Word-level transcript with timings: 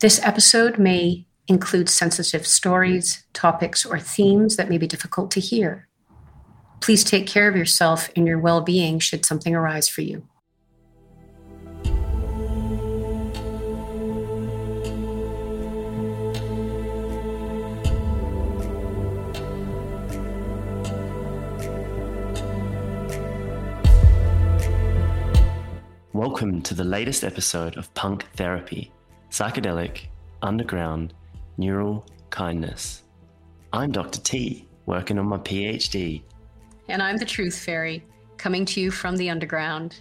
This 0.00 0.20
episode 0.22 0.78
may 0.78 1.26
include 1.48 1.88
sensitive 1.88 2.46
stories, 2.46 3.24
topics, 3.32 3.84
or 3.84 3.98
themes 3.98 4.54
that 4.54 4.68
may 4.68 4.78
be 4.78 4.86
difficult 4.86 5.32
to 5.32 5.40
hear. 5.40 5.88
Please 6.80 7.02
take 7.02 7.26
care 7.26 7.48
of 7.48 7.56
yourself 7.56 8.08
and 8.14 8.24
your 8.24 8.38
well 8.38 8.60
being 8.60 9.00
should 9.00 9.26
something 9.26 9.56
arise 9.56 9.88
for 9.88 10.02
you. 10.02 10.22
Welcome 26.12 26.62
to 26.62 26.74
the 26.74 26.84
latest 26.84 27.24
episode 27.24 27.76
of 27.76 27.92
Punk 27.94 28.26
Therapy 28.36 28.92
Psychedelic, 29.30 30.06
Underground, 30.42 31.12
Neural 31.58 32.06
Kindness. 32.30 33.02
I'm 33.72 33.92
Dr. 33.92 34.20
T, 34.20 34.66
working 34.86 35.18
on 35.18 35.26
my 35.26 35.38
PhD. 35.38 36.22
And 36.88 37.02
I'm 37.02 37.18
the 37.18 37.26
Truth 37.26 37.58
Fairy, 37.58 38.02
coming 38.38 38.64
to 38.64 38.80
you 38.80 38.90
from 38.90 39.16
the 39.16 39.28
underground. 39.28 40.00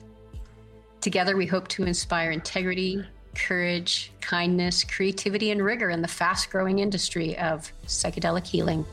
Together, 1.02 1.36
we 1.36 1.46
hope 1.46 1.68
to 1.70 1.84
inspire 1.84 2.32
integrity, 2.32 3.04
courage, 3.36 4.14
kindness, 4.22 4.86
creativity, 4.86 5.52
and 5.52 5.64
rigor 5.64 5.90
in 5.90 6.02
the 6.02 6.08
fast 6.08 6.50
growing 6.50 6.80
industry 6.80 7.38
of 7.38 7.72
psychedelic 7.86 8.48
healing. 8.48 8.86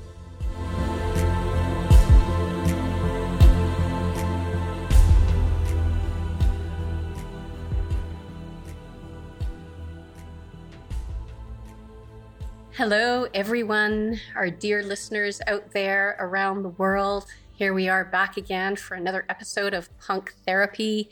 Hello, 12.77 13.29
everyone, 13.33 14.19
our 14.35 14.51
dear 14.51 14.83
listeners 14.83 15.41
out 15.47 15.71
there 15.71 16.17
around 16.19 16.65
the 16.65 16.71
world. 16.71 17.25
Here 17.55 17.73
we 17.73 17.89
are 17.89 18.05
back 18.05 18.37
again 18.37 18.75
for 18.75 18.97
another 18.97 19.25
episode 19.29 19.73
of 19.73 19.97
Punk 20.01 20.35
Therapy, 20.45 21.09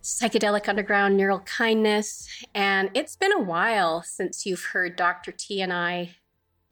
Psychedelic 0.00 0.68
Underground 0.68 1.16
Neural 1.16 1.40
Kindness. 1.40 2.28
And 2.54 2.88
it's 2.94 3.16
been 3.16 3.32
a 3.32 3.42
while 3.42 4.04
since 4.04 4.46
you've 4.46 4.66
heard 4.66 4.94
Dr. 4.94 5.32
T 5.32 5.60
and 5.60 5.72
I 5.72 6.14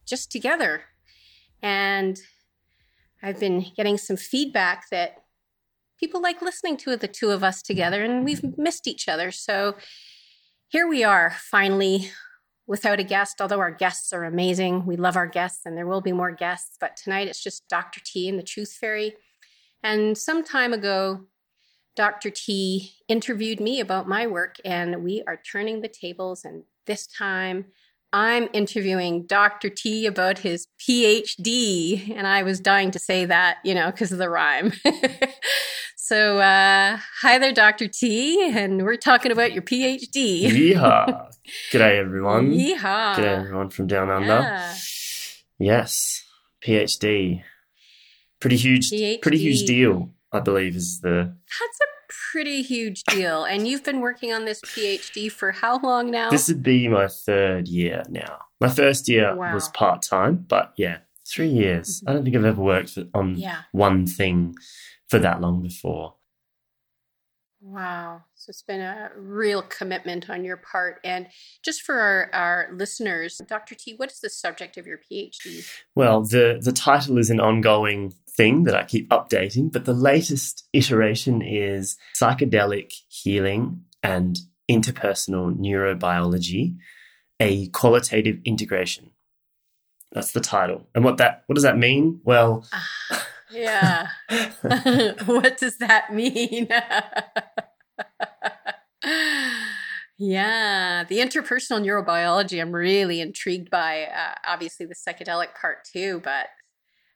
just 0.06 0.30
together. 0.30 0.84
And 1.60 2.20
I've 3.20 3.40
been 3.40 3.66
getting 3.76 3.98
some 3.98 4.16
feedback 4.16 4.90
that 4.90 5.24
people 5.98 6.22
like 6.22 6.40
listening 6.40 6.76
to 6.76 6.96
the 6.96 7.08
two 7.08 7.30
of 7.30 7.42
us 7.42 7.62
together, 7.62 8.04
and 8.04 8.24
we've 8.24 8.56
missed 8.56 8.86
each 8.86 9.08
other. 9.08 9.32
So 9.32 9.74
here 10.68 10.86
we 10.86 11.02
are, 11.02 11.34
finally 11.36 12.12
without 12.66 13.00
a 13.00 13.04
guest, 13.04 13.40
although 13.40 13.60
our 13.60 13.70
guests 13.70 14.12
are 14.12 14.24
amazing. 14.24 14.86
We 14.86 14.96
love 14.96 15.16
our 15.16 15.26
guests 15.26 15.66
and 15.66 15.76
there 15.76 15.86
will 15.86 16.00
be 16.00 16.12
more 16.12 16.30
guests, 16.30 16.76
but 16.80 16.96
tonight 16.96 17.28
it's 17.28 17.42
just 17.42 17.68
Dr. 17.68 18.00
T 18.04 18.28
and 18.28 18.38
the 18.38 18.44
Truth 18.44 18.76
Fairy. 18.80 19.14
And 19.82 20.16
some 20.16 20.44
time 20.44 20.72
ago, 20.72 21.26
Dr. 21.96 22.30
T 22.30 22.92
interviewed 23.08 23.60
me 23.60 23.80
about 23.80 24.08
my 24.08 24.26
work, 24.26 24.56
and 24.64 25.04
we 25.04 25.22
are 25.26 25.36
turning 25.36 25.80
the 25.80 25.88
tables. 25.88 26.44
And 26.44 26.62
this 26.86 27.06
time, 27.06 27.66
I'm 28.12 28.48
interviewing 28.52 29.24
Dr. 29.26 29.70
T 29.70 30.06
about 30.06 30.38
his 30.38 30.66
PhD. 30.80 32.14
And 32.14 32.26
I 32.26 32.42
was 32.42 32.60
dying 32.60 32.90
to 32.90 32.98
say 32.98 33.24
that, 33.24 33.58
you 33.64 33.74
know, 33.74 33.90
because 33.90 34.12
of 34.12 34.18
the 34.18 34.28
rhyme. 34.28 34.72
so, 35.96 36.38
uh, 36.38 36.98
hi 37.22 37.38
there, 37.38 37.52
Dr. 37.52 37.88
T. 37.88 38.50
And 38.54 38.82
we're 38.82 38.96
talking 38.96 39.32
about 39.32 39.52
your 39.52 39.62
PhD. 39.62 40.42
Yeehaw. 40.42 41.30
G'day, 41.72 41.98
everyone. 41.98 42.52
Yeehaw. 42.52 43.16
G'day, 43.16 43.38
everyone 43.38 43.70
from 43.70 43.86
down 43.86 44.10
under. 44.10 44.26
Yeah. 44.26 44.74
Yes, 45.58 46.24
PhD. 46.64 47.42
Pretty 48.40 48.56
huge, 48.56 48.90
pretty 49.20 49.38
huge 49.38 49.64
deal, 49.64 50.10
I 50.32 50.40
believe, 50.40 50.74
is 50.74 51.00
the. 51.00 51.08
That's 51.60 51.78
a 51.80 51.91
pretty 52.32 52.62
huge 52.62 53.04
deal. 53.04 53.44
And 53.44 53.68
you've 53.68 53.84
been 53.84 54.00
working 54.00 54.32
on 54.32 54.46
this 54.46 54.60
PhD 54.62 55.30
for 55.30 55.52
how 55.52 55.78
long 55.80 56.10
now? 56.10 56.30
This 56.30 56.48
would 56.48 56.62
be 56.62 56.88
my 56.88 57.06
third 57.06 57.68
year 57.68 58.02
now. 58.08 58.38
My 58.58 58.68
first 58.70 59.06
year 59.08 59.36
Wow. 59.36 59.52
was 59.52 59.68
part 59.68 60.00
time, 60.00 60.46
but 60.48 60.72
yeah, 60.78 60.98
three 61.28 61.48
years. 61.48 62.00
Mm-hmm. 62.00 62.08
I 62.08 62.12
don't 62.14 62.24
think 62.24 62.36
I've 62.36 62.44
ever 62.46 62.62
worked 62.62 62.98
on 63.12 63.36
Yeah. 63.36 63.62
one 63.72 64.06
thing 64.06 64.54
for 65.10 65.18
that 65.18 65.42
long 65.42 65.62
before. 65.62 66.14
Wow. 67.60 68.22
So 68.34 68.50
it's 68.50 68.62
been 68.62 68.80
a 68.80 69.10
real 69.16 69.62
commitment 69.62 70.28
on 70.28 70.44
your 70.44 70.56
part. 70.56 70.98
And 71.04 71.28
just 71.62 71.82
for 71.82 72.00
our, 72.00 72.28
our 72.32 72.68
listeners, 72.74 73.40
Dr. 73.46 73.76
T, 73.76 73.94
what 73.96 74.10
is 74.10 74.18
the 74.18 74.30
subject 74.30 74.76
of 74.78 74.86
your 74.86 74.98
PhD? 74.98 75.64
Well, 75.94 76.22
the, 76.22 76.58
the 76.60 76.72
title 76.72 77.18
is 77.18 77.30
an 77.30 77.38
ongoing 77.38 78.14
thing 78.36 78.64
that 78.64 78.74
I 78.74 78.84
keep 78.84 79.08
updating, 79.10 79.70
but 79.70 79.84
the 79.84 79.92
latest 79.92 80.66
iteration 80.72 81.42
is 81.42 81.96
psychedelic 82.20 82.92
healing 83.08 83.82
and 84.02 84.38
interpersonal 84.70 85.56
neurobiology, 85.56 86.76
a 87.40 87.68
qualitative 87.68 88.38
integration. 88.44 89.10
That's 90.12 90.32
the 90.32 90.40
title. 90.40 90.88
And 90.94 91.04
what 91.04 91.18
that 91.18 91.44
what 91.46 91.54
does 91.54 91.64
that 91.64 91.78
mean? 91.78 92.20
Well, 92.24 92.66
Yeah. 93.52 94.08
what 95.26 95.58
does 95.58 95.78
that 95.78 96.12
mean? 96.12 96.68
yeah, 100.18 101.04
the 101.04 101.18
interpersonal 101.18 101.84
neurobiology, 101.84 102.60
I'm 102.60 102.72
really 102.72 103.20
intrigued 103.20 103.70
by. 103.70 104.04
Uh, 104.04 104.34
obviously, 104.46 104.86
the 104.86 104.94
psychedelic 104.94 105.54
part 105.60 105.84
too, 105.84 106.20
but 106.24 106.46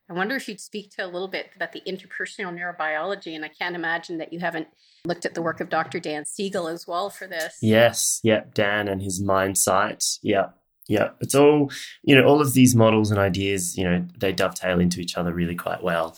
I 0.09 0.13
wonder 0.13 0.37
if 0.37 0.49
you'd 0.49 0.61
speak 0.61 0.91
to 0.93 1.05
a 1.05 1.09
little 1.09 1.29
bit 1.29 1.51
about 1.57 1.73
the 1.73 1.83
interpersonal 1.87 2.55
neurobiology. 2.55 3.35
And 3.35 3.45
I 3.45 3.49
can't 3.49 3.75
imagine 3.75 4.19
that 4.19 4.33
you 4.33 4.39
haven't 4.39 4.69
looked 5.05 5.27
at 5.27 5.35
the 5.35 5.43
work 5.43 5.61
of 5.61 5.69
Dr. 5.69 5.99
Dan 5.99 6.25
Siegel 6.25 6.69
as 6.69 6.87
well 6.87 7.11
for 7.11 7.27
this. 7.27 7.57
Yes, 7.61 8.21
yep, 8.23 8.55
Dan 8.55 8.87
and 8.87 9.03
his 9.03 9.21
Mindsight. 9.21 10.05
Yep, 10.23 10.57
yep. 10.89 11.17
It's 11.21 11.35
all, 11.35 11.73
you 12.05 12.15
know, 12.15 12.25
all 12.25 12.41
of 12.41 12.53
these 12.53 12.77
models 12.77 13.11
and 13.11 13.19
ideas, 13.19 13.77
you 13.77 13.85
know, 13.85 14.07
they 14.17 14.33
dovetail 14.33 14.79
into 14.79 15.01
each 15.01 15.17
other 15.17 15.33
really 15.33 15.57
quite 15.57 15.83
well. 15.83 16.17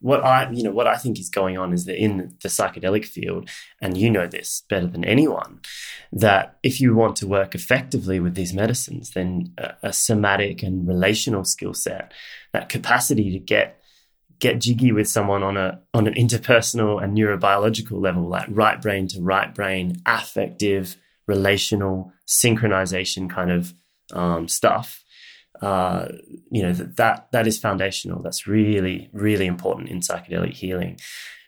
What 0.00 0.24
I, 0.24 0.50
you 0.50 0.62
know, 0.62 0.70
what 0.70 0.86
I 0.86 0.96
think 0.96 1.18
is 1.18 1.28
going 1.28 1.58
on 1.58 1.72
is 1.72 1.84
that 1.84 2.00
in 2.00 2.34
the 2.42 2.48
psychedelic 2.48 3.04
field, 3.04 3.50
and 3.82 3.98
you 3.98 4.10
know 4.10 4.26
this 4.26 4.62
better 4.68 4.86
than 4.86 5.04
anyone, 5.04 5.60
that 6.12 6.56
if 6.62 6.80
you 6.80 6.94
want 6.94 7.16
to 7.16 7.26
work 7.26 7.54
effectively 7.54 8.18
with 8.18 8.34
these 8.34 8.54
medicines, 8.54 9.10
then 9.10 9.52
a, 9.58 9.74
a 9.82 9.92
somatic 9.92 10.62
and 10.62 10.88
relational 10.88 11.44
skill 11.44 11.74
set, 11.74 12.12
that 12.52 12.68
capacity 12.68 13.30
to 13.32 13.38
get 13.38 13.78
get 14.40 14.60
jiggy 14.60 14.92
with 14.92 15.08
someone 15.08 15.42
on 15.42 15.56
a 15.56 15.80
on 15.94 16.06
an 16.06 16.14
interpersonal 16.14 17.02
and 17.02 17.16
neurobiological 17.16 18.00
level, 18.00 18.28
like 18.28 18.46
right 18.48 18.80
brain 18.80 19.08
to 19.08 19.20
right 19.20 19.54
brain, 19.54 20.00
affective, 20.06 20.96
relational, 21.26 22.12
synchronization 22.26 23.28
kind 23.28 23.50
of 23.50 23.74
um, 24.12 24.48
stuff. 24.48 25.04
Uh, 25.60 26.08
you 26.50 26.62
know 26.62 26.72
that, 26.72 26.96
that 26.96 27.28
that 27.32 27.46
is 27.46 27.58
foundational. 27.58 28.22
That's 28.22 28.46
really 28.46 29.10
really 29.12 29.46
important 29.46 29.88
in 29.88 30.00
psychedelic 30.00 30.54
healing. 30.54 30.98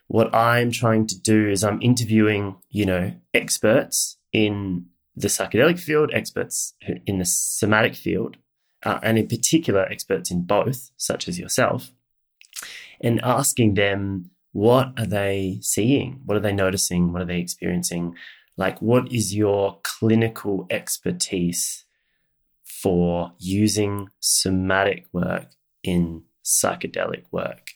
What 0.08 0.34
I'm 0.34 0.72
trying 0.72 1.06
to 1.08 1.20
do 1.20 1.48
is 1.48 1.62
I'm 1.62 1.80
interviewing 1.80 2.56
you 2.70 2.86
know 2.86 3.14
experts 3.32 4.16
in 4.32 4.86
the 5.14 5.28
psychedelic 5.28 5.78
field, 5.78 6.10
experts 6.12 6.74
in 7.06 7.18
the 7.18 7.24
somatic 7.24 7.94
field, 7.94 8.36
uh, 8.84 8.98
and 9.02 9.18
in 9.18 9.26
particular 9.26 9.82
experts 9.82 10.30
in 10.30 10.42
both, 10.42 10.90
such 10.96 11.28
as 11.28 11.38
yourself, 11.38 11.90
and 13.00 13.20
asking 13.22 13.74
them 13.74 14.30
what 14.52 14.92
are 14.98 15.06
they 15.06 15.58
seeing, 15.62 16.20
what 16.24 16.36
are 16.36 16.40
they 16.40 16.52
noticing, 16.52 17.12
what 17.12 17.22
are 17.22 17.26
they 17.26 17.38
experiencing, 17.38 18.14
like 18.56 18.80
what 18.82 19.12
is 19.12 19.34
your 19.34 19.78
clinical 19.82 20.66
expertise 20.70 21.84
for 22.64 23.32
using 23.38 24.08
somatic 24.20 25.06
work 25.12 25.50
in 25.82 26.22
psychedelic 26.44 27.24
work. 27.30 27.70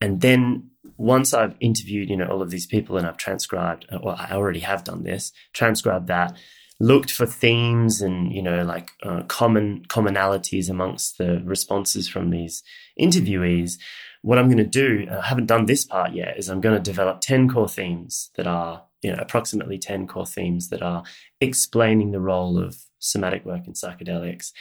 And 0.00 0.20
then 0.20 0.70
once 0.96 1.32
I've 1.32 1.56
interviewed, 1.60 2.10
you 2.10 2.16
know, 2.16 2.26
all 2.26 2.42
of 2.42 2.50
these 2.50 2.66
people 2.66 2.96
and 2.96 3.06
I've 3.06 3.16
transcribed, 3.16 3.86
well, 3.90 4.16
I 4.18 4.32
already 4.32 4.60
have 4.60 4.84
done 4.84 5.02
this, 5.02 5.32
transcribed 5.52 6.08
that, 6.08 6.36
looked 6.80 7.10
for 7.10 7.26
themes 7.26 8.00
and, 8.00 8.32
you 8.32 8.42
know, 8.42 8.64
like 8.64 8.90
uh, 9.02 9.22
common 9.22 9.84
commonalities 9.88 10.68
amongst 10.68 11.18
the 11.18 11.40
responses 11.44 12.08
from 12.08 12.30
these 12.30 12.62
interviewees. 13.00 13.78
What 14.22 14.38
I'm 14.38 14.46
going 14.46 14.58
to 14.58 14.64
do, 14.64 15.06
I 15.10 15.26
haven't 15.26 15.46
done 15.46 15.66
this 15.66 15.84
part 15.84 16.12
yet, 16.12 16.38
is 16.38 16.48
I'm 16.48 16.60
going 16.60 16.76
to 16.76 16.82
develop 16.82 17.20
10 17.20 17.48
core 17.48 17.68
themes 17.68 18.30
that 18.36 18.46
are, 18.46 18.84
you 19.02 19.12
know, 19.12 19.18
approximately 19.20 19.78
10 19.78 20.06
core 20.06 20.26
themes 20.26 20.68
that 20.70 20.82
are 20.82 21.04
explaining 21.40 22.10
the 22.10 22.20
role 22.20 22.58
of 22.58 22.76
somatic 22.98 23.44
work 23.44 23.66
in 23.66 23.74
psychedelics. 23.74 24.52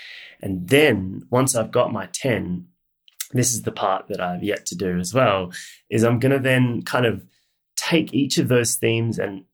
And 0.42 0.68
then 0.68 1.24
once 1.30 1.56
I've 1.56 1.71
got 1.71 1.94
my 1.94 2.07
10, 2.12 2.68
this 3.31 3.54
is 3.54 3.63
the 3.63 3.71
part 3.71 4.07
that 4.10 4.21
I've 4.21 4.44
yet 4.44 4.65
to 4.68 4.75
do 4.75 5.00
as 5.00 5.13
well, 5.13 5.51
is 5.89 6.04
I'm 6.04 6.19
going 6.19 6.33
to 6.33 6.39
then 6.39 6.83
kind 6.83 7.06
of 7.06 7.25
take 7.75 8.13
each 8.13 8.38
of 8.38 8.50
those 8.50 8.75
themes 8.75 9.18
and 9.18 9.45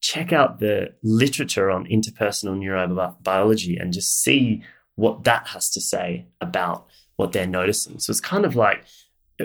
check 0.00 0.32
out 0.32 0.60
the 0.60 0.94
literature 1.02 1.70
on 1.70 1.86
interpersonal 1.86 2.58
neurobiology 2.58 3.80
and 3.80 3.92
just 3.92 4.22
see 4.22 4.62
what 4.94 5.24
that 5.24 5.48
has 5.48 5.70
to 5.70 5.80
say 5.80 6.26
about 6.40 6.86
what 7.16 7.32
they're 7.32 7.46
noticing. 7.46 7.98
So 7.98 8.10
it's 8.10 8.20
kind 8.20 8.44
of 8.44 8.56
like, 8.56 8.84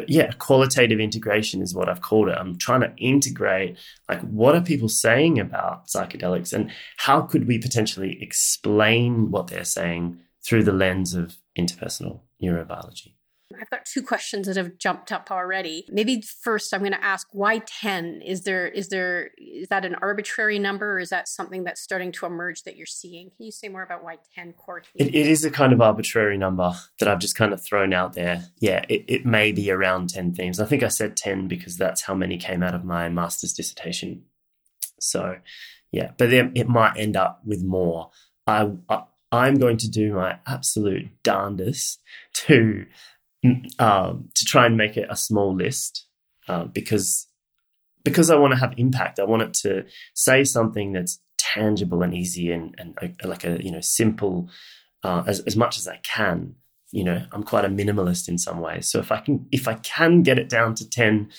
yeah, 0.07 0.31
qualitative 0.33 0.99
integration 0.99 1.61
is 1.61 1.75
what 1.75 1.89
I've 1.89 2.01
called 2.01 2.29
it. 2.29 2.37
I'm 2.37 2.57
trying 2.57 2.81
to 2.81 2.93
integrate 2.97 3.77
like 4.09 4.21
what 4.21 4.55
are 4.55 4.61
people 4.61 4.89
saying 4.89 5.39
about 5.39 5.87
psychedelics 5.87 6.53
and 6.53 6.71
how 6.97 7.21
could 7.21 7.47
we 7.47 7.59
potentially 7.59 8.17
explain 8.21 9.29
what 9.29 9.47
they're 9.47 9.63
saying 9.63 10.19
through 10.43 10.63
the 10.63 10.73
lens 10.73 11.13
of 11.13 11.37
interpersonal 11.57 12.21
neurobiology. 12.41 13.13
I've 13.59 13.69
got 13.69 13.85
two 13.85 14.01
questions 14.01 14.47
that 14.47 14.57
have 14.57 14.77
jumped 14.77 15.11
up 15.11 15.31
already. 15.31 15.85
Maybe 15.89 16.21
first 16.41 16.73
I'm 16.73 16.81
going 16.81 16.93
to 16.93 17.03
ask 17.03 17.27
why 17.31 17.59
10? 17.59 18.21
Is 18.21 18.43
there 18.43 18.67
is 18.67 18.89
there 18.89 19.31
is 19.37 19.67
that 19.69 19.85
an 19.85 19.95
arbitrary 19.95 20.59
number 20.59 20.93
or 20.93 20.99
is 20.99 21.09
that 21.09 21.27
something 21.27 21.63
that's 21.63 21.81
starting 21.81 22.11
to 22.13 22.25
emerge 22.25 22.63
that 22.63 22.75
you're 22.75 22.85
seeing? 22.85 23.29
Can 23.35 23.45
you 23.45 23.51
say 23.51 23.69
more 23.69 23.83
about 23.83 24.03
why 24.03 24.17
10 24.35 24.53
core 24.53 24.81
teams? 24.81 25.09
It, 25.09 25.15
it 25.15 25.27
is 25.27 25.45
a 25.45 25.51
kind 25.51 25.73
of 25.73 25.81
arbitrary 25.81 26.37
number 26.37 26.73
that 26.99 27.07
I've 27.07 27.19
just 27.19 27.35
kind 27.35 27.53
of 27.53 27.63
thrown 27.63 27.93
out 27.93 28.13
there. 28.13 28.43
Yeah, 28.59 28.85
it, 28.89 29.05
it 29.07 29.25
may 29.25 29.51
be 29.51 29.71
around 29.71 30.09
10 30.09 30.33
themes. 30.33 30.59
I 30.59 30.65
think 30.65 30.83
I 30.83 30.89
said 30.89 31.17
10 31.17 31.47
because 31.47 31.77
that's 31.77 32.01
how 32.01 32.13
many 32.13 32.37
came 32.37 32.63
out 32.63 32.75
of 32.75 32.83
my 32.83 33.09
master's 33.09 33.53
dissertation. 33.53 34.23
So, 34.99 35.37
yeah, 35.91 36.11
but 36.17 36.29
then 36.29 36.53
it 36.55 36.67
might 36.67 36.97
end 36.97 37.15
up 37.15 37.41
with 37.45 37.63
more. 37.63 38.11
I, 38.47 38.71
I 38.89 39.03
I'm 39.33 39.55
going 39.55 39.77
to 39.77 39.89
do 39.89 40.13
my 40.13 40.37
absolute 40.45 41.07
darndest 41.23 41.99
to 42.33 42.85
um, 43.79 44.29
to 44.35 44.45
try 44.45 44.65
and 44.65 44.77
make 44.77 44.97
it 44.97 45.07
a 45.09 45.15
small 45.15 45.55
list 45.55 46.05
uh, 46.47 46.65
because 46.65 47.27
because 48.03 48.29
I 48.29 48.35
want 48.35 48.53
to 48.53 48.59
have 48.59 48.73
impact. 48.77 49.19
I 49.19 49.23
want 49.23 49.43
it 49.43 49.53
to 49.61 49.85
say 50.13 50.43
something 50.43 50.91
that's 50.91 51.19
tangible 51.37 52.03
and 52.03 52.13
easy 52.13 52.51
and, 52.51 52.75
and 52.77 52.97
uh, 53.01 53.27
like 53.27 53.43
a 53.45 53.63
you 53.63 53.71
know 53.71 53.81
simple 53.81 54.49
uh, 55.03 55.23
as 55.27 55.41
as 55.41 55.55
much 55.55 55.77
as 55.77 55.87
I 55.87 55.97
can. 56.03 56.55
You 56.91 57.03
know, 57.03 57.25
I'm 57.31 57.43
quite 57.43 57.65
a 57.65 57.69
minimalist 57.69 58.27
in 58.29 58.37
some 58.37 58.59
ways. 58.59 58.89
So 58.89 58.99
if 58.99 59.11
I 59.11 59.19
can 59.19 59.47
if 59.51 59.67
I 59.67 59.75
can 59.75 60.21
get 60.21 60.37
it 60.39 60.49
down 60.49 60.75
to 60.75 60.89
ten 60.89 61.31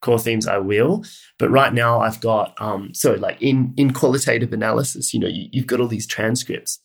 core 0.00 0.18
themes, 0.18 0.46
I 0.46 0.58
will. 0.58 1.04
But 1.38 1.50
right 1.50 1.72
now, 1.72 2.00
I've 2.00 2.20
got 2.20 2.54
um, 2.60 2.94
so 2.94 3.14
like 3.14 3.40
in 3.40 3.74
in 3.76 3.92
qualitative 3.92 4.52
analysis, 4.52 5.12
you 5.12 5.20
know, 5.20 5.28
you, 5.28 5.48
you've 5.52 5.66
got 5.66 5.80
all 5.80 5.88
these 5.88 6.06
transcripts 6.06 6.80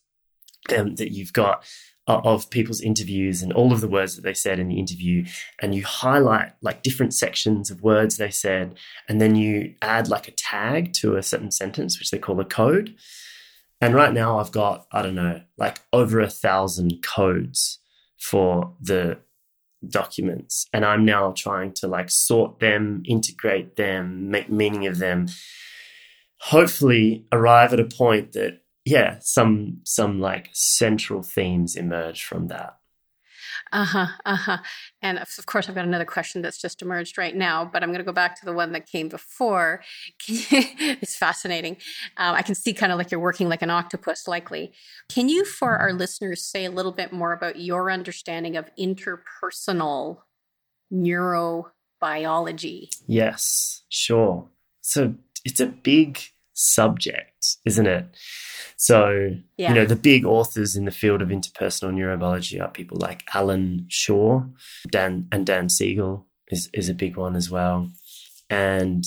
um, 0.76 0.96
that 0.96 1.12
you've 1.12 1.34
got 1.34 1.64
of 2.07 2.50
people's 2.50 2.80
interviews 2.80 3.42
and 3.42 3.51
all 3.51 3.74
of 3.74 3.81
the 3.81 3.88
words 3.88 4.15
that 4.15 4.21
they 4.21 4.33
said 4.33 4.59
in 4.59 4.69
the 4.69 4.80
interview 4.80 5.25
and 5.62 5.75
you 5.75 5.83
highlight 5.83 6.54
like 6.62 6.81
different 6.81 7.13
sections 7.13 7.69
of 7.69 7.81
words 7.81 8.15
they 8.15 8.30
said 8.30 8.75
and 9.09 9.19
then 9.19 9.36
you 9.36 9.74
add 9.81 10.07
like 10.07 10.27
a 10.27 10.31
tag 10.31 10.94
to 10.94 11.18
a 11.18 11.24
certain 11.24 11.51
sentence 11.51 12.00
which 12.00 12.09
they 12.09 12.18
call 12.18 12.39
a 12.39 12.45
code. 12.45 12.95
And 13.81 13.94
right 13.94 14.13
now 14.13 14.39
i've 14.39 14.51
got 14.51 14.88
i 14.92 15.01
don't 15.01 15.15
know 15.15 15.42
like 15.57 15.81
over 15.94 16.19
a 16.19 16.30
thousand 16.30 17.04
codes 17.04 17.80
for 18.18 18.74
the 18.81 19.19
documents 19.88 20.65
and 20.74 20.83
i'm 20.83 21.06
now 21.06 21.31
trying 21.38 21.71
to 21.71 21.88
like 21.88 22.09
sort 22.09 22.59
them 22.59 23.04
integrate 23.06 23.75
them 23.75 24.31
make 24.31 24.50
meaning 24.50 24.88
of 24.88 24.98
them. 24.98 25.27
Hopefully 26.39 27.25
arrive 27.31 27.74
at 27.74 27.80
a 27.80 27.86
point 27.86 28.31
that 28.33 28.62
yeah, 28.88 29.18
some 29.19 29.81
some 29.84 30.22
like 30.22 30.50
central 30.54 31.22
themes 31.22 31.75
emerge 31.75 32.24
from 32.24 32.48
that. 32.48 32.78
Uh 33.74 33.84
huh. 33.84 34.07
Uh 34.24 34.36
huh. 34.38 34.57
And 35.01 35.19
of 35.19 35.45
course, 35.45 35.68
I've 35.68 35.75
got 35.75 35.84
another 35.84 36.06
question 36.06 36.42
that's 36.42 36.62
just 36.62 36.81
emerged 36.81 37.18
right 37.18 37.36
now, 37.36 37.66
but 37.66 37.84
I'm 37.84 37.89
going 37.89 38.00
to 38.00 38.06
go 38.06 38.13
back 38.13 38.39
to 38.39 38.45
the 38.45 38.54
one 38.54 38.72
that 38.72 38.88
came 38.88 39.10
before. 39.10 39.84
it's 40.30 41.18
fascinating. 41.18 41.75
Um, 42.16 42.34
I 42.36 42.44
can 42.44 42.56
see 42.56 42.74
kind 42.74 42.94
of 42.94 42.98
like 42.98 43.12
you're 43.12 43.19
working 43.19 43.50
like 43.50 43.62
an 43.62 43.69
octopus, 43.69 44.25
likely. 44.25 44.72
Can 45.10 45.28
you, 45.28 45.44
for 45.44 45.75
our 45.78 45.92
listeners, 45.92 46.45
say 46.45 46.63
a 46.63 46.72
little 46.72 46.94
bit 46.94 47.12
more 47.12 47.33
about 47.33 47.60
your 47.60 47.92
understanding 47.92 48.56
of 48.56 48.69
interpersonal 48.80 50.19
neurobiology? 50.94 52.90
Yes, 53.06 53.83
sure. 53.90 54.48
So 54.80 55.16
it's 55.44 55.60
a 55.60 55.68
big 55.68 56.22
subject, 56.57 57.57
isn't 57.65 57.88
it? 57.88 58.06
So, 58.77 59.36
yeah. 59.57 59.69
you 59.69 59.75
know, 59.75 59.86
the 59.86 59.95
big 59.95 60.25
authors 60.25 60.75
in 60.75 60.86
the 60.86 60.92
field 60.92 61.21
of 61.21 61.30
interpersonal 61.30 61.94
neurobiology 61.94 62.62
are 62.62 62.69
people 62.69 62.98
like 63.00 63.24
Allan 63.33 63.88
Schore, 63.89 64.50
Dan 64.92 65.27
and 65.31 65.45
Dan 65.45 65.69
Siegel 65.69 66.27
is, 66.50 66.69
is 66.74 66.89
a 66.89 66.94
big 66.94 67.15
one 67.15 67.36
as 67.36 67.50
well. 67.50 67.89
And 68.50 69.04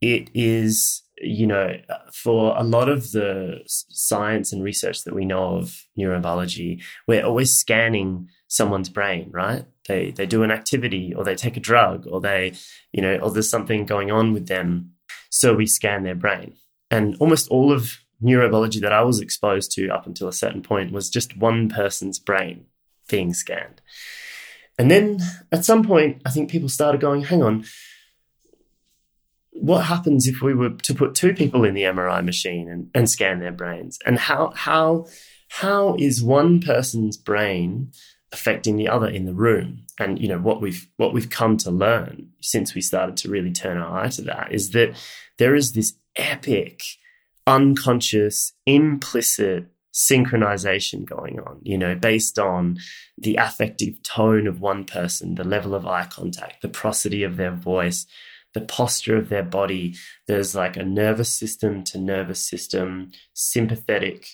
it 0.00 0.30
is, 0.34 1.02
you 1.18 1.46
know, 1.46 1.76
for 2.12 2.56
a 2.56 2.62
lot 2.62 2.88
of 2.88 3.12
the 3.12 3.60
science 3.66 4.52
and 4.52 4.62
research 4.62 5.04
that 5.04 5.14
we 5.14 5.24
know 5.24 5.56
of 5.56 5.84
neurobiology, 5.98 6.82
we're 7.06 7.24
always 7.24 7.56
scanning 7.56 8.28
someone's 8.48 8.88
brain, 8.88 9.30
right? 9.32 9.64
They 9.88 10.10
they 10.10 10.26
do 10.26 10.42
an 10.42 10.50
activity 10.50 11.14
or 11.14 11.24
they 11.24 11.34
take 11.34 11.56
a 11.56 11.60
drug 11.60 12.06
or 12.06 12.20
they, 12.20 12.54
you 12.92 13.02
know, 13.02 13.16
or 13.16 13.30
there's 13.30 13.50
something 13.50 13.86
going 13.86 14.10
on 14.10 14.32
with 14.32 14.46
them. 14.48 14.92
So 15.30 15.54
we 15.54 15.66
scan 15.66 16.04
their 16.04 16.14
brain 16.14 16.54
and 16.90 17.16
almost 17.20 17.48
all 17.48 17.72
of 17.72 17.98
neurobiology 18.22 18.80
that 18.80 18.92
I 18.92 19.02
was 19.02 19.20
exposed 19.20 19.72
to 19.72 19.88
up 19.88 20.06
until 20.06 20.28
a 20.28 20.32
certain 20.32 20.62
point 20.62 20.92
was 20.92 21.10
just 21.10 21.36
one 21.36 21.68
person's 21.68 22.18
brain 22.18 22.66
being 23.08 23.34
scanned. 23.34 23.80
And 24.78 24.90
then 24.90 25.20
at 25.52 25.64
some 25.64 25.84
point, 25.84 26.22
I 26.24 26.30
think 26.30 26.50
people 26.50 26.68
started 26.68 27.00
going, 27.00 27.22
hang 27.22 27.42
on, 27.42 27.64
what 29.52 29.84
happens 29.84 30.26
if 30.26 30.42
we 30.42 30.52
were 30.52 30.70
to 30.70 30.94
put 30.94 31.14
two 31.14 31.32
people 31.32 31.64
in 31.64 31.74
the 31.74 31.82
MRI 31.82 32.24
machine 32.24 32.68
and, 32.68 32.90
and 32.94 33.08
scan 33.08 33.38
their 33.38 33.52
brains? 33.52 33.98
And 34.04 34.18
how, 34.18 34.52
how, 34.56 35.06
how 35.48 35.94
is 35.98 36.22
one 36.22 36.60
person's 36.60 37.16
brain 37.16 37.92
affecting 38.32 38.76
the 38.76 38.88
other 38.88 39.08
in 39.08 39.26
the 39.26 39.34
room? 39.34 39.86
And 39.98 40.18
you 40.20 40.26
know 40.26 40.38
what 40.38 40.60
we've 40.60 40.88
what 40.96 41.14
we've 41.14 41.30
come 41.30 41.56
to 41.58 41.70
learn 41.70 42.30
since 42.40 42.74
we 42.74 42.80
started 42.80 43.16
to 43.18 43.30
really 43.30 43.52
turn 43.52 43.78
our 43.78 44.00
eye 44.00 44.08
to 44.08 44.22
that 44.22 44.50
is 44.50 44.70
that 44.70 44.96
there 45.38 45.54
is 45.54 45.72
this 45.72 45.94
epic, 46.16 46.82
unconscious, 47.46 48.52
implicit 48.66 49.66
synchronization 49.94 51.04
going 51.04 51.38
on, 51.38 51.60
you 51.62 51.78
know, 51.78 51.94
based 51.94 52.38
on 52.38 52.76
the 53.16 53.36
affective 53.36 54.02
tone 54.02 54.46
of 54.46 54.60
one 54.60 54.84
person, 54.84 55.36
the 55.36 55.44
level 55.44 55.74
of 55.74 55.86
eye 55.86 56.06
contact, 56.10 56.62
the 56.62 56.68
prosody 56.68 57.22
of 57.22 57.36
their 57.36 57.52
voice, 57.52 58.06
the 58.54 58.60
posture 58.60 59.16
of 59.16 59.28
their 59.28 59.42
body. 59.42 59.94
There's 60.26 60.54
like 60.54 60.76
a 60.76 60.84
nervous 60.84 61.32
system 61.32 61.84
to 61.84 61.98
nervous 61.98 62.44
system 62.44 63.12
sympathetic 63.34 64.26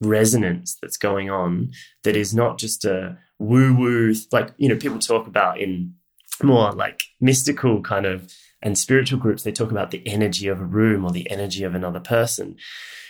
resonance 0.00 0.76
that's 0.80 0.98
going 0.98 1.30
on 1.30 1.72
that 2.04 2.16
is 2.16 2.34
not 2.34 2.58
just 2.58 2.84
a 2.84 3.16
woo 3.38 3.74
woo, 3.74 4.14
like, 4.30 4.52
you 4.58 4.68
know, 4.68 4.76
people 4.76 4.98
talk 4.98 5.26
about 5.26 5.58
in 5.58 5.94
more 6.42 6.72
like 6.72 7.02
mystical 7.20 7.80
kind 7.82 8.06
of 8.06 8.32
and 8.62 8.78
spiritual 8.78 9.18
groups 9.18 9.42
they 9.42 9.52
talk 9.52 9.70
about 9.70 9.90
the 9.90 10.06
energy 10.06 10.48
of 10.48 10.60
a 10.60 10.64
room 10.64 11.04
or 11.04 11.10
the 11.10 11.30
energy 11.30 11.64
of 11.64 11.74
another 11.74 12.00
person 12.00 12.56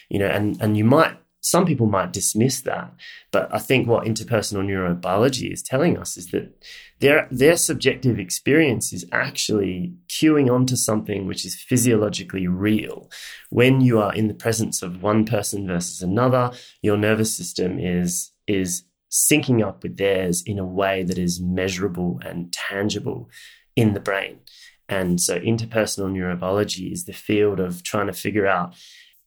you 0.08 0.18
know 0.18 0.28
and 0.28 0.60
and 0.60 0.76
you 0.76 0.84
might 0.84 1.16
some 1.40 1.64
people 1.64 1.86
might 1.86 2.12
dismiss 2.12 2.60
that 2.62 2.92
but 3.30 3.52
i 3.54 3.58
think 3.58 3.86
what 3.86 4.04
interpersonal 4.04 4.64
neurobiology 4.64 5.52
is 5.52 5.62
telling 5.62 5.96
us 5.96 6.16
is 6.16 6.30
that 6.30 6.52
their 7.00 7.28
their 7.30 7.56
subjective 7.56 8.18
experience 8.18 8.92
is 8.92 9.06
actually 9.12 9.94
queuing 10.08 10.52
onto 10.52 10.76
something 10.76 11.26
which 11.26 11.44
is 11.44 11.54
physiologically 11.54 12.46
real. 12.48 13.08
When 13.50 13.80
you 13.80 14.00
are 14.00 14.14
in 14.14 14.28
the 14.28 14.34
presence 14.34 14.82
of 14.82 15.02
one 15.02 15.24
person 15.24 15.66
versus 15.66 16.02
another 16.02 16.50
your 16.82 16.96
nervous 16.96 17.36
system 17.36 17.78
is 17.78 18.32
is 18.46 18.84
syncing 19.10 19.66
up 19.66 19.82
with 19.82 19.96
theirs 19.96 20.42
in 20.44 20.58
a 20.58 20.66
way 20.66 21.02
that 21.02 21.18
is 21.18 21.40
measurable 21.40 22.20
and 22.24 22.52
tangible 22.52 23.30
in 23.74 23.94
the 23.94 24.00
brain 24.00 24.40
and 24.88 25.20
so 25.20 25.38
interpersonal 25.38 26.10
neurobiology 26.10 26.90
is 26.92 27.04
the 27.04 27.12
field 27.12 27.60
of 27.60 27.82
trying 27.82 28.06
to 28.06 28.12
figure 28.12 28.46
out 28.46 28.74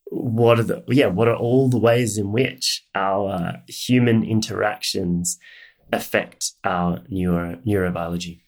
what 0.06 0.60
are 0.60 0.64
the 0.64 0.84
yeah 0.90 1.08
what 1.08 1.28
are 1.28 1.36
all 1.36 1.70
the 1.70 1.78
ways 1.78 2.18
in 2.18 2.32
which 2.32 2.86
our 2.96 3.62
human 3.68 4.24
interactions 4.24 5.38
affect 5.94 6.52
our 6.64 7.02
neuro 7.10 7.58
neurobiology. 7.66 8.42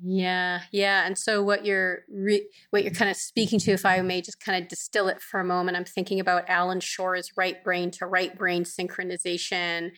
Yeah 0.00 0.62
yeah. 0.72 1.06
And 1.06 1.18
so 1.18 1.42
what 1.42 1.64
you're 1.64 2.00
re- 2.12 2.48
what 2.70 2.82
you're 2.82 2.92
kind 2.92 3.10
of 3.10 3.16
speaking 3.16 3.58
to 3.60 3.72
if 3.72 3.84
i 3.84 4.00
may 4.00 4.20
just 4.20 4.40
kind 4.40 4.62
of 4.62 4.68
distill 4.68 5.08
it 5.08 5.20
for 5.20 5.40
a 5.40 5.44
moment 5.44 5.76
i'm 5.76 5.84
thinking 5.84 6.20
about 6.20 6.48
Allan 6.48 6.80
Schore's 6.80 7.32
right 7.36 7.62
brain 7.64 7.90
to 7.92 8.06
right 8.06 8.36
brain 8.36 8.64
synchronization 8.64 9.90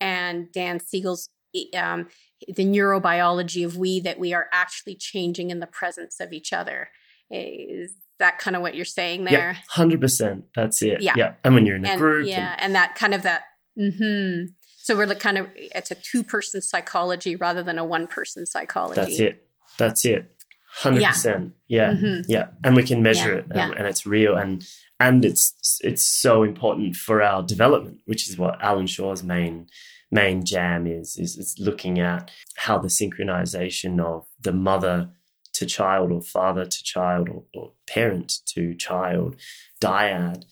and 0.00 0.50
dan 0.52 0.80
siegel's 0.80 1.30
um, 1.76 2.08
the 2.46 2.64
neurobiology 2.64 3.64
of 3.64 3.76
we 3.76 4.00
that 4.00 4.18
we 4.18 4.32
are 4.32 4.46
actually 4.52 4.94
changing 4.94 5.50
in 5.50 5.60
the 5.60 5.66
presence 5.66 6.20
of 6.20 6.32
each 6.32 6.52
other. 6.52 6.88
Is 7.30 7.94
that 8.18 8.38
kind 8.38 8.56
of 8.56 8.62
what 8.62 8.74
you're 8.74 8.84
saying 8.84 9.24
there? 9.24 9.52
Yeah, 9.52 9.56
hundred 9.68 10.00
percent. 10.00 10.44
That's 10.54 10.82
it. 10.82 11.02
Yeah. 11.02 11.14
yeah. 11.16 11.34
And 11.44 11.54
when 11.54 11.66
you're 11.66 11.76
in 11.76 11.84
a 11.84 11.90
and, 11.90 12.00
group, 12.00 12.26
yeah, 12.26 12.52
and, 12.52 12.60
and 12.66 12.74
that 12.74 12.94
kind 12.94 13.14
of 13.14 13.22
that. 13.22 13.42
Mm-hmm. 13.78 14.52
So 14.78 14.96
we're 14.96 15.06
like 15.06 15.20
kind 15.20 15.38
of 15.38 15.48
it's 15.54 15.90
a 15.90 15.94
two 15.94 16.22
person 16.22 16.62
psychology 16.62 17.36
rather 17.36 17.62
than 17.62 17.78
a 17.78 17.84
one 17.84 18.06
person 18.06 18.46
psychology. 18.46 19.00
That's 19.00 19.20
it. 19.20 19.46
That's 19.78 20.04
it. 20.04 20.32
Hundred 20.70 21.02
yeah. 21.02 21.10
percent. 21.10 21.52
Yeah. 21.66 21.92
Mm-hmm. 21.92 22.30
Yeah. 22.30 22.48
And 22.64 22.76
we 22.76 22.82
can 22.82 23.02
measure 23.02 23.32
yeah. 23.32 23.38
it, 23.38 23.46
and, 23.50 23.74
and, 23.78 23.86
it's 23.86 24.06
real. 24.06 24.36
And 24.36 24.66
and 25.00 25.24
it's 25.24 25.80
it's 25.82 26.02
so 26.02 26.42
important 26.42 26.96
for 26.96 27.22
our 27.22 27.42
development, 27.42 27.98
which 28.06 28.28
is 28.28 28.38
what 28.38 28.60
Allan 28.62 28.86
Schore's 28.86 29.22
main 29.22 29.68
main 30.10 30.44
jam 30.44 30.86
is 30.86 31.16
is, 31.16 31.36
is 31.36 31.56
looking 31.58 31.98
at 31.98 32.30
how 32.56 32.78
the 32.78 32.88
synchronization 32.88 34.00
of 34.00 34.26
the 34.40 34.52
mother 34.52 35.10
to 35.52 35.66
child 35.66 36.12
or 36.12 36.22
father 36.22 36.64
to 36.64 36.82
child 36.84 37.28
or, 37.28 37.44
or 37.54 37.72
parent 37.86 38.32
to 38.46 38.74
child 38.74 39.36
dyad 39.80 40.44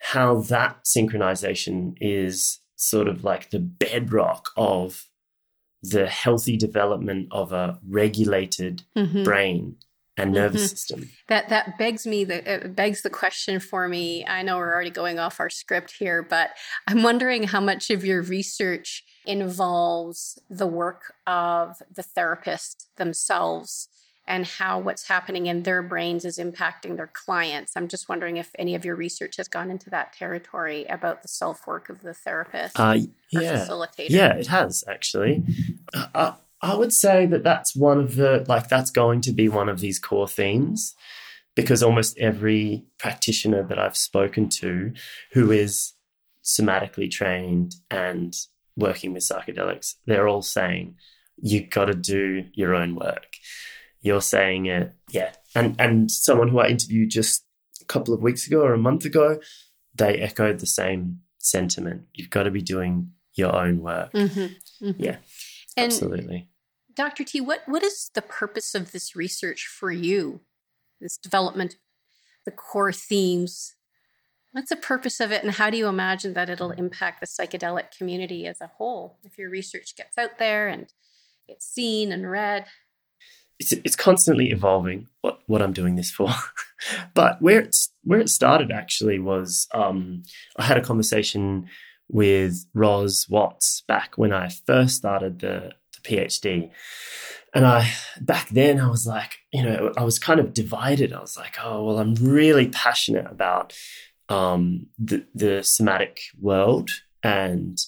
how 0.00 0.40
that 0.40 0.84
synchronization 0.84 1.94
is 2.00 2.60
sort 2.76 3.08
of 3.08 3.22
like 3.22 3.50
the 3.50 3.58
bedrock 3.58 4.48
of 4.56 5.06
the 5.82 6.06
healthy 6.06 6.56
development 6.56 7.28
of 7.30 7.52
a 7.52 7.78
regulated 7.86 8.82
mm-hmm. 8.96 9.22
brain 9.24 9.76
and 10.22 10.32
nervous 10.32 10.62
mm-hmm. 10.62 10.68
system. 10.68 11.10
That 11.28 11.48
that 11.48 11.78
begs 11.78 12.06
me 12.06 12.24
the 12.24 12.72
begs 12.74 13.02
the 13.02 13.10
question 13.10 13.60
for 13.60 13.88
me. 13.88 14.24
I 14.26 14.42
know 14.42 14.56
we're 14.56 14.72
already 14.72 14.90
going 14.90 15.18
off 15.18 15.40
our 15.40 15.50
script 15.50 15.94
here, 15.98 16.22
but 16.22 16.50
I'm 16.86 17.02
wondering 17.02 17.44
how 17.44 17.60
much 17.60 17.90
of 17.90 18.04
your 18.04 18.22
research 18.22 19.04
involves 19.26 20.38
the 20.48 20.66
work 20.66 21.14
of 21.26 21.76
the 21.94 22.02
therapist 22.02 22.88
themselves 22.96 23.88
and 24.26 24.46
how 24.46 24.78
what's 24.78 25.08
happening 25.08 25.46
in 25.46 25.64
their 25.64 25.82
brains 25.82 26.24
is 26.24 26.38
impacting 26.38 26.96
their 26.96 27.10
clients. 27.12 27.72
I'm 27.76 27.88
just 27.88 28.08
wondering 28.08 28.36
if 28.36 28.50
any 28.58 28.74
of 28.76 28.84
your 28.84 28.94
research 28.94 29.36
has 29.38 29.48
gone 29.48 29.70
into 29.70 29.90
that 29.90 30.12
territory 30.12 30.84
about 30.84 31.22
the 31.22 31.28
self 31.28 31.66
work 31.66 31.88
of 31.88 32.02
the 32.02 32.14
therapist 32.14 32.78
uh, 32.78 32.96
yeah. 33.30 33.66
facilitator. 33.66 34.10
Yeah, 34.10 34.34
it 34.34 34.46
has 34.46 34.84
actually. 34.88 35.42
Uh, 35.92 36.34
I 36.62 36.74
would 36.74 36.92
say 36.92 37.26
that 37.26 37.42
that's 37.42 37.74
one 37.74 38.00
of 38.00 38.16
the, 38.16 38.44
like, 38.48 38.68
that's 38.68 38.90
going 38.90 39.22
to 39.22 39.32
be 39.32 39.48
one 39.48 39.68
of 39.68 39.80
these 39.80 39.98
core 39.98 40.28
themes 40.28 40.94
because 41.54 41.82
almost 41.82 42.18
every 42.18 42.84
practitioner 42.98 43.62
that 43.62 43.78
I've 43.78 43.96
spoken 43.96 44.48
to 44.50 44.92
who 45.32 45.50
is 45.50 45.94
somatically 46.44 47.10
trained 47.10 47.74
and 47.90 48.34
working 48.76 49.12
with 49.12 49.22
psychedelics, 49.22 49.94
they're 50.06 50.28
all 50.28 50.42
saying, 50.42 50.96
you've 51.36 51.70
got 51.70 51.86
to 51.86 51.94
do 51.94 52.44
your 52.54 52.74
own 52.74 52.94
work. 52.94 53.36
You're 54.00 54.22
saying 54.22 54.66
it, 54.66 54.94
yeah. 55.10 55.32
And 55.54 55.76
and 55.78 56.10
someone 56.10 56.48
who 56.48 56.58
I 56.58 56.68
interviewed 56.68 57.10
just 57.10 57.44
a 57.82 57.84
couple 57.84 58.14
of 58.14 58.22
weeks 58.22 58.46
ago 58.46 58.62
or 58.62 58.72
a 58.72 58.78
month 58.78 59.04
ago, 59.04 59.40
they 59.94 60.18
echoed 60.18 60.60
the 60.60 60.66
same 60.66 61.20
sentiment. 61.38 62.02
You've 62.14 62.30
got 62.30 62.44
to 62.44 62.50
be 62.50 62.62
doing 62.62 63.10
your 63.34 63.54
own 63.54 63.80
work. 63.82 64.12
Mm-hmm, 64.12 64.86
mm-hmm. 64.86 65.02
Yeah, 65.02 65.16
and 65.76 65.92
absolutely. 65.92 66.48
Dr. 67.00 67.24
T, 67.24 67.40
what, 67.40 67.62
what 67.64 67.82
is 67.82 68.10
the 68.12 68.20
purpose 68.20 68.74
of 68.74 68.92
this 68.92 69.16
research 69.16 69.66
for 69.66 69.90
you? 69.90 70.42
This 71.00 71.16
development, 71.16 71.76
the 72.44 72.50
core 72.50 72.92
themes. 72.92 73.74
What's 74.52 74.68
the 74.68 74.76
purpose 74.76 75.18
of 75.18 75.32
it, 75.32 75.42
and 75.42 75.52
how 75.52 75.70
do 75.70 75.78
you 75.78 75.86
imagine 75.86 76.34
that 76.34 76.50
it'll 76.50 76.72
impact 76.72 77.22
the 77.22 77.26
psychedelic 77.26 77.96
community 77.96 78.46
as 78.46 78.60
a 78.60 78.66
whole 78.66 79.16
if 79.24 79.38
your 79.38 79.48
research 79.48 79.96
gets 79.96 80.18
out 80.18 80.36
there 80.38 80.68
and 80.68 80.92
gets 81.48 81.64
seen 81.64 82.12
and 82.12 82.30
read? 82.30 82.66
It's, 83.58 83.72
it's 83.72 83.96
constantly 83.96 84.50
evolving 84.50 85.08
what, 85.22 85.40
what 85.46 85.62
I'm 85.62 85.72
doing 85.72 85.96
this 85.96 86.10
for. 86.10 86.28
but 87.14 87.40
where 87.40 87.60
it's 87.60 87.94
where 88.04 88.20
it 88.20 88.28
started 88.28 88.70
actually 88.70 89.18
was 89.18 89.68
um, 89.72 90.24
I 90.58 90.64
had 90.64 90.76
a 90.76 90.84
conversation 90.84 91.66
with 92.10 92.66
Ros 92.74 93.26
Watts 93.26 93.84
back 93.88 94.18
when 94.18 94.34
I 94.34 94.50
first 94.50 94.96
started 94.96 95.38
the 95.38 95.72
PhD. 96.02 96.70
And 97.52 97.66
I, 97.66 97.90
back 98.20 98.48
then, 98.50 98.80
I 98.80 98.88
was 98.88 99.06
like, 99.06 99.38
you 99.52 99.62
know, 99.62 99.92
I 99.96 100.04
was 100.04 100.18
kind 100.18 100.38
of 100.38 100.54
divided. 100.54 101.12
I 101.12 101.20
was 101.20 101.36
like, 101.36 101.56
oh, 101.62 101.84
well, 101.84 101.98
I'm 101.98 102.14
really 102.14 102.68
passionate 102.68 103.26
about 103.28 103.72
um, 104.28 104.86
the, 104.98 105.26
the 105.34 105.62
somatic 105.62 106.20
world. 106.40 106.90
And 107.24 107.78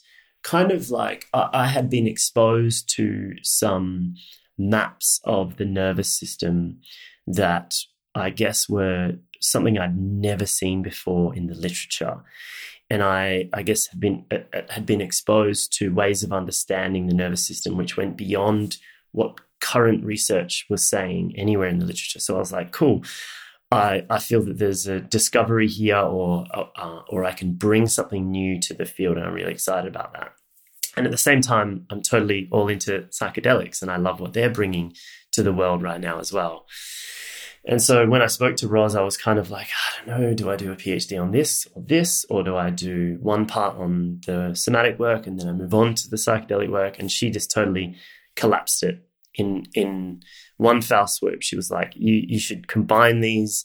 kind 0.43 0.73
of 0.73 0.91
like, 0.91 1.27
I, 1.33 1.49
I 1.53 1.67
had 1.67 1.89
been 1.89 2.09
exposed 2.09 2.93
to 2.97 3.35
some 3.43 4.15
maps 4.59 5.21
of 5.25 5.57
the 5.57 5.65
nervous 5.65 6.19
system 6.19 6.81
that 7.27 7.75
I 8.15 8.31
guess 8.31 8.69
were 8.69 9.13
something 9.41 9.79
I'd 9.79 9.97
never 9.97 10.47
seen 10.47 10.83
before 10.83 11.35
in 11.35 11.47
the 11.47 11.55
literature 11.55 12.23
and 12.91 13.03
I, 13.03 13.49
I 13.53 13.63
guess, 13.63 13.87
had 13.87 14.01
been 14.01 14.25
uh, 14.31 14.39
uh, 14.53 14.63
had 14.69 14.87
been 14.87 15.01
exposed 15.01 15.73
to 15.79 15.95
ways 15.95 16.23
of 16.23 16.33
understanding 16.33 17.07
the 17.07 17.15
nervous 17.15 17.47
system 17.47 17.77
which 17.77 17.97
went 17.97 18.17
beyond 18.17 18.77
what 19.13 19.41
current 19.61 20.05
research 20.05 20.67
was 20.69 20.83
saying 20.83 21.35
anywhere 21.37 21.69
in 21.69 21.79
the 21.79 21.87
literature. 21.87 22.19
So 22.19 22.37
I 22.37 22.39
was 22.39 22.53
like, 22.53 22.73
cool. 22.73 23.03
I, 23.71 24.05
I 24.11 24.19
feel 24.19 24.43
that 24.43 24.59
there's 24.59 24.87
a 24.87 25.01
discovery 25.01 25.67
here, 25.67 25.97
or 25.97 26.45
uh, 26.53 27.01
or 27.09 27.25
I 27.25 27.33
can 27.33 27.55
bring 27.55 27.87
something 27.87 28.31
new 28.31 28.61
to 28.61 28.75
the 28.75 28.85
field, 28.85 29.17
and 29.17 29.25
I'm 29.25 29.33
really 29.33 29.53
excited 29.53 29.89
about 29.89 30.13
that. 30.13 30.33
And 30.95 31.07
at 31.07 31.13
the 31.13 31.19
same 31.19 31.41
time, 31.41 31.87
I'm 31.89 32.03
totally 32.03 32.49
all 32.53 32.69
into 32.69 33.07
psychedelics, 33.11 33.81
and 33.81 33.91
I 33.91 33.97
love 33.97 34.21
what 34.21 34.35
they're 34.35 34.51
bringing 34.51 34.93
to 35.33 35.43
the 35.43 35.55
world 35.55 35.83
right 35.83 36.01
now 36.01 36.19
as 36.19 36.33
well. 36.33 36.67
And 37.65 37.81
so 37.81 38.07
when 38.09 38.23
I 38.23 38.27
spoke 38.27 38.57
to 38.57 38.69
Roz, 38.69 38.97
I 38.97 39.03
was 39.03 39.17
kind 39.17 39.39
of 39.39 39.51
like, 39.51 39.69
I 39.69 40.07
don't 40.07 40.21
know, 40.21 40.35
do 40.35 40.51
I 40.51 40.57
do 40.57 40.73
a 40.73 40.77
PhD 40.77 41.21
on 41.21 41.31
this 41.31 41.67
or 41.75 41.83
this, 41.83 42.27
or 42.29 42.43
do 42.43 42.57
I 42.57 42.71
do 42.71 43.19
one 43.21 43.47
part 43.47 43.77
on 43.77 44.21
the 44.27 44.55
somatic 44.55 44.99
work 44.99 45.27
and 45.27 45.39
then 45.39 45.49
I 45.49 45.53
move 45.53 45.73
on 45.73 45.95
to 45.95 46.11
the 46.11 46.17
psychedelic 46.17 46.71
work? 46.71 46.99
And 46.99 47.11
she 47.11 47.31
just 47.31 47.53
totally 47.53 47.95
collapsed 48.35 48.83
it 48.83 49.07
in 49.35 49.67
in 49.75 50.23
one 50.57 50.83
foul 50.83 51.07
swoop. 51.07 51.43
She 51.43 51.57
was 51.57 51.71
like, 51.71 51.93
you 51.95 52.25
you 52.27 52.41
should 52.41 52.67
combine 52.67 53.21
these, 53.21 53.65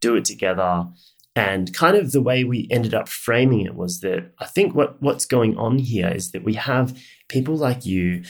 do 0.00 0.16
it 0.16 0.26
together. 0.26 0.86
And 1.34 1.72
kind 1.72 1.96
of 1.96 2.12
the 2.12 2.20
way 2.20 2.44
we 2.44 2.66
ended 2.70 2.94
up 2.94 3.08
framing 3.08 3.64
it 3.64 3.76
was 3.76 4.00
that 4.00 4.32
I 4.38 4.44
think 4.44 4.74
what 4.74 5.00
what's 5.00 5.24
going 5.24 5.56
on 5.56 5.78
here 5.78 6.08
is 6.08 6.32
that 6.32 6.44
we 6.44 6.54
have 6.54 6.98
people 7.28 7.56
like 7.56 7.86
you 7.86 8.24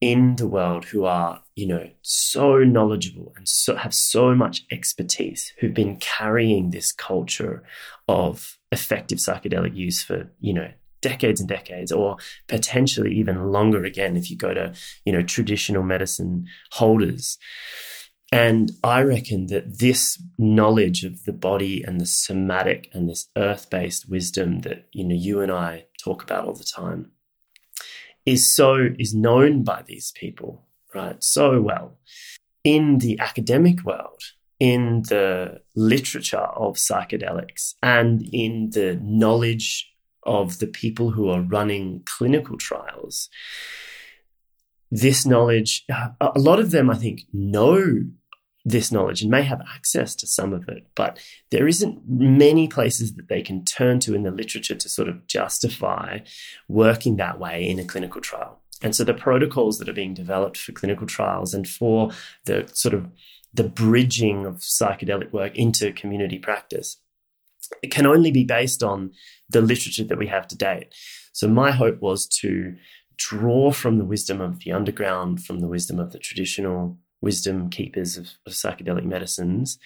in 0.00 0.36
the 0.36 0.46
world 0.46 0.84
who 0.84 1.04
are, 1.04 1.42
you 1.54 1.66
know, 1.66 1.88
so 2.02 2.58
knowledgeable 2.58 3.32
and 3.36 3.48
so 3.48 3.76
have 3.76 3.94
so 3.94 4.34
much 4.34 4.64
expertise, 4.70 5.52
who've 5.58 5.74
been 5.74 5.96
carrying 5.96 6.70
this 6.70 6.92
culture 6.92 7.62
of 8.08 8.58
effective 8.70 9.18
psychedelic 9.18 9.74
use 9.74 10.02
for, 10.02 10.30
you 10.40 10.52
know, 10.52 10.70
decades 11.00 11.40
and 11.40 11.48
decades, 11.48 11.92
or 11.92 12.16
potentially 12.48 13.14
even 13.14 13.52
longer 13.52 13.84
again 13.84 14.16
if 14.16 14.30
you 14.30 14.36
go 14.36 14.52
to, 14.52 14.74
you 15.04 15.12
know, 15.12 15.22
traditional 15.22 15.82
medicine 15.82 16.46
holders. 16.72 17.38
And 18.32 18.72
I 18.82 19.02
reckon 19.02 19.46
that 19.46 19.78
this 19.78 20.20
knowledge 20.36 21.04
of 21.04 21.24
the 21.24 21.32
body 21.32 21.82
and 21.84 22.00
the 22.00 22.06
somatic 22.06 22.88
and 22.92 23.08
this 23.08 23.28
earth 23.36 23.70
based 23.70 24.10
wisdom 24.10 24.60
that, 24.60 24.88
you 24.92 25.04
know, 25.04 25.14
you 25.14 25.40
and 25.40 25.52
I 25.52 25.86
talk 26.02 26.22
about 26.22 26.44
all 26.44 26.54
the 26.54 26.64
time 26.64 27.12
is 28.26 28.54
so 28.54 28.88
is 28.98 29.14
known 29.14 29.62
by 29.62 29.82
these 29.86 30.12
people, 30.14 30.66
right, 30.94 31.22
so 31.22 31.60
well 31.60 31.96
in 32.64 32.98
the 32.98 33.18
academic 33.20 33.84
world, 33.84 34.20
in 34.58 35.02
the 35.02 35.60
literature 35.76 36.36
of 36.36 36.74
psychedelics, 36.74 37.74
and 37.80 38.28
in 38.32 38.70
the 38.70 38.98
knowledge 39.00 39.88
of 40.24 40.58
the 40.58 40.66
people 40.66 41.12
who 41.12 41.30
are 41.30 41.40
running 41.40 42.02
clinical 42.04 42.58
trials. 42.58 43.30
This 44.90 45.24
knowledge, 45.24 45.84
a 46.20 46.38
lot 46.38 46.58
of 46.58 46.72
them, 46.72 46.90
I 46.90 46.96
think, 46.96 47.22
know 47.32 48.02
this 48.66 48.90
knowledge 48.90 49.22
and 49.22 49.30
may 49.30 49.42
have 49.42 49.62
access 49.74 50.14
to 50.16 50.26
some 50.26 50.52
of 50.52 50.68
it, 50.68 50.88
but 50.96 51.18
there 51.50 51.68
isn't 51.68 52.02
many 52.08 52.66
places 52.66 53.14
that 53.14 53.28
they 53.28 53.40
can 53.40 53.64
turn 53.64 54.00
to 54.00 54.14
in 54.14 54.24
the 54.24 54.30
literature 54.30 54.74
to 54.74 54.88
sort 54.88 55.08
of 55.08 55.26
justify 55.26 56.18
working 56.68 57.16
that 57.16 57.38
way 57.38 57.66
in 57.66 57.78
a 57.78 57.84
clinical 57.84 58.20
trial. 58.20 58.60
And 58.82 58.94
so 58.94 59.04
the 59.04 59.14
protocols 59.14 59.78
that 59.78 59.88
are 59.88 59.94
being 59.94 60.14
developed 60.14 60.58
for 60.58 60.72
clinical 60.72 61.06
trials 61.06 61.54
and 61.54 61.66
for 61.66 62.10
the 62.44 62.68
sort 62.74 62.92
of 62.92 63.08
the 63.54 63.64
bridging 63.64 64.44
of 64.44 64.56
psychedelic 64.56 65.32
work 65.32 65.56
into 65.56 65.92
community 65.92 66.38
practice 66.38 66.98
it 67.82 67.90
can 67.90 68.06
only 68.06 68.30
be 68.30 68.44
based 68.44 68.82
on 68.82 69.12
the 69.48 69.60
literature 69.60 70.04
that 70.04 70.18
we 70.18 70.26
have 70.26 70.46
to 70.48 70.56
date. 70.56 70.94
So 71.32 71.48
my 71.48 71.70
hope 71.70 72.00
was 72.00 72.26
to 72.40 72.76
draw 73.16 73.72
from 73.72 73.98
the 73.98 74.04
wisdom 74.04 74.40
of 74.40 74.60
the 74.60 74.72
underground, 74.72 75.44
from 75.44 75.60
the 75.60 75.68
wisdom 75.68 75.98
of 75.98 76.12
the 76.12 76.18
traditional 76.18 76.98
wisdom 77.20 77.70
keepers 77.70 78.16
of, 78.16 78.30
of 78.46 78.52
psychedelic 78.52 79.04
medicines 79.04 79.78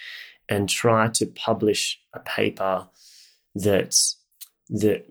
and 0.48 0.68
try 0.68 1.08
to 1.08 1.26
publish 1.26 2.00
a 2.12 2.20
paper 2.20 2.88
that 3.54 3.96
that 4.68 5.04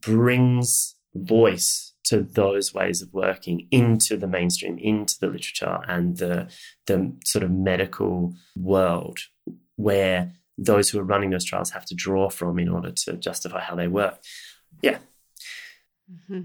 brings 0.00 0.96
voice 1.14 1.94
to 2.04 2.22
those 2.22 2.72
ways 2.72 3.02
of 3.02 3.12
working 3.12 3.66
into 3.70 4.16
the 4.16 4.26
mainstream, 4.26 4.78
into 4.78 5.18
the 5.20 5.26
literature 5.26 5.80
and 5.88 6.18
the 6.18 6.48
the 6.86 7.12
sort 7.24 7.42
of 7.42 7.50
medical 7.50 8.34
world 8.56 9.18
where 9.76 10.32
those 10.58 10.88
who 10.88 10.98
are 10.98 11.04
running 11.04 11.30
those 11.30 11.44
trials 11.44 11.70
have 11.70 11.84
to 11.84 11.94
draw 11.94 12.30
from 12.30 12.58
in 12.58 12.68
order 12.68 12.90
to 12.90 13.14
justify 13.14 13.60
how 13.60 13.74
they 13.74 13.88
work. 13.88 14.18
Yeah. 14.82 14.98
Mm-hmm. 16.10 16.42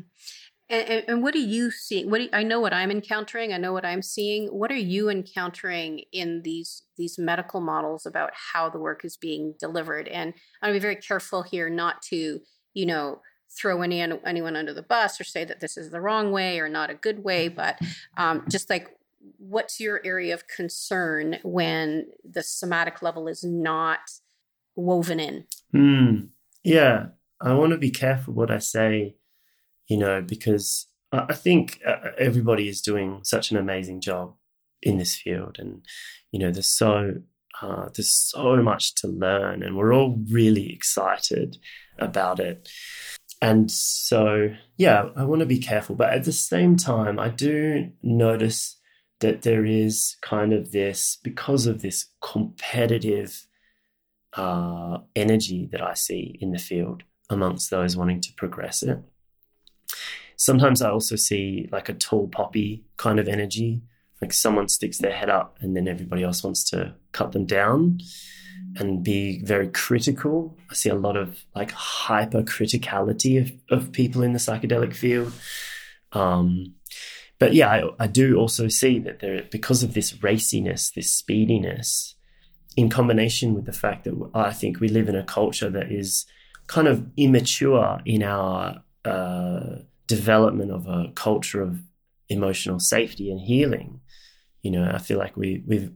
And, 0.71 1.03
and, 1.05 1.23
what 1.23 1.35
are 1.35 1.39
you 1.39 1.69
seeing? 1.69 2.09
What 2.09 2.21
you, 2.21 2.29
I 2.31 2.43
know 2.43 2.61
what 2.61 2.73
I'm 2.73 2.91
encountering. 2.91 3.51
I 3.51 3.57
know 3.57 3.73
what 3.73 3.83
I'm 3.83 4.01
seeing. 4.01 4.47
What 4.47 4.71
are 4.71 4.75
you 4.75 5.09
encountering 5.09 6.03
in 6.13 6.43
these 6.43 6.83
these 6.97 7.19
medical 7.19 7.59
models 7.59 8.05
about 8.05 8.31
how 8.53 8.69
the 8.69 8.79
work 8.79 9.03
is 9.03 9.17
being 9.17 9.53
delivered? 9.59 10.07
And 10.07 10.33
I'm 10.61 10.69
gonna 10.69 10.73
be 10.75 10.79
very 10.79 10.95
careful 10.95 11.41
here 11.43 11.69
not 11.69 12.01
to, 12.03 12.39
you 12.73 12.85
know, 12.85 13.19
throw 13.49 13.81
any 13.81 14.01
anyone 14.01 14.55
under 14.55 14.73
the 14.73 14.81
bus 14.81 15.19
or 15.19 15.25
say 15.25 15.43
that 15.43 15.59
this 15.59 15.75
is 15.75 15.91
the 15.91 15.99
wrong 15.99 16.31
way 16.31 16.59
or 16.61 16.69
not 16.69 16.89
a 16.89 16.95
good 16.95 17.21
way. 17.21 17.49
But 17.49 17.77
um, 18.15 18.45
just 18.49 18.69
like, 18.69 18.95
what's 19.37 19.77
your 19.77 19.99
area 20.05 20.33
of 20.33 20.47
concern 20.47 21.39
when 21.43 22.07
the 22.23 22.43
somatic 22.43 23.01
level 23.01 23.27
is 23.27 23.43
not 23.43 23.99
woven 24.77 25.19
in? 25.19 25.45
Mm, 25.75 26.29
yeah, 26.63 27.07
I 27.41 27.55
want 27.55 27.73
to 27.73 27.77
be 27.77 27.91
careful 27.91 28.33
what 28.33 28.49
I 28.49 28.59
say 28.59 29.15
you 29.91 29.97
know, 29.97 30.21
because 30.21 30.87
I 31.11 31.33
think 31.33 31.81
uh, 31.85 32.11
everybody 32.17 32.69
is 32.69 32.79
doing 32.79 33.19
such 33.23 33.51
an 33.51 33.57
amazing 33.57 33.99
job 33.99 34.35
in 34.81 34.97
this 34.97 35.15
field, 35.15 35.57
and 35.59 35.85
you 36.31 36.39
know, 36.39 36.49
there's 36.49 36.73
so 36.73 37.15
uh, 37.61 37.89
there's 37.93 38.13
so 38.13 38.63
much 38.63 38.95
to 38.95 39.09
learn, 39.09 39.61
and 39.61 39.75
we're 39.75 39.93
all 39.93 40.17
really 40.29 40.71
excited 40.71 41.57
about 41.99 42.39
it. 42.39 42.69
And 43.41 43.69
so, 43.69 44.55
yeah, 44.77 45.09
I 45.17 45.25
want 45.25 45.41
to 45.41 45.45
be 45.45 45.59
careful, 45.59 45.95
but 45.95 46.13
at 46.13 46.23
the 46.23 46.31
same 46.31 46.77
time, 46.77 47.19
I 47.19 47.27
do 47.27 47.89
notice 48.01 48.79
that 49.19 49.41
there 49.41 49.65
is 49.65 50.15
kind 50.21 50.53
of 50.53 50.71
this 50.71 51.17
because 51.21 51.65
of 51.65 51.81
this 51.81 52.05
competitive 52.21 53.45
uh, 54.37 54.99
energy 55.17 55.67
that 55.73 55.81
I 55.81 55.95
see 55.95 56.37
in 56.39 56.53
the 56.53 56.59
field 56.59 57.03
amongst 57.29 57.69
those 57.71 57.97
wanting 57.97 58.21
to 58.21 58.33
progress 58.37 58.83
it. 58.83 58.97
Sometimes 60.35 60.81
I 60.81 60.89
also 60.89 61.15
see 61.15 61.69
like 61.71 61.89
a 61.89 61.93
tall 61.93 62.27
poppy 62.27 62.83
kind 62.97 63.19
of 63.19 63.27
energy, 63.27 63.83
like 64.21 64.33
someone 64.33 64.67
sticks 64.67 64.97
their 64.97 65.11
head 65.13 65.29
up 65.29 65.57
and 65.61 65.75
then 65.75 65.87
everybody 65.87 66.23
else 66.23 66.43
wants 66.43 66.63
to 66.71 66.95
cut 67.11 67.31
them 67.31 67.45
down 67.45 67.99
and 68.75 69.03
be 69.03 69.43
very 69.43 69.67
critical. 69.67 70.57
I 70.69 70.73
see 70.73 70.89
a 70.89 70.95
lot 70.95 71.17
of 71.17 71.43
like 71.55 71.71
hyper 71.71 72.43
criticality 72.43 73.41
of, 73.41 73.79
of 73.79 73.91
people 73.91 74.23
in 74.23 74.33
the 74.33 74.39
psychedelic 74.39 74.95
field. 74.95 75.33
Um, 76.11 76.75
but 77.39 77.53
yeah, 77.53 77.69
I, 77.69 78.03
I, 78.03 78.07
do 78.07 78.35
also 78.35 78.67
see 78.67 78.99
that 78.99 79.19
there, 79.19 79.43
because 79.49 79.81
of 79.81 79.93
this 79.93 80.13
raciness, 80.13 80.93
this 80.93 81.11
speediness, 81.11 82.15
in 82.77 82.89
combination 82.89 83.53
with 83.53 83.65
the 83.65 83.73
fact 83.73 84.03
that 84.03 84.29
I 84.33 84.51
think 84.51 84.79
we 84.79 84.87
live 84.87 85.09
in 85.09 85.15
a 85.15 85.23
culture 85.23 85.69
that 85.69 85.91
is 85.91 86.25
kind 86.67 86.87
of 86.87 87.05
immature 87.17 87.99
in 88.05 88.23
our 88.23 88.83
uh, 89.05 89.77
development 90.07 90.71
of 90.71 90.87
a 90.87 91.11
culture 91.15 91.61
of 91.61 91.81
emotional 92.29 92.79
safety 92.79 93.31
and 93.31 93.39
healing. 93.39 94.01
You 94.61 94.71
know, 94.71 94.91
I 94.93 94.99
feel 94.99 95.17
like 95.17 95.35
we 95.35 95.63
we've 95.65 95.91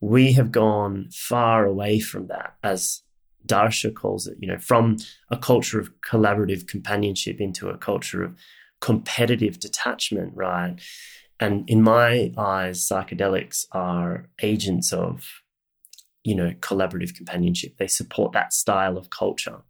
we 0.00 0.32
have 0.32 0.50
gone 0.50 1.10
far 1.12 1.66
away 1.66 2.00
from 2.00 2.28
that, 2.28 2.56
as 2.62 3.02
Darcia 3.46 3.94
calls 3.94 4.26
it. 4.26 4.36
You 4.40 4.48
know, 4.48 4.58
from 4.58 4.96
a 5.30 5.36
culture 5.36 5.78
of 5.78 5.90
collaborative 6.00 6.66
companionship 6.66 7.40
into 7.40 7.68
a 7.68 7.78
culture 7.78 8.22
of 8.22 8.36
competitive 8.80 9.60
detachment, 9.60 10.32
right? 10.34 10.76
And 11.38 11.68
in 11.68 11.82
my 11.82 12.32
eyes, 12.36 12.86
psychedelics 12.86 13.66
are 13.72 14.28
agents 14.42 14.92
of, 14.92 15.42
you 16.22 16.34
know, 16.34 16.52
collaborative 16.60 17.14
companionship. 17.14 17.76
They 17.78 17.86
support 17.86 18.32
that 18.32 18.52
style 18.52 18.98
of 18.98 19.10
culture. 19.10 19.62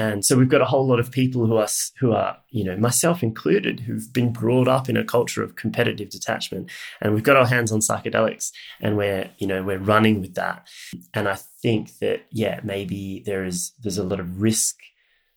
And 0.00 0.24
so 0.24 0.34
we've 0.34 0.48
got 0.48 0.62
a 0.62 0.64
whole 0.64 0.86
lot 0.86 0.98
of 0.98 1.10
people 1.10 1.46
who 1.46 1.58
are 1.58 1.68
who 1.98 2.12
are, 2.12 2.38
you 2.48 2.64
know, 2.64 2.74
myself 2.74 3.22
included, 3.22 3.80
who've 3.80 4.10
been 4.14 4.32
brought 4.32 4.66
up 4.66 4.88
in 4.88 4.96
a 4.96 5.04
culture 5.04 5.42
of 5.42 5.56
competitive 5.56 6.08
detachment. 6.08 6.70
And 7.02 7.12
we've 7.12 7.22
got 7.22 7.36
our 7.36 7.46
hands 7.46 7.70
on 7.70 7.80
psychedelics 7.80 8.50
and 8.80 8.96
we're, 8.96 9.28
you 9.36 9.46
know, 9.46 9.62
we're 9.62 9.76
running 9.76 10.22
with 10.22 10.36
that. 10.36 10.66
And 11.12 11.28
I 11.28 11.34
think 11.34 11.98
that, 11.98 12.24
yeah, 12.32 12.60
maybe 12.64 13.22
there 13.26 13.44
is 13.44 13.72
there's 13.82 13.98
a 13.98 14.02
lot 14.02 14.20
of 14.20 14.40
risk 14.40 14.78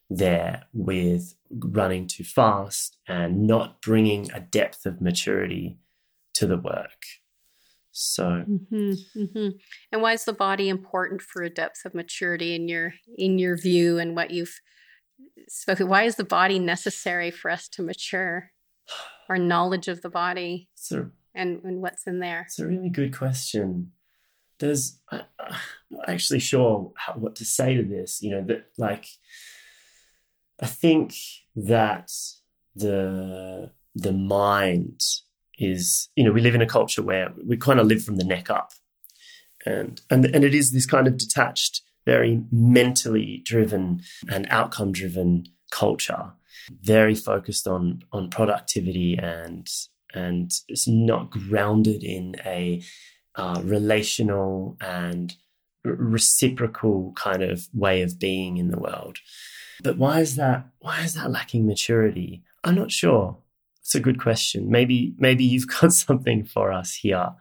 there 0.09 0.63
with 0.73 1.35
running 1.51 2.07
too 2.07 2.23
fast 2.23 2.95
and 3.05 3.45
not 3.45 3.81
bringing 3.81 4.31
a 4.31 4.39
depth 4.39 4.85
of 4.85 5.01
maturity 5.01 5.77
to 6.35 6.47
the 6.47 6.57
work. 6.57 7.03
So, 7.95 8.43
mm-hmm, 8.49 8.93
mm-hmm. 9.15 9.49
and 9.91 10.01
why 10.01 10.13
is 10.13 10.25
the 10.25 10.33
body 10.33 10.67
important 10.67 11.21
for 11.21 11.43
a 11.43 11.49
depth 11.49 11.85
of 11.85 11.93
maturity 11.93 12.55
in 12.55 12.67
your 12.67 12.95
in 13.19 13.37
your 13.37 13.55
view 13.55 13.99
and 13.99 14.15
what 14.15 14.31
you've 14.31 14.59
spoken? 15.47 15.87
Why 15.87 16.03
is 16.03 16.15
the 16.15 16.23
body 16.23 16.57
necessary 16.57 17.29
for 17.29 17.51
us 17.51 17.69
to 17.69 17.83
mature? 17.83 18.49
Our 19.29 19.37
knowledge 19.37 19.87
of 19.87 20.01
the 20.01 20.09
body 20.09 20.69
a, 20.91 21.05
and 21.35 21.61
and 21.63 21.83
what's 21.83 22.07
in 22.07 22.19
there. 22.19 22.45
It's 22.47 22.57
a 22.57 22.65
really 22.65 22.89
good 22.89 23.15
question. 23.15 23.91
There's 24.57 24.99
I, 25.11 25.21
I'm 25.39 25.55
not 25.91 26.09
actually 26.09 26.39
sure 26.39 26.91
how, 26.95 27.13
what 27.13 27.35
to 27.35 27.45
say 27.45 27.75
to 27.75 27.83
this. 27.83 28.23
You 28.23 28.31
know 28.31 28.43
that 28.47 28.71
like 28.79 29.05
I 30.59 30.65
think 30.65 31.13
that 31.55 32.11
the 32.75 33.71
the 33.93 34.13
mind 34.13 34.99
is 35.59 36.09
you 36.15 36.23
know 36.23 36.31
we 36.31 36.41
live 36.41 36.55
in 36.55 36.61
a 36.61 36.67
culture 36.67 37.01
where 37.01 37.31
we 37.45 37.57
kind 37.57 37.79
of 37.79 37.87
live 37.87 38.03
from 38.03 38.17
the 38.17 38.25
neck 38.25 38.49
up. 38.49 38.71
And 39.65 40.01
and 40.09 40.25
and 40.25 40.43
it 40.43 40.53
is 40.53 40.71
this 40.71 40.85
kind 40.85 41.07
of 41.07 41.17
detached 41.17 41.81
very 42.05 42.43
mentally 42.51 43.41
driven 43.45 44.01
and 44.29 44.47
outcome 44.49 44.91
driven 44.91 45.45
culture 45.71 46.33
very 46.81 47.15
focused 47.15 47.67
on 47.67 48.03
on 48.11 48.29
productivity 48.29 49.17
and 49.17 49.67
and 50.13 50.51
it's 50.67 50.87
not 50.87 51.31
grounded 51.31 52.03
in 52.03 52.35
a 52.45 52.81
uh, 53.35 53.61
relational 53.63 54.77
and 54.79 55.35
reciprocal 55.83 57.13
kind 57.15 57.41
of 57.41 57.67
way 57.73 58.01
of 58.01 58.19
being 58.19 58.57
in 58.57 58.69
the 58.69 58.79
world. 58.79 59.17
But 59.81 59.97
why 59.97 60.19
is 60.19 60.35
that 60.35 60.67
why 60.79 61.01
is 61.01 61.15
that 61.15 61.31
lacking 61.31 61.65
maturity? 61.65 62.43
I'm 62.63 62.75
not 62.75 62.91
sure 62.91 63.37
it's 63.83 63.95
a 63.95 63.99
good 63.99 64.19
question. 64.19 64.69
Maybe 64.69 65.13
maybe 65.17 65.43
you've 65.43 65.67
got 65.81 65.91
something 65.91 66.45
for 66.45 66.71
us 66.71 66.95
here. 66.95 67.31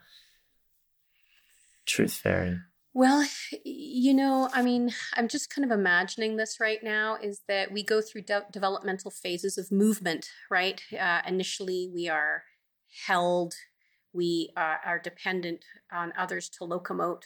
Truth 1.86 2.14
fairy. 2.14 2.58
Well, 2.94 3.26
you 3.64 4.12
know, 4.12 4.50
I 4.52 4.60
mean, 4.60 4.92
I'm 5.14 5.26
just 5.26 5.48
kind 5.48 5.64
of 5.64 5.70
imagining 5.70 6.36
this 6.36 6.58
right 6.60 6.82
now 6.82 7.16
is 7.22 7.40
that 7.48 7.72
we 7.72 7.82
go 7.82 8.02
through 8.02 8.22
de- 8.22 8.44
developmental 8.52 9.10
phases 9.10 9.56
of 9.56 9.72
movement, 9.72 10.28
right? 10.50 10.82
Uh, 10.98 11.22
initially, 11.26 11.90
we 11.94 12.10
are 12.10 12.42
held, 13.06 13.54
we 14.12 14.50
uh, 14.58 14.76
are 14.84 14.98
dependent 14.98 15.64
on 15.90 16.12
others 16.18 16.50
to 16.50 16.64
locomote. 16.64 17.22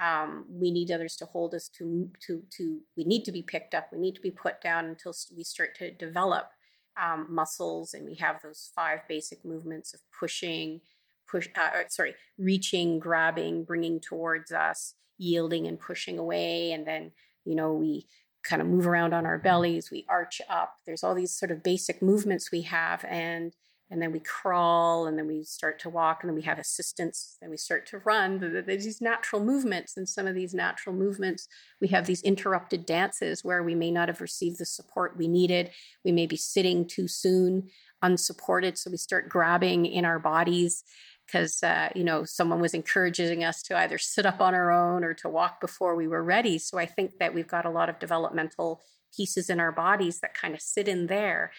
Um, 0.00 0.44
we 0.48 0.72
need 0.72 0.90
others 0.90 1.14
to 1.16 1.26
hold 1.26 1.54
us 1.54 1.68
to 1.78 2.10
to 2.26 2.42
to. 2.56 2.80
We 2.96 3.04
need 3.04 3.24
to 3.26 3.32
be 3.32 3.42
picked 3.42 3.74
up. 3.74 3.90
We 3.92 3.98
need 3.98 4.14
to 4.16 4.20
be 4.20 4.32
put 4.32 4.60
down 4.60 4.86
until 4.86 5.14
we 5.36 5.44
start 5.44 5.76
to 5.76 5.92
develop 5.92 6.50
um, 7.00 7.26
muscles, 7.28 7.94
and 7.94 8.06
we 8.06 8.14
have 8.16 8.40
those 8.42 8.70
five 8.74 9.00
basic 9.08 9.44
movements 9.44 9.94
of 9.94 10.00
pushing, 10.18 10.80
push, 11.28 11.48
uh, 11.56 11.82
sorry, 11.88 12.14
reaching, 12.38 12.98
grabbing, 12.98 13.64
bringing 13.64 14.00
towards 14.00 14.52
us, 14.52 14.94
yielding, 15.18 15.66
and 15.66 15.78
pushing 15.80 16.18
away, 16.18 16.72
and 16.72 16.86
then 16.86 17.12
you 17.44 17.54
know 17.54 17.72
we 17.72 18.06
kind 18.42 18.62
of 18.62 18.68
move 18.68 18.86
around 18.86 19.12
on 19.12 19.26
our 19.26 19.38
bellies, 19.38 19.90
we 19.90 20.06
arch 20.08 20.40
up. 20.48 20.76
There's 20.86 21.02
all 21.02 21.14
these 21.14 21.36
sort 21.36 21.50
of 21.50 21.62
basic 21.62 22.00
movements 22.00 22.52
we 22.52 22.62
have, 22.62 23.04
and 23.08 23.54
and 23.90 24.02
then 24.02 24.10
we 24.10 24.20
crawl 24.20 25.06
and 25.06 25.16
then 25.18 25.26
we 25.26 25.44
start 25.44 25.78
to 25.80 25.88
walk 25.88 26.18
and 26.22 26.28
then 26.28 26.34
we 26.34 26.42
have 26.42 26.58
assistance 26.58 27.36
then 27.40 27.50
we 27.50 27.56
start 27.56 27.86
to 27.86 27.98
run. 27.98 28.38
There's 28.38 28.84
these 28.84 29.00
natural 29.00 29.44
movements 29.44 29.96
and 29.96 30.08
some 30.08 30.26
of 30.26 30.34
these 30.34 30.54
natural 30.54 30.94
movements 30.94 31.48
we 31.80 31.88
have 31.88 32.06
these 32.06 32.22
interrupted 32.22 32.86
dances 32.86 33.44
where 33.44 33.62
we 33.62 33.74
may 33.74 33.90
not 33.90 34.08
have 34.08 34.20
received 34.20 34.58
the 34.58 34.66
support 34.66 35.16
we 35.16 35.28
needed. 35.28 35.70
We 36.04 36.12
may 36.12 36.26
be 36.26 36.36
sitting 36.36 36.86
too 36.86 37.08
soon 37.08 37.68
unsupported 38.02 38.76
so 38.76 38.90
we 38.90 38.96
start 38.96 39.28
grabbing 39.28 39.86
in 39.86 40.04
our 40.04 40.18
bodies 40.18 40.84
because 41.26 41.62
uh, 41.62 41.88
you 41.94 42.04
know 42.04 42.24
someone 42.24 42.60
was 42.60 42.74
encouraging 42.74 43.42
us 43.42 43.62
to 43.62 43.76
either 43.76 43.98
sit 43.98 44.26
up 44.26 44.40
on 44.40 44.54
our 44.54 44.70
own 44.70 45.02
or 45.02 45.14
to 45.14 45.28
walk 45.28 45.60
before 45.60 45.96
we 45.96 46.06
were 46.06 46.22
ready. 46.22 46.58
So 46.58 46.78
i 46.78 46.86
think 46.86 47.18
that 47.18 47.34
we've 47.34 47.48
got 47.48 47.66
a 47.66 47.70
lot 47.70 47.88
of 47.88 47.98
developmental 47.98 48.82
pieces 49.16 49.48
in 49.48 49.60
our 49.60 49.72
bodies 49.72 50.20
that 50.20 50.34
kind 50.34 50.54
of 50.54 50.60
sit 50.60 50.88
in 50.88 51.06
there. 51.06 51.52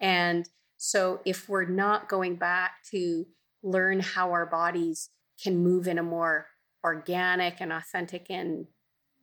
And 0.00 0.48
so 0.78 1.20
if 1.24 1.48
we're 1.48 1.66
not 1.66 2.08
going 2.08 2.36
back 2.36 2.76
to 2.92 3.26
learn 3.62 4.00
how 4.00 4.30
our 4.30 4.46
bodies 4.46 5.10
can 5.42 5.58
move 5.58 5.86
in 5.86 5.98
a 5.98 6.02
more 6.02 6.46
organic 6.84 7.60
and 7.60 7.72
authentic 7.72 8.26
and 8.30 8.66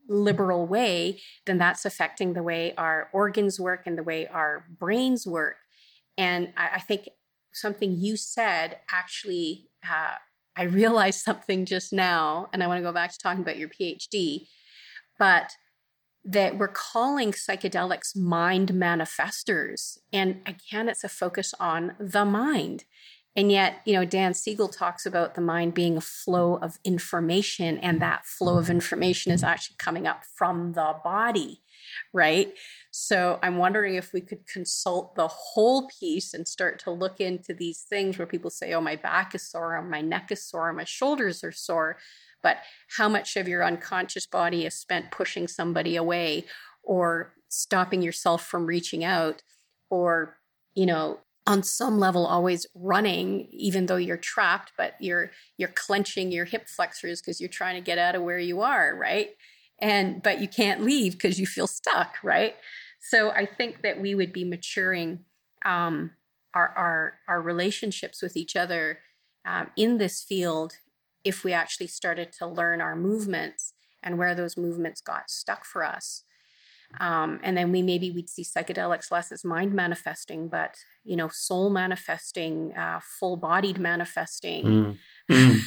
liberal 0.08 0.68
way, 0.68 1.20
then 1.46 1.58
that's 1.58 1.86
affecting 1.86 2.34
the 2.34 2.44
way 2.44 2.74
our 2.78 3.10
organs 3.14 3.60
work 3.60 3.84
and 3.86 3.98
the 3.98 4.04
way 4.04 4.28
our 4.28 4.66
brains 4.78 5.26
work. 5.26 5.56
And 6.18 6.54
I, 6.58 6.72
I 6.76 6.80
think 6.80 7.10
something 7.54 7.98
you 7.98 8.18
said 8.18 8.80
actually, 8.92 9.70
uh, 9.84 10.16
I 10.58 10.64
realized 10.64 11.20
something 11.24 11.66
just 11.66 11.94
now, 11.94 12.50
and 12.54 12.62
I 12.62 12.68
want 12.68 12.80
to 12.80 12.84
go 12.84 12.92
back 12.92 13.12
to 13.14 13.20
talking 13.20 13.42
about 13.42 13.58
your 13.58 13.70
PhD. 13.70 14.48
But 15.18 15.52
that 16.26 16.58
we're 16.58 16.68
calling 16.68 17.32
psychedelics 17.32 18.16
mind 18.16 18.70
manifestors. 18.70 20.00
And 20.12 20.42
again, 20.46 20.90
it's 20.90 21.04
a 21.04 21.10
focus 21.10 21.54
on 21.60 21.94
the 22.00 22.26
mind. 22.26 22.86
And 23.38 23.52
yet, 23.52 23.82
you 23.86 23.94
know, 23.94 24.06
Dan 24.06 24.34
Siegel 24.34 24.70
talks 24.70 25.06
about 25.06 25.36
the 25.36 25.42
mind 25.42 25.74
being 25.74 25.98
a 25.98 26.02
flow 26.02 26.56
of 26.56 26.80
information, 26.86 27.78
and 27.80 28.02
that 28.02 28.26
flow 28.26 28.58
of 28.58 28.70
information 28.70 29.34
is 29.34 29.44
actually 29.44 29.76
coming 29.78 30.08
up 30.08 30.24
from 30.38 30.72
the 30.72 30.96
body, 31.04 31.62
right? 32.14 32.54
So 32.92 33.38
I'm 33.44 33.58
wondering 33.58 33.96
if 33.96 34.14
we 34.14 34.22
could 34.22 34.48
consult 34.48 35.16
the 35.16 35.28
whole 35.28 35.90
piece 36.00 36.34
and 36.34 36.48
start 36.48 36.80
to 36.80 36.92
look 36.92 37.20
into 37.20 37.54
these 37.54 37.82
things 37.82 38.18
where 38.18 38.26
people 38.26 38.50
say, 38.50 38.74
oh, 38.74 38.80
my 38.80 38.96
back 38.96 39.36
is 39.36 39.52
sore, 39.52 39.76
or 39.76 39.82
my 39.82 40.00
neck 40.00 40.32
is 40.32 40.48
sore, 40.48 40.70
or 40.70 40.74
my 40.74 40.86
shoulders 40.86 41.44
are 41.44 41.52
sore. 41.52 41.98
But 42.46 42.58
how 42.96 43.10
much 43.10 43.38
of 43.38 43.48
your 43.48 43.64
unconscious 43.64 44.28
body 44.28 44.68
is 44.68 44.76
spent 44.76 45.10
pushing 45.10 45.48
somebody 45.48 45.96
away 45.96 46.46
or 46.84 47.34
stopping 47.50 48.04
yourself 48.04 48.46
from 48.46 48.68
reaching 48.68 49.04
out 49.04 49.42
or, 49.90 50.38
you 50.76 50.86
know, 50.86 51.22
on 51.48 51.64
some 51.64 51.98
level 51.98 52.28
always 52.28 52.68
running 52.76 53.48
even 53.52 53.88
though 53.88 53.96
you're 53.96 54.16
trapped 54.18 54.74
but 54.78 54.94
you're 55.00 55.32
you're 55.58 55.70
clenching 55.70 56.32
your 56.32 56.46
hip 56.46 56.68
flexors 56.68 57.20
because 57.20 57.40
you're 57.40 57.50
trying 57.50 57.76
to 57.76 57.82
get 57.82 57.98
out 57.98 58.14
of 58.14 58.22
where 58.22 58.38
you 58.38 58.62
are 58.62 58.96
right? 58.96 59.30
And 59.80 60.22
but 60.22 60.40
you 60.40 60.48
can't 60.48 60.84
leave 60.84 61.14
because 61.14 61.40
you 61.40 61.48
feel 61.48 61.68
stuck 61.68 62.18
right? 62.24 62.56
So 63.00 63.32
i 63.32 63.48
think 63.48 63.82
that 63.82 64.00
we 64.00 64.14
would 64.14 64.34
be 64.34 64.44
maturing 64.44 65.26
um, 65.66 66.12
our 66.54 66.70
our 66.70 67.14
our 67.28 67.42
relationships 67.42 68.22
with 68.22 68.38
each 68.38 68.56
other 68.56 69.00
um, 69.46 69.72
in 69.76 69.98
this 69.98 70.24
field 70.24 70.78
if 71.26 71.44
we 71.44 71.52
actually 71.52 71.88
started 71.88 72.32
to 72.32 72.48
learn 72.48 72.80
our 72.80 72.96
movements 72.96 73.74
and 74.02 74.18
where 74.18 74.36
those 74.36 74.56
movements 74.56 75.02
got 75.02 75.30
stuck 75.30 75.66
for 75.66 75.84
us 75.84 76.24
um, 77.00 77.40
and 77.44 77.58
then 77.58 77.72
we 77.72 77.82
maybe 77.82 78.12
we'd 78.12 78.30
see 78.30 78.44
psychedelics 78.44 79.12
less 79.12 79.32
as 79.32 79.44
mind 79.44 79.74
manifesting, 79.74 80.48
but 80.48 80.76
you 81.04 81.16
know, 81.16 81.28
soul 81.28 81.70
manifesting, 81.70 82.74
uh, 82.76 83.00
full 83.20 83.38
bodied 83.38 83.80
manifesting. 83.80 84.66
Mm. 84.66 84.98
Mm. 85.28 85.60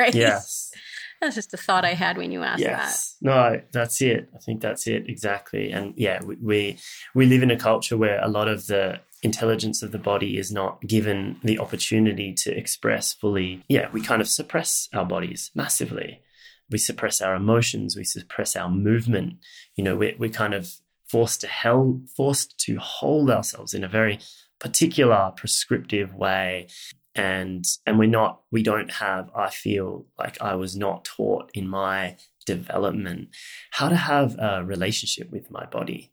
right? 0.00 0.12
Yes. 0.12 0.72
That's 1.20 1.36
just 1.36 1.54
a 1.54 1.56
thought 1.56 1.84
I 1.84 1.94
had 1.94 2.18
when 2.18 2.32
you 2.32 2.42
asked 2.42 2.60
yes. 2.60 3.16
that. 3.22 3.24
No, 3.24 3.62
that's 3.70 4.02
it. 4.02 4.28
I 4.34 4.38
think 4.38 4.60
that's 4.60 4.88
it 4.88 5.08
exactly. 5.08 5.70
And 5.70 5.94
yeah, 5.96 6.24
we, 6.24 6.34
we 6.42 6.78
we 7.14 7.26
live 7.26 7.44
in 7.44 7.52
a 7.52 7.56
culture 7.56 7.96
where 7.96 8.20
a 8.20 8.26
lot 8.26 8.48
of 8.48 8.66
the 8.66 8.98
intelligence 9.26 9.82
of 9.82 9.92
the 9.92 9.98
body 9.98 10.38
is 10.38 10.50
not 10.50 10.80
given 10.80 11.38
the 11.42 11.58
opportunity 11.58 12.32
to 12.32 12.56
express 12.56 13.12
fully. 13.12 13.62
Yeah, 13.68 13.90
we 13.92 14.00
kind 14.00 14.22
of 14.22 14.28
suppress 14.28 14.88
our 14.94 15.04
bodies 15.04 15.50
massively 15.54 16.22
we 16.70 16.78
suppress 16.78 17.20
our 17.20 17.34
emotions, 17.34 17.96
we 17.96 18.04
suppress 18.04 18.56
our 18.56 18.68
movement. 18.68 19.36
You 19.74 19.84
know, 19.84 19.96
we're, 19.96 20.14
we're 20.18 20.30
kind 20.30 20.54
of 20.54 20.72
forced 21.08 21.40
to 21.42 21.46
hell, 21.46 22.00
forced 22.16 22.58
to 22.60 22.78
hold 22.78 23.30
ourselves 23.30 23.74
in 23.74 23.84
a 23.84 23.88
very 23.88 24.18
particular 24.58 25.32
prescriptive 25.36 26.14
way. 26.14 26.68
And 27.14 27.64
and 27.86 27.98
we're 27.98 28.08
not, 28.08 28.42
we 28.50 28.62
don't 28.62 28.90
have, 28.92 29.30
I 29.34 29.50
feel 29.50 30.06
like 30.18 30.40
I 30.42 30.54
was 30.54 30.76
not 30.76 31.04
taught 31.04 31.50
in 31.54 31.66
my 31.68 32.16
development 32.44 33.28
how 33.70 33.88
to 33.88 33.96
have 33.96 34.36
a 34.38 34.64
relationship 34.64 35.30
with 35.30 35.50
my 35.50 35.64
body, 35.66 36.12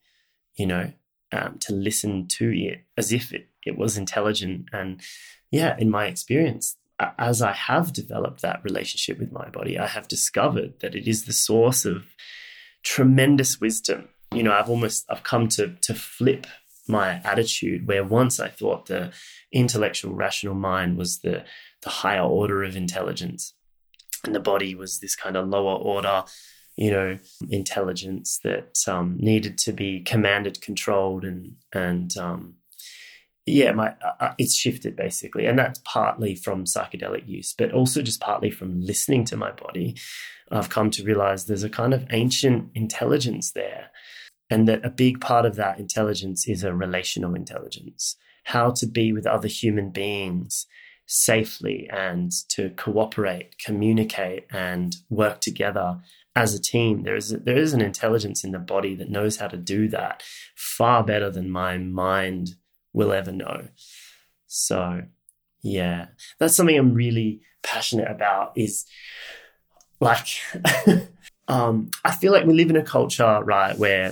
you 0.55 0.65
know, 0.65 0.93
um, 1.33 1.57
to 1.59 1.73
listen 1.73 2.27
to 2.27 2.51
it 2.51 2.85
as 2.97 3.11
if 3.11 3.33
it, 3.33 3.47
it 3.65 3.77
was 3.77 3.97
intelligent. 3.97 4.69
And 4.71 5.01
yeah, 5.51 5.75
in 5.77 5.89
my 5.89 6.05
experience, 6.05 6.77
as 7.17 7.41
I 7.41 7.51
have 7.53 7.91
developed 7.91 8.41
that 8.41 8.63
relationship 8.63 9.19
with 9.19 9.31
my 9.31 9.49
body, 9.49 9.77
I 9.77 9.87
have 9.87 10.07
discovered 10.07 10.79
that 10.81 10.95
it 10.95 11.07
is 11.07 11.25
the 11.25 11.33
source 11.33 11.85
of 11.85 12.05
tremendous 12.83 13.59
wisdom. 13.59 14.09
You 14.33 14.43
know, 14.43 14.53
I've 14.53 14.69
almost 14.69 15.05
I've 15.09 15.23
come 15.23 15.47
to 15.49 15.75
to 15.81 15.93
flip 15.93 16.47
my 16.87 17.21
attitude 17.23 17.87
where 17.87 18.03
once 18.03 18.39
I 18.39 18.49
thought 18.49 18.87
the 18.87 19.11
intellectual 19.51 20.13
rational 20.13 20.55
mind 20.55 20.97
was 20.97 21.19
the 21.19 21.43
the 21.81 21.89
higher 21.89 22.23
order 22.23 22.63
of 22.63 22.75
intelligence 22.75 23.53
and 24.23 24.33
the 24.33 24.39
body 24.39 24.73
was 24.75 24.99
this 24.99 25.15
kind 25.15 25.35
of 25.35 25.47
lower 25.47 25.75
order 25.75 26.23
you 26.75 26.91
know 26.91 27.17
intelligence 27.49 28.39
that 28.43 28.77
um, 28.87 29.17
needed 29.19 29.57
to 29.59 29.71
be 29.71 30.01
commanded 30.01 30.61
controlled 30.61 31.23
and 31.23 31.55
and 31.73 32.17
um, 32.17 32.55
yeah, 33.45 33.73
my 33.73 33.89
uh, 33.89 34.11
uh, 34.19 34.33
it's 34.37 34.55
shifted 34.55 34.95
basically, 34.95 35.45
and 35.45 35.59
that's 35.59 35.81
partly 35.83 36.35
from 36.35 36.63
psychedelic 36.63 37.27
use, 37.27 37.53
but 37.57 37.71
also 37.71 38.01
just 38.01 38.21
partly 38.21 38.49
from 38.49 38.79
listening 38.79 39.25
to 39.25 39.37
my 39.37 39.51
body. 39.51 39.95
I've 40.51 40.69
come 40.69 40.91
to 40.91 41.03
realize 41.03 41.45
there's 41.45 41.63
a 41.63 41.69
kind 41.69 41.93
of 41.93 42.05
ancient 42.11 42.69
intelligence 42.73 43.51
there, 43.51 43.89
and 44.49 44.67
that 44.67 44.85
a 44.85 44.89
big 44.89 45.19
part 45.19 45.45
of 45.45 45.55
that 45.55 45.79
intelligence 45.79 46.47
is 46.47 46.63
a 46.63 46.73
relational 46.73 47.35
intelligence, 47.35 48.15
how 48.45 48.71
to 48.71 48.87
be 48.87 49.11
with 49.11 49.27
other 49.27 49.49
human 49.49 49.89
beings 49.89 50.65
safely 51.05 51.89
and 51.91 52.31
to 52.47 52.69
cooperate, 52.71 53.57
communicate, 53.59 54.45
and 54.51 54.95
work 55.09 55.41
together 55.41 55.99
as 56.35 56.53
a 56.53 56.61
team. 56.61 57.03
there 57.03 57.15
is 57.15 57.29
there 57.29 57.57
is 57.57 57.73
an 57.73 57.81
intelligence 57.81 58.43
in 58.43 58.51
the 58.51 58.59
body 58.59 58.95
that 58.95 59.09
knows 59.09 59.37
how 59.37 59.47
to 59.47 59.57
do 59.57 59.87
that 59.87 60.23
far 60.55 61.03
better 61.03 61.29
than 61.29 61.49
my 61.49 61.77
mind 61.77 62.55
will 62.91 63.11
ever 63.11 63.31
know. 63.31 63.67
So, 64.47 65.03
yeah, 65.61 66.07
that's 66.39 66.55
something 66.55 66.77
I'm 66.77 66.93
really 66.93 67.41
passionate 67.61 68.09
about 68.09 68.53
is 68.55 68.85
like 69.99 70.27
um, 71.47 71.91
I 72.03 72.11
feel 72.11 72.31
like 72.31 72.45
we 72.45 72.53
live 72.53 72.69
in 72.69 72.75
a 72.75 72.83
culture, 72.83 73.41
right, 73.43 73.77
where 73.77 74.11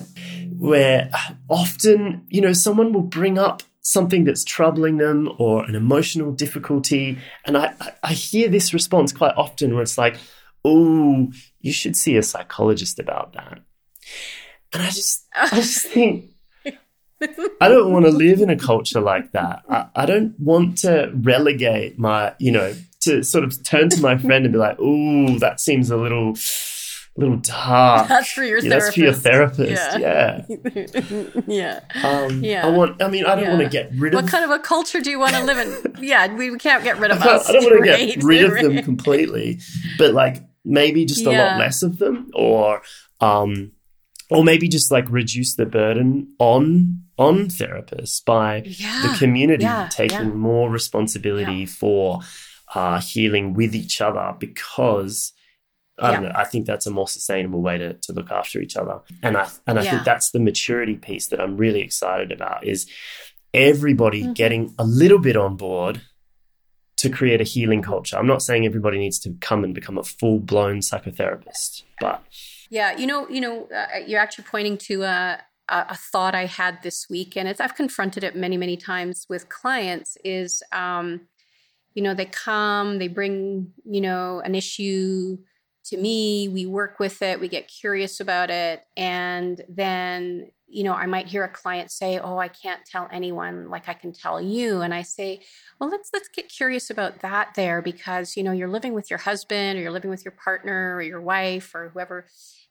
where 0.58 1.10
often, 1.50 2.26
you 2.30 2.42
know, 2.42 2.54
someone 2.54 2.94
will 2.94 3.02
bring 3.02 3.38
up 3.38 3.64
something 3.82 4.26
that's 4.26 4.44
troubling 4.44 4.98
them 4.98 5.30
or 5.40 5.66
an 5.66 5.74
emotional 5.74 6.32
difficulty. 6.32 7.18
And 7.46 7.58
I, 7.58 7.74
I 8.04 8.14
hear 8.14 8.48
this 8.48 8.74
response 8.74 9.12
quite 9.12 9.34
often 9.36 9.74
where 9.74 9.82
it's 9.82 9.98
like, 9.98 10.18
oh, 10.64 11.32
you 11.60 11.72
should 11.72 11.96
see 11.96 12.18
a 12.18 12.24
psychologist 12.24 13.00
about 13.00 13.34
that. 13.34 13.60
And 14.74 14.84
I 14.84 14.88
just 14.88 15.28
I 15.36 15.50
just 15.50 15.88
think 15.88 16.32
I 17.62 17.68
don't 17.68 17.92
want 17.92 18.06
to 18.06 18.12
live 18.12 18.42
in 18.42 18.50
a 18.50 18.58
culture 18.58 19.00
like 19.00 19.32
that. 19.34 19.64
I, 19.70 19.86
I, 19.96 20.06
don't 20.06 20.40
want 20.40 20.80
to 20.80 21.12
relegate 21.14 22.00
my, 22.00 22.34
you 22.40 22.52
know, 22.52 22.74
to 23.02 23.24
sort 23.24 23.44
of 23.44 23.64
turn 23.64 23.90
to 23.90 24.02
my 24.02 24.18
friend 24.18 24.46
and 24.46 24.52
be 24.52 24.58
like, 24.58 24.78
"Oh, 24.80 25.38
that 25.40 25.60
seems 25.60 25.92
a 25.92 25.98
little, 25.98 26.30
a 27.18 27.20
little 27.20 27.38
dark." 27.38 28.08
That's 28.08 28.32
for 28.32 28.44
your 28.44 28.58
yeah, 28.60 28.70
That's 28.70 28.94
for 28.94 29.00
your 29.02 29.14
therapist. 29.14 30.00
Yeah. 30.00 30.46
Yeah. 30.50 31.24
yeah. 31.48 31.80
Um, 32.04 32.44
yeah. 32.44 32.66
I 32.66 32.70
want. 32.72 33.02
I 33.02 33.08
mean, 33.08 33.26
I 33.26 33.36
don't 33.36 33.44
yeah. 33.44 33.50
want 33.52 33.64
to 33.64 33.70
get 33.70 33.92
rid 33.94 34.16
of. 34.16 34.24
What 34.24 34.32
kind 34.32 34.44
of 34.44 34.50
a 34.50 34.60
culture 34.60 35.00
do 35.00 35.12
you 35.12 35.20
want 35.20 35.36
to 35.36 35.44
live 35.44 35.58
in? 35.60 35.96
yeah, 36.04 36.34
we 36.34 36.58
can't 36.58 36.84
get 36.84 36.98
rid 37.00 37.12
of 37.12 37.22
us. 37.22 37.48
I 37.48 37.54
don't 37.54 37.64
want 37.64 37.84
to 37.84 37.92
right? 37.92 38.16
get 38.16 38.24
rid 38.24 38.46
of 38.46 38.54
them 38.54 38.84
completely, 38.84 39.60
but 40.00 40.14
like 40.16 40.44
maybe 40.64 41.06
just 41.06 41.26
a 41.26 41.32
lot 41.32 41.58
less 41.58 41.84
of 41.84 41.98
them, 41.98 42.30
or 42.34 42.82
um, 43.20 43.72
or 44.30 44.44
maybe 44.44 44.68
just 44.68 44.92
like 44.92 45.10
reduce 45.10 45.56
the 45.56 45.66
burden 45.66 46.34
on 46.40 47.04
on 47.18 47.48
therapists 47.48 48.24
by 48.24 48.64
yeah, 48.66 49.08
the 49.08 49.18
community 49.18 49.64
yeah, 49.64 49.90
taking 49.92 50.18
yeah. 50.18 50.34
more 50.34 50.70
responsibility 50.70 51.66
for 51.66 52.20
uh, 52.74 53.00
healing 53.00 53.54
with 53.54 53.76
each 53.76 54.02
other 54.02 54.34
because 54.40 55.34
I 56.00 56.12
don't 56.12 56.24
know. 56.24 56.32
I 56.34 56.46
think 56.46 56.66
that's 56.66 56.88
a 56.88 56.92
more 56.92 57.08
sustainable 57.08 57.62
way 57.62 57.78
to, 57.78 57.94
to 57.94 58.14
look 58.14 58.32
after 58.32 58.60
each 58.60 58.76
other, 58.76 59.02
and 59.22 59.38
I 59.38 59.50
and 59.68 59.78
I 59.78 59.84
think 59.84 60.04
that's 60.04 60.32
the 60.32 60.40
maturity 60.40 60.96
piece 60.96 61.28
that 61.28 61.40
I'm 61.40 61.58
really 61.58 61.82
excited 61.82 62.32
about. 62.32 62.66
Is 62.66 62.90
everybody 63.54 64.24
mm-hmm. 64.24 64.34
getting 64.34 64.74
a 64.80 64.84
little 64.84 65.20
bit 65.20 65.36
on 65.36 65.58
board 65.58 66.02
to 67.02 67.10
create 67.10 67.42
a 67.42 67.44
healing 67.44 67.82
culture? 67.82 68.18
I'm 68.18 68.28
not 68.28 68.42
saying 68.42 68.66
everybody 68.66 68.98
needs 68.98 69.20
to 69.20 69.36
come 69.42 69.64
and 69.64 69.76
become 69.76 69.98
a 69.98 70.04
full 70.04 70.40
blown 70.40 70.80
psychotherapist, 70.80 71.84
but 72.00 72.24
yeah, 72.70 72.98
you 72.98 73.06
know, 73.06 73.28
you 73.28 73.42
know, 73.42 73.68
uh, 73.76 74.00
you're 74.08 74.20
actually 74.20 74.46
pointing 74.46 74.78
to 74.78 75.04
uh, 75.04 75.38
a 75.70 75.96
thought 75.96 76.36
I 76.36 76.46
had 76.46 76.82
this 76.84 77.08
week, 77.10 77.36
and 77.36 77.48
it's 77.48 77.60
I've 77.60 77.76
confronted 77.76 78.24
it 78.24 78.36
many, 78.36 78.58
many 78.58 78.78
times 78.78 79.26
with 79.30 79.50
clients. 79.50 80.18
Is 80.24 80.64
um, 80.72 81.22
you 81.94 82.02
know 82.02 82.14
they 82.14 82.26
come, 82.26 83.00
they 83.00 83.08
bring 83.08 83.74
you 83.84 84.02
know 84.02 84.40
an 84.40 84.56
issue 84.56 85.38
to 85.86 85.98
me, 85.98 86.48
we 86.48 86.66
work 86.66 87.00
with 87.00 87.22
it, 87.22 87.40
we 87.40 87.48
get 87.48 87.68
curious 87.68 88.20
about 88.20 88.50
it, 88.50 88.84
and 88.96 89.62
then 89.68 90.52
you 90.72 90.84
know 90.84 90.94
I 90.94 91.06
might 91.06 91.28
hear 91.28 91.44
a 91.44 91.50
client 91.50 91.92
say, 91.92 92.20
"Oh, 92.20 92.38
I 92.38 92.48
can't 92.48 92.86
tell 92.86 93.08
anyone 93.12 93.70
like 93.70 93.90
I 93.90 93.94
can 93.94 94.14
tell 94.14 94.42
you," 94.42 94.82
and 94.82 94.94
I 94.94 95.02
say, 95.04 95.42
"Well, 95.80 95.90
let's 95.90 96.10
let's 96.14 96.30
get 96.30 96.50
curious 96.50 96.90
about 96.90 97.20
that 97.22 97.54
there 97.56 97.82
because 97.82 98.38
you 98.38 98.44
know 98.44 98.52
you're 98.52 98.68
living 98.70 98.94
with 98.94 99.10
your 99.10 99.20
husband 99.20 99.78
or 99.78 99.82
you're 99.82 99.92
living 99.92 100.10
with 100.10 100.26
your 100.26 100.34
partner 100.34 100.96
or 100.96 101.02
your 101.02 101.22
wife 101.22 101.74
or 101.76 101.90
whoever." 101.90 102.28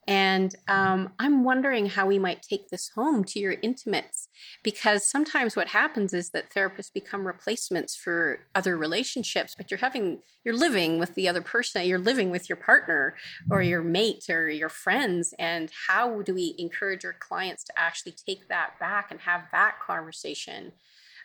And 0.07 0.55
um, 0.67 1.13
I'm 1.19 1.45
wondering 1.45 1.87
how 1.87 2.07
we 2.07 2.19
might 2.19 2.43
take 2.43 2.69
this 2.69 2.91
home 2.95 3.23
to 3.25 3.39
your 3.39 3.57
intimates, 3.63 4.29
because 4.65 5.09
sometimes 5.09 5.55
what 5.55 5.69
happens 5.69 6.13
is 6.13 6.31
that 6.31 6.51
therapists 6.51 6.93
become 6.93 7.27
replacements 7.27 7.95
for 7.95 8.41
other 8.55 8.77
relationships, 8.77 9.55
but 9.57 9.71
you're 9.71 9.79
having, 9.79 10.21
you're 10.45 10.57
living 10.57 10.99
with 10.99 11.15
the 11.15 11.29
other 11.29 11.43
person, 11.43 11.87
you're 11.87 11.99
living 11.99 12.31
with 12.31 12.49
your 12.49 12.57
partner 12.57 13.15
or 13.51 13.63
your 13.63 13.83
mate 13.83 14.25
or 14.29 14.49
your 14.49 14.71
friends. 14.71 15.35
And 15.39 15.71
how 15.89 16.23
do 16.23 16.35
we 16.35 16.55
encourage 16.59 17.05
our 17.05 17.17
clients 17.21 17.63
to 17.65 17.79
actually 17.79 18.13
take 18.27 18.49
that 18.49 18.81
back 18.81 19.11
and 19.11 19.21
have 19.21 19.43
that 19.53 19.77
conversation 19.87 20.73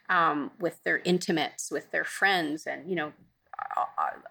um, 0.10 0.52
with 0.60 0.84
their 0.84 1.00
intimates, 1.00 1.72
with 1.72 1.90
their 1.92 2.06
friends? 2.06 2.68
And, 2.68 2.90
you 2.90 2.96
know, 2.96 3.14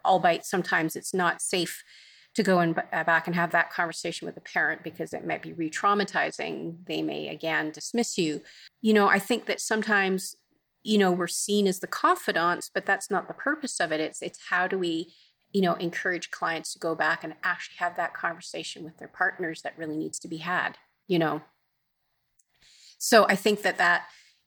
albeit 0.04 0.44
sometimes 0.44 0.94
it's 0.96 1.14
not 1.14 1.40
safe 1.40 1.83
to 2.35 2.42
go 2.42 2.59
and 2.59 2.81
uh, 2.92 3.05
back 3.05 3.27
and 3.27 3.37
have 3.37 3.53
that 3.53 3.70
conversation 3.70 4.27
with 4.27 4.37
a 4.37 4.40
parent 4.40 4.83
because 4.83 5.12
it 5.12 5.27
might 5.27 5.42
be 5.42 5.53
re-traumatizing. 5.53 6.77
They 6.87 7.03
may 7.03 7.29
again 7.29 7.70
dismiss 7.70 8.18
you. 8.18 8.42
You 8.83 8.92
know 8.92 9.09
i 9.09 9.18
think 9.18 9.47
that 9.47 9.61
sometimes 9.61 10.37
you 10.83 10.99
know 10.99 11.11
we're 11.11 11.27
seen 11.27 11.66
as 11.66 11.81
the 11.81 11.87
confidants 11.87 12.70
but 12.73 12.85
that's 12.85 13.11
not 13.11 13.29
the 13.29 13.35
purpose 13.35 13.81
of 13.81 13.92
it. 13.92 14.01
It's 14.01 14.20
it's 14.23 14.40
how 14.51 14.66
do 14.66 14.79
we 14.79 15.14
you 15.53 15.62
know 15.62 15.75
encourage 15.75 16.31
clients 16.31 16.73
to 16.73 16.79
go 16.79 16.94
back 16.94 17.25
and 17.25 17.35
actually 17.42 17.77
have 17.79 17.97
that 17.97 18.14
conversation 18.14 18.85
with 18.85 18.99
their 18.99 19.09
partners 19.09 19.62
that 19.62 19.79
really 19.79 19.97
needs 19.97 20.18
to 20.20 20.29
be 20.29 20.38
had 20.38 20.77
you 21.07 21.18
know? 21.18 21.42
So 22.99 23.27
i 23.29 23.37
think 23.37 23.62
that 23.62 23.79
that 23.79 24.07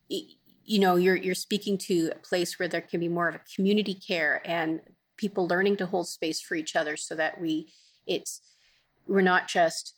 you 0.09 0.79
know 0.79 0.95
you're 0.95 1.15
you're 1.15 1.35
speaking 1.35 1.77
to 1.77 2.11
a 2.15 2.19
place 2.19 2.59
where 2.59 2.67
there 2.67 2.81
can 2.81 2.99
be 2.99 3.07
more 3.07 3.29
of 3.29 3.35
a 3.35 3.41
community 3.55 3.93
care 3.93 4.41
and 4.45 4.81
people 5.17 5.47
learning 5.47 5.77
to 5.77 5.85
hold 5.85 6.07
space 6.07 6.39
for 6.39 6.55
each 6.55 6.75
other 6.75 6.95
so 6.95 7.15
that 7.15 7.41
we 7.41 7.67
it's 8.05 8.41
we're 9.07 9.21
not 9.21 9.47
just 9.47 9.95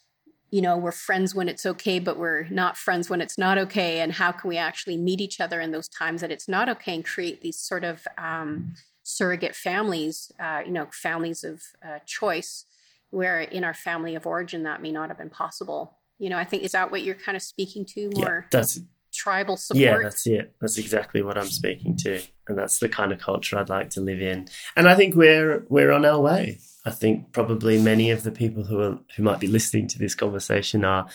you 0.52 0.62
know 0.62 0.78
we're 0.78 0.92
friends 0.92 1.36
when 1.36 1.48
it's 1.48 1.66
okay 1.66 2.00
but 2.00 2.18
we're 2.18 2.48
not 2.50 2.78
friends 2.78 3.10
when 3.10 3.22
it's 3.22 3.38
not 3.38 3.58
okay. 3.58 4.02
And 4.02 4.14
how 4.14 4.32
can 4.32 4.50
we 4.50 4.58
actually 4.58 4.98
meet 4.98 5.22
each 5.22 5.40
other 5.40 5.62
in 5.62 5.72
those 5.72 5.88
times 5.88 6.22
that 6.22 6.32
it's 6.32 6.48
not 6.48 6.70
okay 6.70 6.96
and 6.96 7.06
create 7.06 7.42
these 7.42 7.60
sort 7.60 7.84
of 7.84 8.08
um, 8.18 8.74
surrogate 9.04 9.56
families 9.56 10.32
uh, 10.40 10.62
you 10.66 10.72
know 10.72 10.88
families 10.92 11.44
of 11.44 11.62
uh, 11.86 12.00
choice 12.06 12.66
where 13.12 13.42
in 13.42 13.64
our 13.64 13.74
family 13.74 14.14
of 14.16 14.28
origin 14.28 14.64
that 14.64 14.82
may 14.82 14.92
not 14.92 15.10
have 15.10 15.18
been 15.18 15.30
possible? 15.30 15.98
You 16.18 16.30
know 16.30 16.38
i 16.38 16.44
think 16.44 16.64
is 16.64 16.74
that 16.74 16.92
what 16.92 17.04
you're 17.04 17.16
kind 17.16 17.36
of 17.36 17.42
speaking 17.42 17.86
to 17.94 18.10
more? 18.16 18.46
yeah, 18.46 18.48
that's 18.52 18.82
tribal 19.20 19.58
support. 19.58 19.82
Yeah, 19.82 19.98
that's 20.02 20.26
it. 20.26 20.56
That's 20.62 20.78
exactly 20.78 21.22
what 21.22 21.38
I'm 21.38 21.50
speaking 21.50 21.98
to, 21.98 22.22
and 22.48 22.58
that's 22.58 22.80
the 22.80 22.88
kind 22.88 23.12
of 23.12 23.20
culture 23.20 23.58
I'd 23.58 23.70
like 23.70 23.90
to 23.92 24.02
live 24.02 24.22
in. 24.22 24.48
And 24.78 24.88
I 24.88 24.96
think 24.96 25.16
we're 25.16 25.66
we're 25.68 25.92
on 25.92 26.06
our 26.06 26.20
way. 26.20 26.60
I 26.86 26.92
think 26.92 27.34
probably 27.34 27.82
many 27.82 28.12
of 28.12 28.24
the 28.24 28.32
people 28.32 28.64
who 28.64 28.80
are 28.80 29.00
who 29.16 29.24
might 29.24 29.42
be 29.42 29.48
listening 29.48 29.88
to 29.90 30.00
this 30.00 30.16
conversation 30.16 30.86
are 30.86 31.08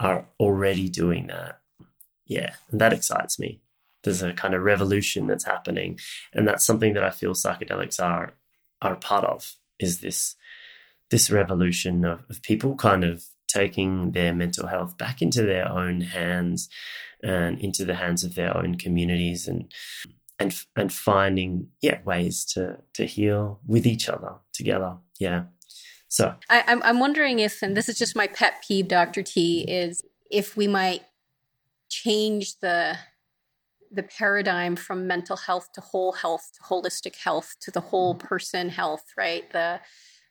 are 0.00 0.26
already 0.40 0.88
doing 0.88 1.28
that. 1.28 1.60
Yeah, 2.26 2.54
and 2.70 2.80
that 2.80 2.92
excites 2.92 3.38
me. 3.38 3.60
There's 4.02 4.22
a 4.22 4.32
kind 4.32 4.54
of 4.54 4.62
revolution 4.62 5.28
that's 5.28 5.44
happening, 5.44 6.00
and 6.32 6.48
that's 6.48 6.66
something 6.66 6.94
that 6.94 7.04
I 7.04 7.10
feel 7.10 7.34
psychedelics 7.34 8.02
are 8.02 8.34
are 8.82 8.94
a 8.94 8.96
part 8.96 9.24
of. 9.24 9.54
Is 9.78 10.00
this 10.00 10.34
this 11.10 11.30
revolution 11.30 12.04
of, 12.04 12.24
of 12.28 12.42
people 12.42 12.74
kind 12.74 13.04
of 13.04 13.24
taking 13.46 14.10
their 14.10 14.34
mental 14.34 14.66
health 14.66 14.98
back 14.98 15.22
into 15.22 15.42
their 15.42 15.70
own 15.70 16.00
hands 16.00 16.68
and 17.24 17.60
into 17.60 17.84
the 17.84 17.94
hands 17.94 18.22
of 18.22 18.34
their 18.34 18.56
own 18.56 18.76
communities 18.76 19.48
and 19.48 19.72
and 20.38 20.54
and 20.76 20.92
finding 20.92 21.68
yeah 21.80 22.00
ways 22.04 22.44
to 22.44 22.78
to 22.92 23.06
heal 23.06 23.60
with 23.66 23.86
each 23.86 24.08
other 24.08 24.34
together. 24.52 24.96
Yeah. 25.18 25.44
So. 26.08 26.34
I, 26.48 26.62
am 26.66 26.82
I'm 26.84 27.00
wondering 27.00 27.40
if 27.40 27.62
and 27.62 27.76
this 27.76 27.88
is 27.88 27.98
just 27.98 28.14
my 28.14 28.28
pet 28.28 28.62
peeve 28.66 28.86
dr 28.86 29.20
t 29.24 29.64
is 29.66 30.04
if 30.30 30.56
we 30.56 30.68
might 30.68 31.02
change 31.88 32.58
the 32.60 32.96
the 33.90 34.02
paradigm 34.02 34.76
from 34.76 35.06
mental 35.06 35.36
health 35.36 35.68
to 35.72 35.80
whole 35.80 36.12
health 36.12 36.50
to 36.54 36.62
holistic 36.62 37.16
health 37.16 37.54
to 37.60 37.70
the 37.70 37.80
whole 37.80 38.14
mm-hmm. 38.14 38.26
person 38.26 38.68
health 38.68 39.04
right? 39.16 39.50
The 39.52 39.80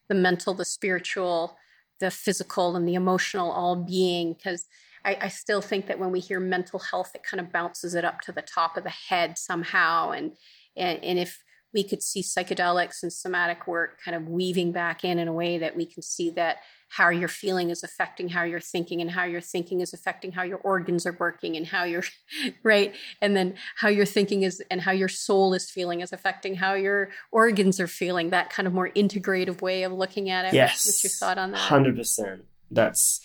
the 0.10 0.16
mental 0.16 0.54
the 0.54 0.66
spiritual 0.66 1.58
the 2.00 2.12
physical 2.12 2.76
and 2.76 2.88
the 2.88 2.96
emotional 2.96 3.52
all 3.52 3.76
being 3.76 4.34
because 4.34 4.68
I, 5.06 5.18
I, 5.22 5.28
still 5.28 5.62
think 5.62 5.88
that 5.88 6.00
when 6.00 6.12
we 6.12 6.20
hear 6.20 6.40
mental 6.40 6.80
health 6.80 7.12
it 7.14 7.24
kind 7.24 7.42
of 7.42 7.52
bounces 7.52 7.96
it 7.96 8.06
up 8.06 8.22
to 8.22 8.32
the 8.32 8.42
top 8.42 8.78
of 8.78 8.84
the 8.84 8.90
head 8.90 9.38
somehow. 9.38 10.12
And 10.12 10.34
and, 10.76 11.04
and 11.04 11.20
if 11.20 11.44
we 11.74 11.84
could 11.84 12.04
see 12.04 12.22
psychedelics 12.22 13.02
and 13.02 13.12
somatic 13.12 13.68
work 13.68 14.00
kind 14.04 14.16
of 14.16 14.28
weaving 14.30 14.72
back 14.72 15.04
in 15.04 15.18
in 15.20 15.28
a 15.28 15.34
way 15.34 15.58
that 15.58 15.76
we 15.76 15.86
can 15.86 16.04
see 16.04 16.30
that 16.32 16.58
how 16.90 17.10
you're 17.10 17.28
feeling 17.28 17.72
is 17.72 17.84
affecting 17.84 18.30
how 18.30 18.44
you're 18.44 18.60
thinking 18.60 19.02
and 19.02 19.10
how 19.10 19.24
your 19.24 19.42
thinking 19.42 19.82
is 19.82 19.94
affecting 19.94 20.32
how 20.32 20.44
your 20.44 20.60
organs 20.60 21.08
are 21.08 21.18
working 21.20 21.58
and 21.58 21.66
how 21.66 21.84
you're 21.84 22.04
right? 22.64 22.94
And 23.22 23.36
then 23.36 23.56
how 23.78 23.88
your 23.90 24.06
thinking 24.06 24.44
is 24.44 24.62
and 24.70 24.80
how 24.80 24.92
your 24.92 25.08
soul 25.08 25.56
is 25.56 25.72
feeling 25.72 26.02
is 26.02 26.14
affecting 26.14 26.54
how 26.54 26.76
your 26.76 27.10
organs 27.32 27.80
are 27.80 27.88
feeling 27.88 28.30
that 28.30 28.52
kind 28.52 28.68
of 28.68 28.74
more 28.74 28.90
integrative 28.90 29.62
way 29.62 29.82
of 29.84 29.92
looking 29.92 30.30
at 30.30 30.46
it. 30.46 30.54
Yes 30.54 30.86
what's 30.86 31.04
your 31.04 31.10
thought 31.10 31.40
on 31.40 31.52
that? 31.52 31.70
100% 31.70 32.42
that's 32.70 33.22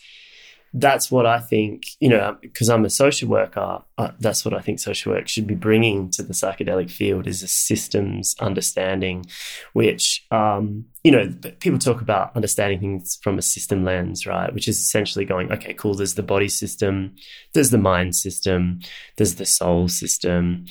that's 0.75 1.11
what 1.11 1.27
I 1.27 1.41
think, 1.41 1.85
you 1.99 2.09
know, 2.09 2.37
because 2.43 2.69
I'm 2.69 2.85
a 2.85 2.91
social 2.91 3.29
worker, 3.29 3.83
uh, 3.97 4.11
that's 4.21 4.45
what 4.45 4.55
I 4.55 4.61
think 4.61 4.79
social 4.79 5.13
work 5.13 5.27
should 5.27 5.47
be 5.47 5.55
bringing 5.55 6.11
to 6.13 6.23
the 6.23 6.35
psychedelic 6.35 6.91
field 6.91 7.27
is 7.27 7.43
a 7.43 7.49
systems 7.49 8.35
understanding, 8.41 9.25
which, 9.73 10.27
um, 10.31 10.85
you 11.03 11.11
know, 11.11 11.33
people 11.61 11.79
talk 11.79 12.03
about 12.03 12.37
understanding 12.37 12.81
things 12.81 13.19
from 13.23 13.39
a 13.39 13.43
system 13.43 13.85
lens, 13.85 14.27
right? 14.27 14.53
Which 14.53 14.69
is 14.69 14.79
essentially 14.79 15.25
going, 15.25 15.51
okay, 15.53 15.73
cool, 15.73 15.95
there's 15.95 16.15
the 16.15 16.23
body 16.23 16.49
system, 16.49 17.15
there's 17.55 17.71
the 17.71 17.79
mind 17.79 18.15
system, 18.15 18.81
there's 19.17 19.37
the 19.37 19.47
soul 19.47 19.89
system, 19.89 20.67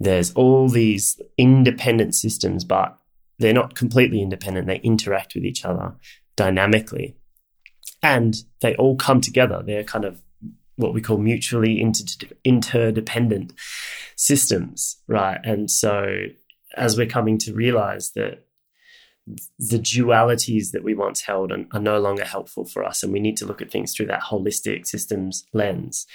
there's 0.00 0.32
all 0.32 0.68
these 0.68 1.20
independent 1.36 2.14
systems, 2.14 2.64
but 2.64 2.96
they're 3.38 3.52
not 3.52 3.74
completely 3.74 4.22
independent, 4.22 4.66
they 4.66 4.80
interact 4.80 5.34
with 5.34 5.44
each 5.44 5.64
other 5.64 5.94
dynamically 6.36 7.16
and 8.02 8.36
they 8.60 8.74
all 8.76 8.96
come 8.96 9.20
together. 9.20 9.62
They're 9.64 9.84
kind 9.84 10.04
of 10.04 10.20
what 10.76 10.94
we 10.94 11.00
call 11.00 11.18
mutually 11.18 11.80
inter- 11.80 12.28
interdependent 12.44 13.52
systems, 14.16 14.96
right? 15.06 15.38
And 15.44 15.70
so 15.70 16.24
as 16.76 16.96
we're 16.96 17.06
coming 17.06 17.38
to 17.38 17.52
realize 17.52 18.12
that 18.12 18.46
the 19.58 19.78
dualities 19.78 20.72
that 20.72 20.82
we 20.82 20.94
once 20.94 21.20
held 21.20 21.52
are, 21.52 21.64
are, 21.72 21.80
no 21.80 22.00
longer 22.00 22.24
helpful 22.24 22.64
for 22.64 22.82
us, 22.82 23.02
and 23.02 23.12
we 23.12 23.20
need 23.20 23.36
to 23.36 23.46
look 23.46 23.62
at 23.62 23.70
things 23.70 23.94
through 23.94 24.06
that 24.06 24.22
holistic 24.22 24.84
systems 24.86 25.44
lens, 25.52 26.06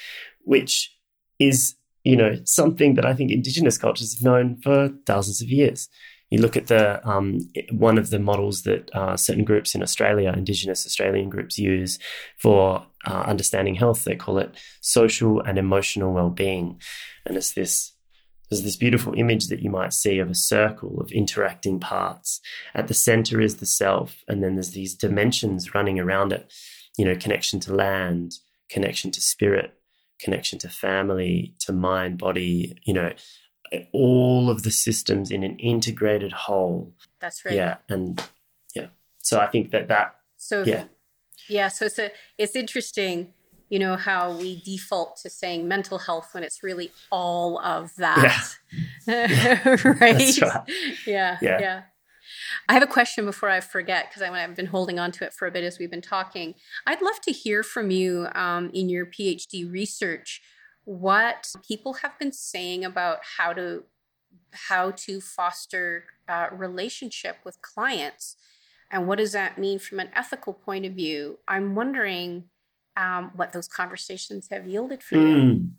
which 0.41 0.93
is 1.39 1.75
you 2.03 2.17
know 2.17 2.35
something 2.43 2.95
that 2.95 3.05
I 3.05 3.13
think 3.13 3.31
indigenous 3.31 3.77
cultures 3.77 4.13
have 4.13 4.23
known 4.23 4.57
for 4.57 4.89
thousands 5.05 5.41
of 5.41 5.47
years 5.47 5.87
you 6.29 6.39
look 6.41 6.57
at 6.57 6.67
the 6.67 7.07
um, 7.07 7.39
one 7.71 7.97
of 7.97 8.09
the 8.09 8.19
models 8.19 8.63
that 8.63 8.93
uh, 8.93 9.15
certain 9.15 9.45
groups 9.45 9.75
in 9.75 9.81
Australia, 9.81 10.33
Indigenous 10.35 10.85
Australian 10.85 11.29
groups, 11.29 11.57
use 11.57 11.99
for 12.37 12.85
uh, 13.05 13.23
understanding 13.25 13.75
health. 13.75 14.03
They 14.03 14.15
call 14.15 14.37
it 14.37 14.55
social 14.81 15.39
and 15.39 15.57
emotional 15.57 16.13
well-being, 16.13 16.81
and 17.25 17.37
it's 17.37 17.53
this. 17.53 17.93
There's 18.49 18.63
this 18.63 18.77
beautiful 18.77 19.13
image 19.17 19.47
that 19.47 19.61
you 19.61 19.69
might 19.69 19.91
see 19.91 20.19
of 20.19 20.29
a 20.29 20.35
circle 20.35 21.01
of 21.01 21.11
interacting 21.11 21.81
parts. 21.81 22.39
At 22.73 22.87
the 22.87 22.93
center 22.93 23.41
is 23.41 23.57
the 23.57 23.65
self, 23.65 24.23
and 24.27 24.41
then 24.41 24.55
there's 24.55 24.71
these 24.71 24.95
dimensions 24.95 25.73
running 25.73 25.99
around 25.99 26.31
it. 26.31 26.51
You 26.97 27.05
know, 27.05 27.15
connection 27.15 27.59
to 27.61 27.75
land, 27.75 28.35
connection 28.69 29.11
to 29.11 29.21
spirit, 29.21 29.73
connection 30.21 30.59
to 30.59 30.69
family, 30.69 31.55
to 31.59 31.73
mind, 31.73 32.17
body. 32.17 32.77
You 32.85 32.93
know, 32.93 33.13
all 33.91 34.49
of 34.49 34.63
the 34.63 34.71
systems 34.71 35.31
in 35.31 35.43
an 35.43 35.57
integrated 35.57 36.31
whole. 36.31 36.93
That's 37.19 37.43
right. 37.45 37.55
Yeah, 37.55 37.77
and 37.89 38.21
yeah. 38.75 38.87
So 39.19 39.39
I 39.39 39.47
think 39.47 39.71
that 39.71 39.87
that. 39.87 40.15
So 40.37 40.63
yeah, 40.63 40.85
yeah. 41.49 41.67
So 41.67 41.85
it's 41.85 41.99
a 41.99 42.11
it's 42.37 42.55
interesting, 42.55 43.33
you 43.69 43.79
know, 43.79 43.95
how 43.95 44.35
we 44.37 44.61
default 44.61 45.17
to 45.23 45.29
saying 45.29 45.67
mental 45.67 45.97
health 45.97 46.29
when 46.33 46.43
it's 46.43 46.63
really 46.63 46.91
all 47.11 47.59
of 47.59 47.95
that. 47.97 48.55
Yeah. 49.07 49.61
right? 49.83 50.01
right. 50.01 50.41
Yeah, 51.05 51.37
yeah. 51.41 51.59
Yeah. 51.59 51.81
I 52.67 52.73
have 52.73 52.83
a 52.83 52.87
question 52.87 53.25
before 53.25 53.49
I 53.49 53.61
forget 53.61 54.09
because 54.09 54.21
I've 54.21 54.55
been 54.55 54.65
holding 54.65 54.99
on 54.99 55.11
to 55.13 55.25
it 55.25 55.33
for 55.33 55.47
a 55.47 55.51
bit 55.51 55.63
as 55.63 55.79
we've 55.79 55.89
been 55.89 56.01
talking. 56.01 56.55
I'd 56.85 57.01
love 57.01 57.21
to 57.21 57.31
hear 57.31 57.63
from 57.63 57.91
you 57.91 58.27
um, 58.35 58.69
in 58.73 58.89
your 58.89 59.05
PhD 59.05 59.71
research 59.71 60.41
what 60.87 61.53
people 61.67 61.95
have 61.95 62.17
been 62.17 62.31
saying 62.31 62.85
about 62.85 63.19
how 63.37 63.51
to 63.51 63.83
how 64.69 64.91
to 64.91 65.19
foster 65.19 66.05
uh, 66.29 66.47
relationship 66.51 67.35
with 67.43 67.61
clients. 67.61 68.37
And 68.89 69.05
what 69.05 69.17
does 69.17 69.33
that 69.33 69.57
mean 69.57 69.79
from 69.79 69.99
an 69.99 70.09
ethical 70.15 70.53
point 70.53 70.85
of 70.85 70.93
view? 70.93 71.39
I'm 71.45 71.75
wondering 71.75 72.45
um, 72.95 73.31
what 73.35 73.51
those 73.51 73.67
conversations 73.67 74.47
have 74.49 74.65
yielded 74.65 75.03
for 75.03 75.15
you. 75.15 75.21
Mm. 75.21 75.69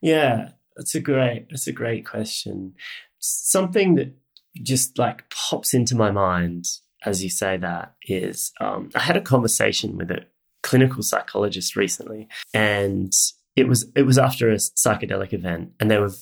yeah 0.00 0.50
that's 0.76 0.96
a 0.96 1.00
great 1.00 1.46
that's 1.50 1.68
a 1.68 1.72
great 1.72 2.04
question. 2.04 2.74
Something 3.20 3.94
that 3.94 4.16
just 4.62 4.98
like 4.98 5.30
pops 5.30 5.72
into 5.74 5.94
my 5.94 6.10
mind 6.10 6.64
as 7.04 7.22
you 7.22 7.30
say 7.30 7.56
that 7.56 7.94
is 8.02 8.52
um, 8.60 8.90
i 8.96 8.98
had 8.98 9.16
a 9.16 9.20
conversation 9.20 9.96
with 9.96 10.10
a 10.10 10.26
clinical 10.62 11.02
psychologist 11.02 11.76
recently, 11.76 12.28
and 12.54 13.12
it 13.56 13.68
was 13.68 13.90
it 13.94 14.02
was 14.02 14.18
after 14.18 14.50
a 14.50 14.56
psychedelic 14.56 15.32
event, 15.32 15.72
and 15.80 15.90
they 15.90 15.98
were 15.98 16.12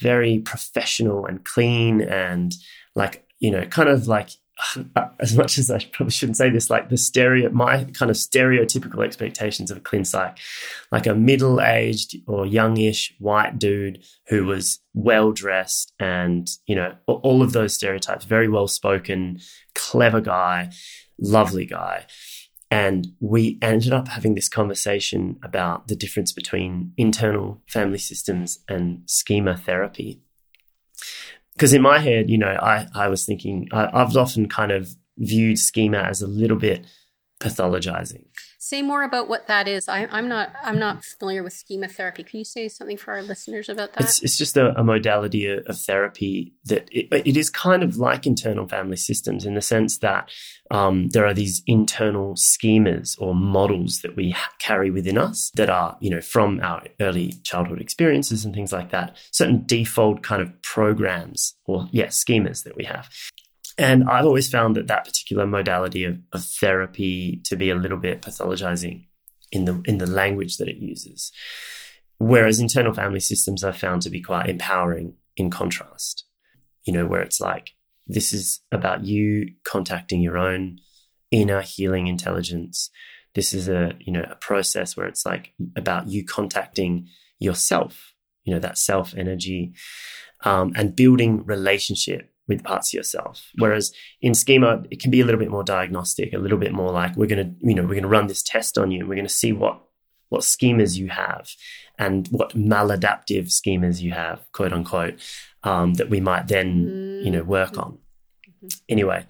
very 0.00 0.38
professional 0.40 1.26
and 1.26 1.44
clean 1.44 2.00
and 2.00 2.54
like 2.96 3.24
you 3.38 3.50
know 3.50 3.64
kind 3.66 3.88
of 3.88 4.08
like 4.08 4.30
as 5.20 5.36
much 5.36 5.58
as 5.58 5.70
I 5.70 5.84
probably 5.92 6.12
shouldn't 6.12 6.36
say 6.36 6.50
this, 6.50 6.70
like 6.70 6.88
the 6.88 6.96
stereo, 6.96 7.50
my 7.50 7.84
kind 7.84 8.10
of 8.10 8.16
stereotypical 8.16 9.04
expectations 9.04 9.70
of 9.70 9.78
a 9.78 9.80
clean 9.80 10.04
psych, 10.04 10.38
like 10.92 11.06
a 11.06 11.14
middle 11.14 11.60
aged 11.60 12.16
or 12.26 12.46
youngish 12.46 13.14
white 13.18 13.58
dude 13.58 14.02
who 14.28 14.44
was 14.44 14.80
well 14.94 15.32
dressed 15.32 15.92
and, 15.98 16.48
you 16.66 16.76
know, 16.76 16.94
all 17.06 17.42
of 17.42 17.52
those 17.52 17.74
stereotypes, 17.74 18.24
very 18.24 18.48
well 18.48 18.68
spoken, 18.68 19.40
clever 19.74 20.20
guy, 20.20 20.70
lovely 21.18 21.66
guy. 21.66 22.06
And 22.74 23.08
we 23.20 23.58
ended 23.62 23.92
up 23.92 24.08
having 24.08 24.34
this 24.34 24.48
conversation 24.48 25.38
about 25.42 25.88
the 25.88 25.96
difference 25.96 26.32
between 26.32 26.92
internal 26.96 27.62
family 27.68 27.98
systems 27.98 28.58
and 28.68 29.02
schema 29.06 29.56
therapy 29.56 30.20
because 31.54 31.72
in 31.72 31.82
my 31.82 31.98
head, 31.98 32.30
you 32.30 32.38
know, 32.38 32.58
I, 32.60 32.86
I 32.94 33.08
was 33.08 33.24
thinking, 33.24 33.68
I, 33.72 33.88
I've 33.92 34.16
often 34.16 34.48
kind 34.48 34.72
of 34.72 34.94
viewed 35.18 35.58
schema 35.58 35.98
as 35.98 36.20
a 36.20 36.26
little 36.26 36.56
bit 36.56 36.84
pathologizing. 37.40 38.24
Say 38.64 38.80
more 38.80 39.02
about 39.02 39.28
what 39.28 39.46
that 39.48 39.68
is. 39.68 39.90
I, 39.90 40.08
am 40.10 40.26
not 40.26 40.50
I'm 40.62 40.78
not 40.78 41.04
familiar 41.04 41.42
with 41.42 41.52
schema 41.52 41.86
therapy. 41.86 42.22
Can 42.22 42.38
you 42.38 42.46
say 42.46 42.66
something 42.68 42.96
for 42.96 43.12
our 43.12 43.20
listeners 43.20 43.68
about 43.68 43.92
that? 43.92 44.04
It's, 44.04 44.22
it's 44.22 44.38
just 44.38 44.56
a, 44.56 44.74
a 44.80 44.82
modality 44.82 45.46
of, 45.46 45.78
therapy 45.78 46.54
that 46.64 46.88
it, 46.90 47.08
it 47.26 47.36
is 47.36 47.50
kind 47.50 47.82
of 47.82 47.98
like 47.98 48.26
internal 48.26 48.66
family 48.66 48.96
systems 48.96 49.44
in 49.44 49.54
the 49.54 49.60
sense 49.60 49.98
that 49.98 50.30
um, 50.70 51.10
there 51.10 51.26
are 51.26 51.34
these 51.34 51.62
internal 51.66 52.36
schemas 52.36 53.20
or 53.20 53.34
models 53.34 54.00
that 54.00 54.16
we 54.16 54.34
carry 54.60 54.90
within 54.90 55.18
us 55.18 55.50
that 55.56 55.68
are 55.68 55.98
you 56.00 56.08
know 56.08 56.22
from 56.22 56.58
our 56.62 56.84
early 57.00 57.34
childhood 57.42 57.82
experiences 57.82 58.46
and 58.46 58.54
things 58.54 58.72
like 58.72 58.90
that. 58.92 59.14
Certain 59.30 59.62
default 59.66 60.22
kind 60.22 60.40
of 60.40 60.62
programs 60.62 61.54
or 61.66 61.86
yeah 61.92 62.06
schemas 62.06 62.64
that 62.64 62.76
we 62.76 62.84
have. 62.84 63.10
And 63.76 64.04
I've 64.04 64.24
always 64.24 64.48
found 64.48 64.76
that 64.76 64.86
that 64.86 65.04
particular 65.04 65.46
modality 65.46 66.04
of, 66.04 66.18
of 66.32 66.44
therapy 66.44 67.40
to 67.44 67.56
be 67.56 67.70
a 67.70 67.74
little 67.74 67.98
bit 67.98 68.22
pathologizing 68.22 69.06
in 69.50 69.64
the 69.64 69.80
in 69.84 69.98
the 69.98 70.06
language 70.06 70.58
that 70.58 70.68
it 70.68 70.76
uses. 70.76 71.32
Whereas 72.18 72.60
internal 72.60 72.94
family 72.94 73.20
systems 73.20 73.64
I've 73.64 73.76
found 73.76 74.02
to 74.02 74.10
be 74.10 74.20
quite 74.20 74.48
empowering 74.48 75.14
in 75.36 75.50
contrast. 75.50 76.24
You 76.84 76.92
know, 76.92 77.06
where 77.06 77.22
it's 77.22 77.40
like, 77.40 77.70
this 78.06 78.32
is 78.32 78.60
about 78.70 79.04
you 79.04 79.52
contacting 79.64 80.20
your 80.20 80.36
own 80.36 80.78
inner 81.30 81.62
healing 81.62 82.06
intelligence. 82.06 82.90
This 83.34 83.52
is 83.52 83.68
a, 83.68 83.94
you 83.98 84.12
know, 84.12 84.24
a 84.30 84.36
process 84.36 84.96
where 84.96 85.06
it's 85.06 85.26
like 85.26 85.52
about 85.74 86.08
you 86.08 86.24
contacting 86.24 87.08
yourself, 87.38 88.12
you 88.44 88.54
know, 88.54 88.60
that 88.60 88.78
self 88.78 89.14
energy, 89.16 89.74
um, 90.44 90.72
and 90.76 90.94
building 90.94 91.44
relationship 91.44 92.33
with 92.46 92.64
parts 92.64 92.90
of 92.90 92.98
yourself. 92.98 93.50
Whereas 93.58 93.92
in 94.20 94.34
schema, 94.34 94.82
it 94.90 95.00
can 95.00 95.10
be 95.10 95.20
a 95.20 95.24
little 95.24 95.40
bit 95.40 95.50
more 95.50 95.64
diagnostic, 95.64 96.32
a 96.32 96.38
little 96.38 96.58
bit 96.58 96.72
more 96.72 96.92
like 96.92 97.16
we're 97.16 97.26
going 97.26 97.44
to, 97.46 97.66
you 97.66 97.74
know, 97.74 97.82
we're 97.82 97.88
going 97.88 98.02
to 98.02 98.08
run 98.08 98.26
this 98.26 98.42
test 98.42 98.78
on 98.78 98.90
you 98.90 99.00
and 99.00 99.08
we're 99.08 99.14
going 99.14 99.26
to 99.26 99.32
see 99.32 99.52
what 99.52 99.80
what 100.30 100.42
schemas 100.42 100.96
you 100.96 101.08
have 101.08 101.48
and 101.98 102.26
what 102.28 102.56
maladaptive 102.56 103.46
schemas 103.46 104.00
you 104.00 104.10
have, 104.10 104.40
quote 104.52 104.72
unquote, 104.72 105.14
um, 105.62 105.94
that 105.94 106.10
we 106.10 106.20
might 106.20 106.48
then, 106.48 107.20
you 107.24 107.30
know, 107.30 107.44
work 107.44 107.78
on. 107.78 107.98
Mm-hmm. 108.48 108.68
Anyway, 108.88 109.26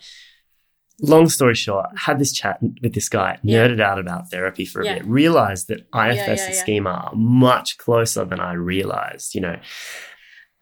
long 1.01 1.29
story 1.29 1.55
short, 1.55 1.87
had 1.97 2.19
this 2.19 2.33
chat 2.33 2.59
with 2.83 2.95
this 2.95 3.09
guy, 3.09 3.39
yeah. 3.43 3.67
nerded 3.67 3.81
out 3.81 3.99
about 3.99 4.31
therapy 4.31 4.65
for 4.65 4.81
a 4.81 4.85
yeah. 4.85 4.95
bit, 4.95 5.07
realized 5.07 5.69
that 5.69 5.81
IFS 5.95 6.17
yeah, 6.17 6.47
and 6.47 6.55
schema 6.55 6.91
are 6.91 7.15
much 7.15 7.77
closer 7.79 8.25
than 8.25 8.41
I 8.41 8.53
realized, 8.55 9.35
you 9.35 9.41
know. 9.41 9.59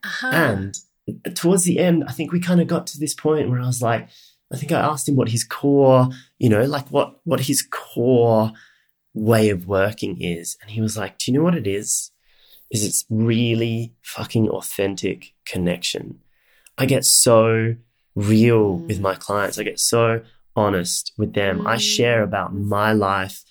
Uh-huh. 0.04 0.30
And 0.32 0.76
towards 1.34 1.64
the 1.64 1.78
end, 1.78 2.04
I 2.06 2.12
think 2.12 2.32
we 2.32 2.40
kind 2.40 2.60
of 2.60 2.66
got 2.66 2.86
to 2.88 2.98
this 2.98 3.14
point 3.14 3.50
where 3.50 3.60
I 3.60 3.66
was 3.66 3.82
like, 3.82 4.08
I 4.52 4.56
think 4.56 4.72
I 4.72 4.80
asked 4.80 5.08
him 5.08 5.16
what 5.16 5.30
his 5.30 5.44
core, 5.44 6.10
you 6.38 6.48
know, 6.48 6.64
like 6.64 6.88
what 6.88 7.20
what 7.24 7.40
his 7.40 7.62
core 7.62 8.52
way 9.14 9.50
of 9.50 9.66
working 9.66 10.20
is, 10.20 10.56
and 10.60 10.70
he 10.70 10.80
was 10.80 10.96
like, 10.96 11.18
"Do 11.18 11.30
you 11.30 11.38
know 11.38 11.44
what 11.44 11.54
it 11.54 11.66
is? 11.66 12.10
Is 12.70 12.84
it's 12.84 13.04
really 13.08 13.94
fucking 14.02 14.48
authentic 14.48 15.34
connection. 15.46 16.20
I 16.78 16.86
get 16.86 17.04
so 17.04 17.76
real 18.14 18.78
mm. 18.78 18.88
with 18.88 19.00
my 19.00 19.14
clients. 19.14 19.58
I 19.58 19.62
get 19.62 19.80
so 19.80 20.22
honest 20.54 21.12
with 21.16 21.34
them. 21.34 21.60
Mm. 21.60 21.66
I 21.66 21.76
share 21.78 22.22
about 22.22 22.54
my 22.54 22.92
life. 22.92 23.42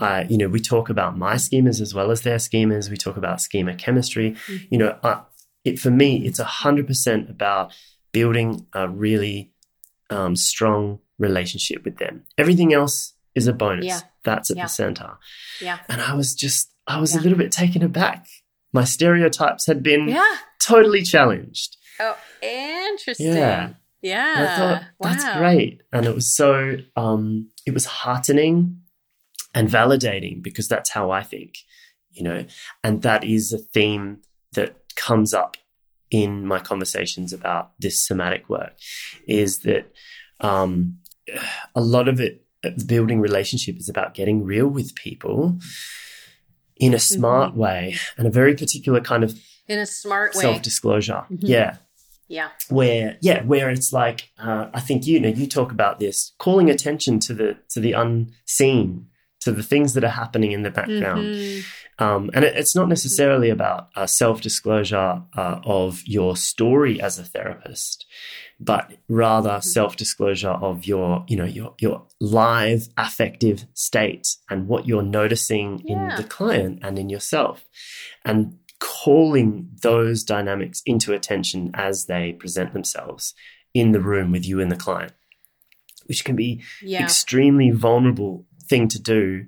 Uh, 0.00 0.24
you 0.28 0.36
know, 0.36 0.48
we 0.48 0.60
talk 0.60 0.88
about 0.88 1.16
my 1.16 1.34
schemas 1.34 1.80
as 1.80 1.94
well 1.94 2.10
as 2.10 2.22
their 2.22 2.36
schemas. 2.36 2.90
We 2.90 2.96
talk 2.96 3.16
about 3.16 3.40
schema 3.40 3.74
chemistry. 3.74 4.36
Mm. 4.46 4.66
You 4.70 4.78
know, 4.78 4.98
I, 5.02 5.20
it 5.66 5.78
for 5.78 5.90
me, 5.90 6.26
it's 6.26 6.38
a 6.38 6.44
hundred 6.44 6.86
percent 6.86 7.30
about 7.30 7.72
building 8.12 8.66
a 8.72 8.88
really 8.88 9.52
um, 10.10 10.36
strong 10.36 11.00
relationship 11.18 11.84
with 11.84 11.98
them. 11.98 12.24
Everything 12.38 12.72
else 12.72 13.14
is 13.34 13.46
a 13.46 13.52
bonus. 13.52 13.86
Yeah. 13.86 14.00
That's 14.24 14.50
at 14.50 14.56
yeah. 14.56 14.64
the 14.64 14.68
center. 14.68 15.18
Yeah. 15.60 15.78
And 15.88 16.00
I 16.00 16.14
was 16.14 16.34
just, 16.34 16.72
I 16.86 17.00
was 17.00 17.14
yeah. 17.14 17.20
a 17.20 17.22
little 17.22 17.38
bit 17.38 17.52
taken 17.52 17.82
aback. 17.82 18.26
My 18.72 18.84
stereotypes 18.84 19.66
had 19.66 19.82
been 19.82 20.08
yeah. 20.08 20.36
totally 20.60 21.02
challenged. 21.02 21.76
Oh, 22.00 22.16
interesting. 22.42 23.32
Yeah. 23.32 23.70
Yeah. 24.02 24.56
Thought, 24.56 24.82
that's 25.00 25.24
wow. 25.24 25.38
great. 25.38 25.82
And 25.92 26.06
it 26.06 26.14
was 26.14 26.34
so, 26.34 26.76
um, 26.96 27.50
it 27.66 27.74
was 27.74 27.86
heartening 27.86 28.82
and 29.54 29.68
validating 29.68 30.42
because 30.42 30.68
that's 30.68 30.90
how 30.90 31.10
I 31.10 31.22
think, 31.22 31.56
you 32.10 32.22
know, 32.22 32.44
and 32.84 33.02
that 33.02 33.24
is 33.24 33.52
a 33.52 33.58
theme 33.58 34.20
that 34.52 34.76
comes 34.96 35.32
up 35.32 35.56
in 36.10 36.46
my 36.46 36.58
conversations 36.58 37.32
about 37.32 37.72
this 37.78 38.00
somatic 38.00 38.48
work 38.48 38.72
is 39.26 39.60
that 39.60 39.92
um, 40.40 40.98
a 41.74 41.80
lot 41.80 42.08
of 42.08 42.20
it 42.20 42.42
building 42.86 43.20
relationship 43.20 43.76
is 43.76 43.88
about 43.88 44.14
getting 44.14 44.44
real 44.44 44.66
with 44.66 44.94
people 44.94 45.58
in 46.76 46.94
a 46.94 46.98
smart 46.98 47.50
mm-hmm. 47.50 47.60
way 47.60 47.96
and 48.16 48.26
a 48.26 48.30
very 48.30 48.54
particular 48.54 49.00
kind 49.00 49.24
of 49.24 49.38
in 49.68 49.78
a 49.78 49.86
smart 49.86 50.34
way 50.34 50.42
self-disclosure 50.42 51.24
mm-hmm. 51.30 51.46
yeah 51.46 51.76
yeah 52.28 52.48
where 52.68 53.16
yeah 53.20 53.42
where 53.44 53.70
it's 53.70 53.92
like 53.92 54.30
uh, 54.38 54.66
i 54.74 54.80
think 54.80 55.06
you 55.06 55.20
know 55.20 55.28
you 55.28 55.46
talk 55.46 55.70
about 55.70 55.98
this 55.98 56.32
calling 56.38 56.68
attention 56.68 57.18
to 57.18 57.32
the 57.32 57.56
to 57.68 57.80
the 57.80 57.92
unseen 57.92 59.06
to 59.40 59.52
the 59.52 59.62
things 59.62 59.94
that 59.94 60.02
are 60.02 60.08
happening 60.08 60.52
in 60.52 60.62
the 60.62 60.70
background 60.70 61.24
mm-hmm. 61.24 61.60
Um, 61.98 62.30
and 62.34 62.44
it, 62.44 62.56
it's 62.56 62.74
not 62.74 62.88
necessarily 62.88 63.48
about 63.48 63.88
uh, 63.96 64.06
self 64.06 64.40
disclosure 64.40 65.22
uh, 65.36 65.60
of 65.64 66.02
your 66.06 66.36
story 66.36 67.00
as 67.00 67.18
a 67.18 67.24
therapist, 67.24 68.04
but 68.60 68.92
rather 69.08 69.50
mm-hmm. 69.50 69.60
self 69.68 69.96
disclosure 69.96 70.50
of 70.50 70.86
your, 70.86 71.24
you 71.28 71.36
know, 71.36 71.44
your 71.44 71.74
your 71.80 72.06
live 72.20 72.88
affective 72.96 73.66
state 73.74 74.36
and 74.50 74.68
what 74.68 74.86
you're 74.86 75.02
noticing 75.02 75.82
yeah. 75.84 76.10
in 76.10 76.16
the 76.16 76.28
client 76.28 76.80
and 76.82 76.98
in 76.98 77.08
yourself, 77.08 77.64
and 78.24 78.58
calling 78.78 79.70
those 79.82 80.22
dynamics 80.22 80.82
into 80.84 81.14
attention 81.14 81.70
as 81.74 82.06
they 82.06 82.32
present 82.32 82.72
themselves 82.72 83.34
in 83.72 83.92
the 83.92 84.00
room 84.00 84.32
with 84.32 84.46
you 84.46 84.60
and 84.60 84.70
the 84.70 84.76
client, 84.76 85.12
which 86.06 86.24
can 86.24 86.36
be 86.36 86.62
yeah. 86.82 87.02
extremely 87.02 87.70
vulnerable 87.70 88.46
thing 88.64 88.88
to 88.88 89.00
do. 89.00 89.46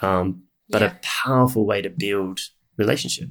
Um, 0.00 0.44
but 0.68 0.82
yeah. 0.82 0.92
a 0.92 1.00
powerful 1.02 1.64
way 1.64 1.82
to 1.82 1.90
build 1.90 2.40
relationship. 2.76 3.28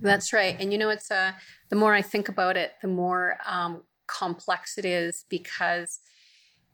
That's 0.00 0.32
right. 0.32 0.56
And 0.58 0.72
you 0.72 0.78
know, 0.78 0.90
it's 0.90 1.10
a, 1.10 1.36
the 1.70 1.76
more 1.76 1.94
I 1.94 2.02
think 2.02 2.28
about 2.28 2.56
it, 2.56 2.72
the 2.82 2.88
more 2.88 3.38
um, 3.46 3.82
complex 4.06 4.78
it 4.78 4.84
is 4.84 5.24
because, 5.28 6.00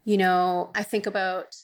you 0.04 0.16
know, 0.16 0.70
I 0.74 0.82
think 0.82 1.06
about, 1.06 1.56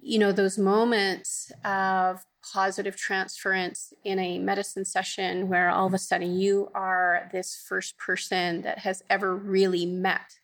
you 0.00 0.18
know, 0.18 0.32
those 0.32 0.58
moments 0.58 1.52
of 1.64 2.24
positive 2.52 2.96
transference 2.96 3.92
in 4.02 4.18
a 4.18 4.38
medicine 4.38 4.84
session 4.84 5.48
where 5.48 5.70
all 5.70 5.86
of 5.86 5.94
a 5.94 5.98
sudden 5.98 6.38
you 6.38 6.70
are 6.74 7.28
this 7.32 7.62
first 7.68 7.98
person 7.98 8.62
that 8.62 8.78
has 8.78 9.02
ever 9.10 9.36
really 9.36 9.84
met 9.86 10.38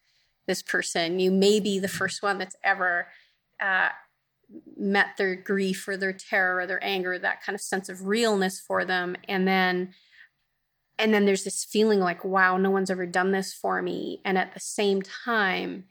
this 0.46 0.62
person. 0.62 1.18
You 1.18 1.30
may 1.30 1.59
be 1.59 1.78
the 1.78 1.88
first 1.88 2.22
one 2.22 2.38
that's 2.38 2.56
ever 2.62 3.09
uh, 3.61 3.88
met 4.76 5.16
their 5.16 5.35
grief 5.35 5.87
or 5.88 5.96
their 5.96 6.12
terror 6.12 6.59
or 6.59 6.66
their 6.66 6.82
anger 6.85 7.18
that 7.18 7.42
kind 7.42 7.54
of 7.54 7.61
sense 7.61 7.88
of 7.88 8.06
realness 8.06 8.61
for 8.61 8.85
them. 8.85 9.16
And 9.28 9.46
then 9.46 9.94
and 10.98 11.12
then 11.12 11.26
there's 11.26 11.44
this 11.44 11.64
feeling 11.64 12.00
like 12.00 12.24
wow 12.24 12.56
no 12.56 12.70
one's 12.70 12.90
ever 12.90 13.06
done 13.06 13.32
this 13.32 13.52
for 13.52 13.82
me. 13.82 14.20
And 14.24 14.38
at 14.38 14.54
the 14.54 14.61
same 14.61 15.02
time 15.02 15.85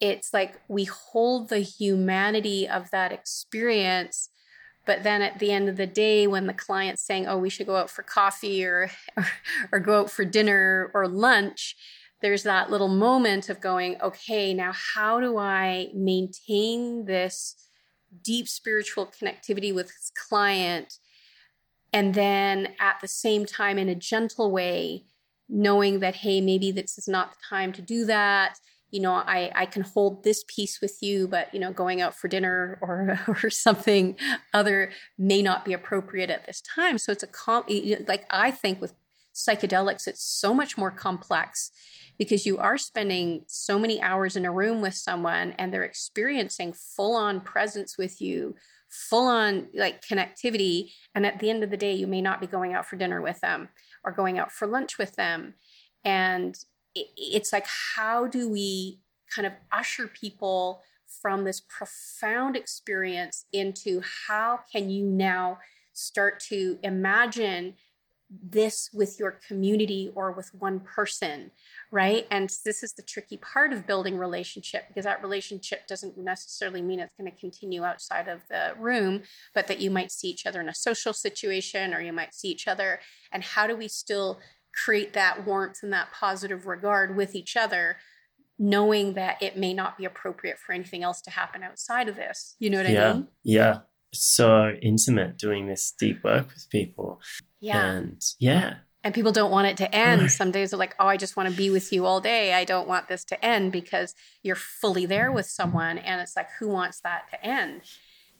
it's 0.00 0.34
like 0.34 0.60
we 0.68 0.84
hold 0.84 1.48
the 1.48 1.60
humanity 1.60 2.68
of 2.68 2.90
that 2.90 3.12
experience 3.12 4.28
but 4.86 5.02
then 5.02 5.22
at 5.22 5.38
the 5.38 5.50
end 5.50 5.68
of 5.68 5.76
the 5.76 5.86
day 5.86 6.26
when 6.26 6.46
the 6.46 6.52
client's 6.52 7.04
saying 7.04 7.26
oh 7.26 7.38
we 7.38 7.48
should 7.48 7.66
go 7.66 7.76
out 7.76 7.90
for 7.90 8.02
coffee 8.02 8.64
or 8.64 8.90
or, 9.16 9.26
or 9.72 9.80
go 9.80 10.00
out 10.00 10.10
for 10.10 10.24
dinner 10.24 10.90
or 10.94 11.08
lunch 11.08 11.76
there's 12.22 12.42
that 12.42 12.70
little 12.70 12.88
moment 12.88 13.48
of 13.48 13.60
going 13.60 14.00
okay 14.00 14.52
now 14.52 14.72
how 14.72 15.20
do 15.20 15.38
i 15.38 15.88
maintain 15.94 17.04
this 17.04 17.56
deep 18.22 18.48
spiritual 18.48 19.06
connectivity 19.06 19.74
with 19.74 19.86
his 19.86 20.12
client 20.28 20.98
and 21.92 22.14
then 22.14 22.74
at 22.80 22.96
the 23.00 23.08
same 23.08 23.46
time 23.46 23.78
in 23.78 23.88
a 23.88 23.94
gentle 23.94 24.50
way 24.50 25.04
knowing 25.48 26.00
that 26.00 26.16
hey 26.16 26.40
maybe 26.40 26.70
this 26.70 26.98
is 26.98 27.08
not 27.08 27.32
the 27.32 27.38
time 27.48 27.72
to 27.72 27.82
do 27.82 28.04
that. 28.06 28.58
You 28.90 29.00
know 29.00 29.14
i 29.14 29.50
i 29.56 29.66
can 29.66 29.82
hold 29.82 30.22
this 30.22 30.44
piece 30.46 30.80
with 30.80 31.02
you 31.02 31.26
but 31.26 31.52
you 31.52 31.58
know 31.58 31.72
going 31.72 32.00
out 32.00 32.14
for 32.14 32.28
dinner 32.28 32.78
or 32.80 33.18
or 33.28 33.50
something 33.50 34.16
other 34.52 34.92
may 35.18 35.42
not 35.42 35.64
be 35.64 35.72
appropriate 35.72 36.30
at 36.30 36.46
this 36.46 36.60
time. 36.60 36.98
So 36.98 37.10
it's 37.10 37.24
a 37.24 37.26
com 37.26 37.64
like 38.06 38.24
i 38.30 38.50
think 38.50 38.80
with 38.80 38.94
psychedelics 39.34 40.06
it's 40.06 40.22
so 40.22 40.54
much 40.54 40.78
more 40.78 40.92
complex 40.92 41.72
because 42.18 42.46
you 42.46 42.58
are 42.58 42.78
spending 42.78 43.42
so 43.46 43.78
many 43.78 44.00
hours 44.00 44.36
in 44.36 44.44
a 44.44 44.52
room 44.52 44.80
with 44.80 44.94
someone 44.94 45.52
and 45.58 45.72
they're 45.72 45.82
experiencing 45.82 46.72
full 46.72 47.16
on 47.16 47.40
presence 47.40 47.98
with 47.98 48.20
you 48.20 48.54
full 48.90 49.26
on 49.26 49.66
like 49.74 50.00
connectivity 50.02 50.92
and 51.14 51.26
at 51.26 51.40
the 51.40 51.50
end 51.50 51.64
of 51.64 51.70
the 51.70 51.76
day 51.76 51.92
you 51.92 52.06
may 52.06 52.22
not 52.22 52.40
be 52.40 52.46
going 52.46 52.74
out 52.74 52.86
for 52.86 52.96
dinner 52.96 53.20
with 53.20 53.40
them 53.40 53.68
or 54.04 54.12
going 54.12 54.38
out 54.38 54.52
for 54.52 54.68
lunch 54.68 54.98
with 54.98 55.16
them. 55.16 55.54
And 56.04 56.56
it's 56.94 57.52
like 57.52 57.66
how 57.96 58.26
do 58.26 58.48
we 58.48 59.00
kind 59.34 59.46
of 59.46 59.52
usher 59.72 60.06
people 60.06 60.82
from 61.20 61.44
this 61.44 61.60
profound 61.68 62.56
experience 62.56 63.46
into 63.52 64.00
how 64.28 64.60
can 64.70 64.90
you 64.90 65.04
now 65.04 65.58
start 65.92 66.38
to 66.40 66.78
imagine 66.82 67.74
this 68.42 68.90
with 68.92 69.18
your 69.18 69.38
community 69.46 70.10
or 70.14 70.32
with 70.32 70.50
one 70.54 70.80
person 70.80 71.50
right? 71.94 72.26
And 72.32 72.50
this 72.64 72.82
is 72.82 72.92
the 72.94 73.02
tricky 73.02 73.36
part 73.36 73.72
of 73.72 73.86
building 73.86 74.18
relationship 74.18 74.88
because 74.88 75.04
that 75.04 75.22
relationship 75.22 75.86
doesn't 75.86 76.18
necessarily 76.18 76.82
mean 76.82 76.98
it's 76.98 77.14
going 77.16 77.30
to 77.30 77.38
continue 77.38 77.84
outside 77.84 78.26
of 78.26 78.40
the 78.50 78.72
room 78.78 79.22
but 79.54 79.68
that 79.68 79.80
you 79.80 79.92
might 79.92 80.10
see 80.10 80.28
each 80.28 80.44
other 80.44 80.60
in 80.60 80.68
a 80.68 80.74
social 80.74 81.12
situation 81.12 81.94
or 81.94 82.00
you 82.00 82.12
might 82.12 82.34
see 82.34 82.48
each 82.48 82.66
other 82.66 82.98
and 83.30 83.44
how 83.44 83.68
do 83.68 83.76
we 83.76 83.86
still 83.86 84.40
create 84.84 85.12
that 85.12 85.46
warmth 85.46 85.78
and 85.84 85.92
that 85.92 86.10
positive 86.12 86.66
regard 86.66 87.16
with 87.16 87.36
each 87.36 87.56
other 87.56 87.96
knowing 88.58 89.14
that 89.14 89.40
it 89.40 89.56
may 89.56 89.72
not 89.72 89.96
be 89.96 90.04
appropriate 90.04 90.58
for 90.58 90.72
anything 90.72 91.04
else 91.04 91.20
to 91.20 91.30
happen 91.30 91.62
outside 91.62 92.08
of 92.08 92.16
this? 92.16 92.56
You 92.58 92.70
know 92.70 92.78
what 92.78 92.90
yeah, 92.90 93.10
i 93.10 93.12
mean? 93.14 93.28
yeah 93.44 93.78
so 94.14 94.70
intimate 94.80 95.36
doing 95.36 95.66
this 95.66 95.92
deep 95.98 96.22
work 96.24 96.48
with 96.48 96.68
people 96.70 97.20
yeah 97.60 97.92
and 97.92 98.22
yeah 98.38 98.76
and 99.04 99.12
people 99.12 99.32
don't 99.32 99.50
want 99.50 99.66
it 99.66 99.76
to 99.76 99.94
end. 99.94 100.30
Some 100.30 100.50
days 100.50 100.70
they're 100.70 100.78
like, 100.78 100.94
oh, 100.98 101.06
I 101.06 101.18
just 101.18 101.36
want 101.36 101.50
to 101.50 101.54
be 101.54 101.68
with 101.68 101.92
you 101.92 102.06
all 102.06 102.22
day. 102.22 102.54
I 102.54 102.64
don't 102.64 102.88
want 102.88 103.06
this 103.06 103.22
to 103.26 103.44
end 103.44 103.70
because 103.70 104.14
you're 104.42 104.56
fully 104.56 105.04
there 105.04 105.30
with 105.30 105.44
someone. 105.44 105.98
And 105.98 106.22
it's 106.22 106.34
like, 106.34 106.48
who 106.58 106.68
wants 106.68 107.00
that 107.00 107.30
to 107.30 107.44
end? 107.44 107.82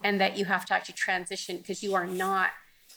And 0.02 0.18
that 0.22 0.38
you 0.38 0.46
have 0.46 0.64
to 0.66 0.74
actually 0.74 0.94
transition 0.94 1.58
because 1.58 1.82
you 1.82 1.94
are 1.94 2.06
not, 2.06 2.50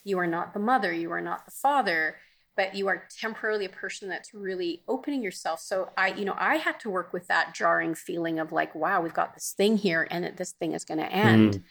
you 0.05 0.17
are 0.17 0.27
not 0.27 0.53
the 0.53 0.61
mother, 0.61 0.93
you 0.93 1.11
are 1.11 1.19
not 1.19 1.43
the 1.43 1.51
father, 1.51 2.15
but 2.55 2.73
you 2.73 2.87
are 2.87 3.03
temporarily 3.19 3.65
a 3.65 3.69
person 3.69 4.07
that's 4.07 4.33
really 4.33 4.81
opening 4.87 5.21
yourself. 5.21 5.59
So 5.59 5.89
I, 5.97 6.13
you 6.13 6.23
know, 6.23 6.35
I 6.37 6.55
had 6.55 6.79
to 6.81 6.89
work 6.89 7.11
with 7.11 7.27
that 7.27 7.53
jarring 7.53 7.95
feeling 7.95 8.39
of 8.39 8.53
like, 8.53 8.73
wow, 8.75 9.01
we've 9.01 9.13
got 9.13 9.33
this 9.33 9.53
thing 9.55 9.75
here 9.75 10.07
and 10.09 10.37
this 10.37 10.53
thing 10.53 10.71
is 10.71 10.85
going 10.85 10.99
to 10.99 11.11
end. 11.11 11.55
Mm. 11.55 11.63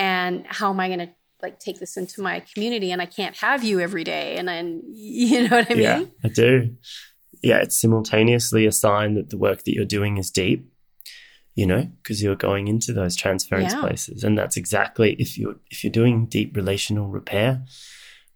And 0.00 0.46
how 0.46 0.70
am 0.70 0.80
I 0.80 0.86
going 0.86 1.00
to 1.00 1.10
like 1.42 1.60
take 1.60 1.78
this 1.78 1.98
into 1.98 2.22
my 2.22 2.40
community 2.40 2.90
and 2.90 3.02
I 3.02 3.06
can't 3.06 3.36
have 3.36 3.62
you 3.62 3.80
every 3.80 4.02
day. 4.02 4.36
And 4.38 4.48
then, 4.48 4.82
you 4.86 5.46
know 5.46 5.56
what 5.56 5.70
I 5.70 5.74
mean? 5.74 5.82
Yeah, 5.82 6.04
I 6.24 6.28
do. 6.28 6.74
Yeah, 7.42 7.58
it's 7.58 7.78
simultaneously 7.78 8.64
a 8.64 8.72
sign 8.72 9.14
that 9.14 9.28
the 9.28 9.36
work 9.36 9.64
that 9.64 9.74
you're 9.74 9.84
doing 9.84 10.16
is 10.16 10.30
deep, 10.30 10.72
you 11.54 11.66
know, 11.66 11.90
because 12.02 12.22
you're 12.22 12.34
going 12.34 12.66
into 12.66 12.94
those 12.94 13.14
transference 13.14 13.74
yeah. 13.74 13.80
places. 13.80 14.24
And 14.24 14.38
that's 14.38 14.56
exactly 14.56 15.16
if 15.18 15.36
you're 15.36 15.56
if 15.70 15.84
you're 15.84 15.92
doing 15.92 16.26
deep 16.26 16.56
relational 16.56 17.08
repair 17.08 17.62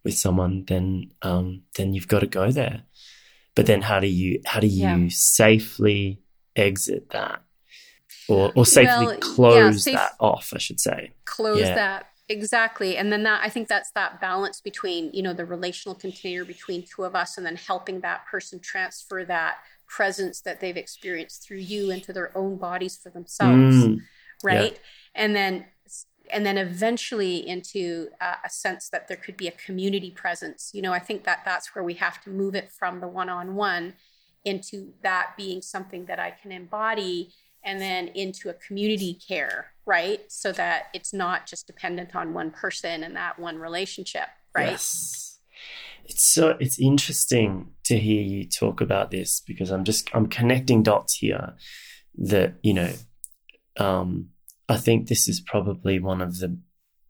with 0.04 0.14
someone, 0.14 0.64
then 0.66 1.12
um, 1.22 1.62
then 1.76 1.94
you've 1.94 2.08
got 2.08 2.20
to 2.20 2.26
go 2.26 2.50
there. 2.50 2.82
But 3.54 3.64
then 3.64 3.82
how 3.82 4.00
do 4.00 4.06
you 4.06 4.40
how 4.44 4.60
do 4.60 4.66
you 4.66 4.82
yeah. 4.82 5.06
safely 5.08 6.20
exit 6.56 7.10
that? 7.10 7.43
Or, 8.28 8.52
or 8.54 8.64
safely 8.64 9.06
well, 9.06 9.18
close 9.18 9.56
yeah, 9.56 9.70
safe, 9.72 9.94
that 9.94 10.12
off, 10.18 10.52
I 10.54 10.58
should 10.58 10.80
say. 10.80 11.12
Close 11.24 11.60
that 11.60 12.06
Exactly. 12.28 12.96
And 12.96 13.12
then 13.12 13.22
that 13.24 13.42
I 13.44 13.50
think 13.50 13.68
that's 13.68 13.90
that 13.92 14.20
balance 14.20 14.60
between, 14.60 15.10
you 15.12 15.22
know, 15.22 15.34
the 15.34 15.44
relational 15.44 15.94
container 15.94 16.44
between 16.44 16.82
two 16.82 17.04
of 17.04 17.14
us 17.14 17.36
and 17.36 17.44
then 17.44 17.56
helping 17.56 18.00
that 18.00 18.26
person 18.26 18.60
transfer 18.60 19.24
that 19.26 19.56
presence 19.86 20.40
that 20.40 20.60
they've 20.60 20.76
experienced 20.76 21.46
through 21.46 21.58
you 21.58 21.90
into 21.90 22.12
their 22.12 22.36
own 22.36 22.56
bodies 22.56 22.96
for 22.96 23.10
themselves. 23.10 23.76
Mm, 23.76 23.98
right? 24.42 24.72
Yeah. 24.72 24.78
And 25.14 25.36
then 25.36 25.66
and 26.32 26.46
then 26.46 26.56
eventually 26.56 27.46
into 27.46 28.08
uh, 28.18 28.36
a 28.42 28.48
sense 28.48 28.88
that 28.88 29.08
there 29.08 29.18
could 29.18 29.36
be 29.36 29.46
a 29.46 29.52
community 29.52 30.10
presence. 30.10 30.70
You 30.72 30.80
know, 30.80 30.92
I 30.94 31.00
think 31.00 31.24
that 31.24 31.40
that's 31.44 31.74
where 31.74 31.84
we 31.84 31.94
have 31.94 32.22
to 32.22 32.30
move 32.30 32.54
it 32.54 32.72
from 32.72 33.00
the 33.00 33.08
one-on-one 33.08 33.92
into 34.42 34.94
that 35.02 35.34
being 35.36 35.60
something 35.60 36.06
that 36.06 36.18
I 36.18 36.30
can 36.30 36.50
embody 36.50 37.34
and 37.64 37.80
then 37.80 38.08
into 38.08 38.50
a 38.50 38.54
community 38.54 39.14
care, 39.26 39.72
right? 39.86 40.20
So 40.28 40.52
that 40.52 40.84
it's 40.94 41.12
not 41.12 41.46
just 41.46 41.66
dependent 41.66 42.14
on 42.14 42.34
one 42.34 42.50
person 42.50 43.02
and 43.02 43.16
that 43.16 43.38
one 43.38 43.58
relationship, 43.58 44.28
right? 44.54 44.70
Yes. 44.70 45.38
It's 46.04 46.22
so 46.22 46.56
it's 46.60 46.78
interesting 46.78 47.70
to 47.84 47.98
hear 47.98 48.22
you 48.22 48.46
talk 48.46 48.80
about 48.80 49.10
this 49.10 49.40
because 49.46 49.70
I'm 49.70 49.84
just 49.84 50.10
I'm 50.14 50.26
connecting 50.26 50.82
dots 50.82 51.14
here 51.14 51.54
that, 52.18 52.54
you 52.62 52.74
know, 52.74 52.92
um, 53.78 54.28
I 54.68 54.76
think 54.76 55.08
this 55.08 55.28
is 55.28 55.40
probably 55.40 55.98
one 55.98 56.20
of 56.20 56.38
the 56.38 56.58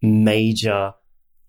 major 0.01 0.95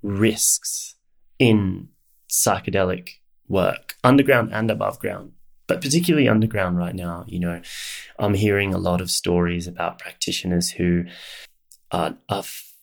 risks 0.01 0.95
in 1.38 1.89
psychedelic 2.30 3.10
work, 3.47 3.95
underground 4.03 4.51
and 4.53 4.72
above 4.72 4.99
ground 4.99 5.34
but 5.68 5.82
particularly 5.82 6.28
underground 6.28 6.78
right 6.78 6.95
now, 6.95 7.26
you 7.28 7.39
know, 7.39 7.61
I'm 8.20 8.34
hearing 8.34 8.74
a 8.74 8.78
lot 8.78 9.01
of 9.01 9.09
stories 9.09 9.68
about 9.68 9.99
practitioners 9.99 10.70
who 10.70 11.05
are, 11.91 12.18
are 12.30 12.39
f- 12.39 12.74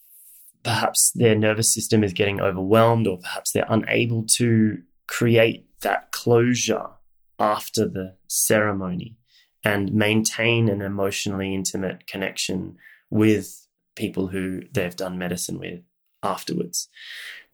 perhaps 0.62 1.12
their 1.14 1.34
nervous 1.34 1.72
system 1.72 2.02
is 2.04 2.12
getting 2.12 2.40
overwhelmed, 2.40 3.06
or 3.06 3.18
perhaps 3.18 3.52
they're 3.52 3.66
unable 3.68 4.24
to 4.36 4.78
create 5.06 5.66
that 5.80 6.12
closure 6.12 6.86
after 7.38 7.88
the 7.88 8.16
ceremony 8.28 9.16
and 9.64 9.92
maintain 9.92 10.68
an 10.68 10.80
emotionally 10.80 11.54
intimate 11.54 12.06
connection 12.06 12.76
with 13.10 13.66
people 13.94 14.28
who 14.28 14.62
they've 14.72 14.96
done 14.96 15.18
medicine 15.18 15.58
with 15.58 15.80
afterwards 16.22 16.88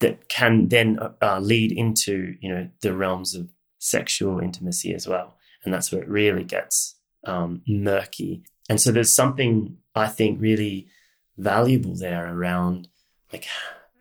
that 0.00 0.28
can 0.28 0.68
then 0.68 0.98
uh, 1.22 1.40
lead 1.40 1.72
into 1.72 2.34
you 2.40 2.52
know 2.52 2.68
the 2.82 2.94
realms 2.94 3.34
of 3.34 3.48
sexual 3.78 4.40
intimacy 4.40 4.94
as 4.94 5.06
well. 5.06 5.36
And 5.64 5.72
that's 5.72 5.90
where 5.92 6.02
it 6.02 6.08
really 6.08 6.44
gets 6.44 6.96
um, 7.24 7.62
murky. 7.66 8.42
And 8.68 8.80
so 8.80 8.92
there's 8.92 9.14
something 9.14 9.76
I 9.94 10.08
think 10.08 10.40
really 10.40 10.88
valuable 11.36 11.94
there 11.94 12.32
around 12.32 12.88
like, 13.32 13.46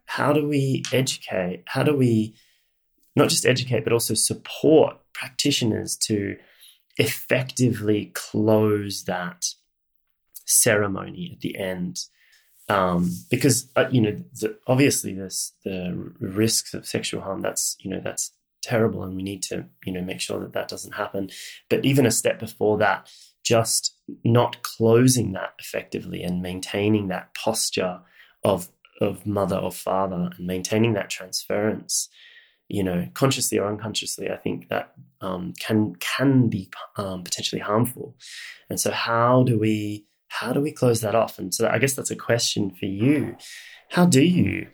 how 0.05 0.33
do 0.33 0.47
we 0.47 0.83
educate? 0.91 1.63
How 1.65 1.83
do 1.83 1.95
we 1.95 2.35
not 3.15 3.29
just 3.29 3.45
educate, 3.45 3.83
but 3.83 3.93
also 3.93 4.13
support 4.13 4.97
practitioners 5.13 5.97
to 5.97 6.37
effectively 6.97 8.11
close 8.13 9.03
that 9.03 9.45
ceremony 10.45 11.31
at 11.33 11.41
the 11.41 11.57
end? 11.57 11.99
Um, 12.69 13.11
because 13.29 13.69
uh, 13.75 13.87
you 13.91 14.01
know, 14.01 14.11
the, 14.41 14.57
obviously, 14.67 15.13
this 15.13 15.53
the 15.63 16.11
risks 16.19 16.73
of 16.73 16.85
sexual 16.85 17.21
harm. 17.21 17.41
That's 17.41 17.77
you 17.79 17.89
know, 17.89 18.01
that's 18.03 18.31
terrible 18.67 19.03
and 19.03 19.15
we 19.15 19.23
need 19.23 19.43
to 19.43 19.65
you 19.85 19.91
know 19.93 20.01
make 20.01 20.21
sure 20.21 20.39
that 20.39 20.53
that 20.53 20.67
doesn't 20.67 20.93
happen. 20.95 21.29
But 21.69 21.85
even 21.85 22.05
a 22.05 22.11
step 22.11 22.39
before 22.39 22.77
that 22.79 23.09
just 23.43 23.95
not 24.23 24.61
closing 24.63 25.31
that 25.31 25.53
effectively 25.59 26.21
and 26.21 26.41
maintaining 26.41 27.07
that 27.07 27.33
posture 27.33 27.99
of 28.43 28.69
of 28.99 29.25
mother 29.25 29.57
or 29.57 29.71
father 29.71 30.31
and 30.37 30.47
maintaining 30.47 30.93
that 30.93 31.09
transference 31.09 32.09
you 32.67 32.83
know 32.83 33.07
consciously 33.13 33.59
or 33.59 33.67
unconsciously 33.67 34.29
i 34.31 34.35
think 34.35 34.67
that 34.69 34.95
um, 35.21 35.53
can 35.59 35.95
can 35.95 36.47
be 36.47 36.69
um, 36.97 37.23
potentially 37.23 37.61
harmful. 37.61 38.15
And 38.69 38.79
so 38.79 38.91
how 38.91 39.43
do 39.43 39.59
we 39.59 40.05
how 40.27 40.53
do 40.53 40.61
we 40.61 40.71
close 40.71 41.01
that 41.01 41.15
off? 41.15 41.39
And 41.39 41.53
so 41.53 41.67
i 41.67 41.77
guess 41.79 41.93
that's 41.93 42.11
a 42.11 42.15
question 42.15 42.71
for 42.71 42.85
you. 42.85 43.37
How 43.89 44.05
do 44.05 44.23
you 44.23 44.67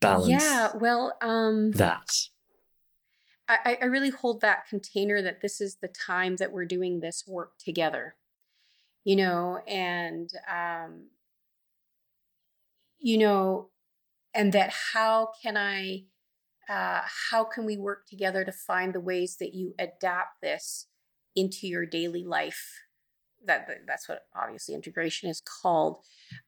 balance 0.00 0.42
yeah 0.42 0.72
well 0.80 1.16
um 1.22 1.70
that 1.72 2.10
I, 3.64 3.78
I 3.82 3.84
really 3.86 4.10
hold 4.10 4.40
that 4.40 4.66
container 4.68 5.22
that 5.22 5.40
this 5.40 5.60
is 5.60 5.76
the 5.76 5.88
time 5.88 6.36
that 6.36 6.52
we're 6.52 6.64
doing 6.64 7.00
this 7.00 7.24
work 7.26 7.52
together, 7.58 8.16
you 9.04 9.16
know, 9.16 9.58
and, 9.66 10.30
um, 10.50 11.08
you 12.98 13.18
know, 13.18 13.70
and 14.34 14.52
that 14.52 14.72
how 14.92 15.30
can 15.42 15.56
I, 15.56 16.04
uh, 16.68 17.02
how 17.30 17.44
can 17.44 17.64
we 17.64 17.76
work 17.76 18.06
together 18.06 18.44
to 18.44 18.52
find 18.52 18.94
the 18.94 19.00
ways 19.00 19.36
that 19.40 19.54
you 19.54 19.74
adapt 19.78 20.40
this 20.40 20.86
into 21.34 21.66
your 21.66 21.86
daily 21.86 22.24
life 22.24 22.82
that 23.46 23.68
that's 23.86 24.08
what 24.08 24.26
obviously 24.34 24.74
integration 24.74 25.28
is 25.28 25.40
called. 25.40 25.98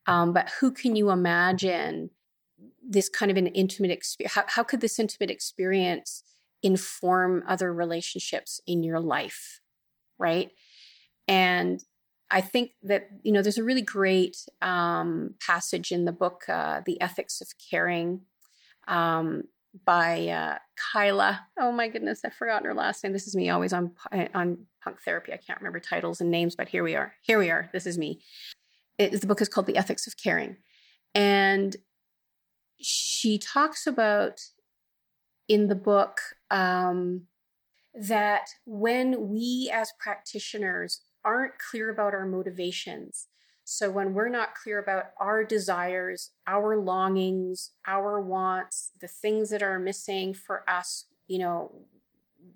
Um, 0.07 0.32
but 0.32 0.50
who 0.61 0.70
can 0.70 0.96
you 0.96 1.11
imagine 1.11 2.11
this 2.86 3.09
kind 3.09 3.30
of 3.30 3.36
an 3.36 3.48
intimate 3.48 3.90
experience? 3.90 4.34
How, 4.34 4.44
how 4.48 4.62
could 4.62 4.80
this 4.80 4.98
intimate 4.98 5.30
experience 5.30 6.22
inform 6.64 7.44
other 7.46 7.72
relationships 7.72 8.60
in 8.66 8.82
your 8.82 8.98
life? 8.98 9.60
Right. 10.18 10.50
And 11.28 11.80
I 12.30 12.40
think 12.40 12.72
that, 12.82 13.08
you 13.22 13.30
know, 13.30 13.42
there's 13.42 13.58
a 13.58 13.64
really 13.64 13.82
great 13.82 14.36
um, 14.60 15.34
passage 15.46 15.92
in 15.92 16.04
the 16.04 16.12
book, 16.12 16.48
uh, 16.48 16.80
The 16.84 17.00
Ethics 17.00 17.40
of 17.40 17.48
Caring. 17.70 18.22
Um, 18.88 19.44
by 19.84 20.28
uh, 20.28 20.58
Kyla. 20.92 21.46
Oh 21.58 21.72
my 21.72 21.88
goodness, 21.88 22.20
I've 22.24 22.34
forgotten 22.34 22.66
her 22.66 22.74
last 22.74 23.02
name. 23.02 23.12
This 23.12 23.26
is 23.26 23.34
me 23.34 23.50
always 23.50 23.72
on 23.72 23.92
on 24.34 24.66
punk 24.82 24.98
therapy. 25.04 25.32
I 25.32 25.36
can't 25.36 25.60
remember 25.60 25.80
titles 25.80 26.20
and 26.20 26.30
names, 26.30 26.54
but 26.54 26.68
here 26.68 26.84
we 26.84 26.94
are. 26.94 27.14
Here 27.22 27.38
we 27.38 27.50
are. 27.50 27.70
This 27.72 27.86
is 27.86 27.98
me. 27.98 28.20
It, 28.98 29.20
the 29.20 29.26
book 29.26 29.40
is 29.40 29.48
called 29.48 29.66
The 29.66 29.76
Ethics 29.76 30.06
of 30.06 30.16
Caring, 30.16 30.58
and 31.14 31.76
she 32.80 33.38
talks 33.38 33.86
about 33.86 34.40
in 35.48 35.68
the 35.68 35.74
book 35.74 36.20
um, 36.55 37.22
that 37.94 38.48
when 38.64 39.28
we 39.28 39.70
as 39.72 39.92
practitioners 39.98 41.02
aren't 41.24 41.59
clear 41.59 41.90
about 41.90 42.14
our 42.14 42.26
motivations 42.26 43.26
so 43.64 43.90
when 43.90 44.12
we're 44.12 44.28
not 44.28 44.55
clear 44.55 44.78
about 44.78 45.07
our 45.18 45.42
desires, 45.42 46.30
our 46.46 46.76
longings, 46.76 47.70
our 47.86 48.20
wants, 48.20 48.90
the 49.00 49.09
things 49.09 49.50
that 49.50 49.62
are 49.62 49.78
missing 49.78 50.34
for 50.34 50.68
us, 50.68 51.07
you 51.26 51.38
know, 51.38 51.72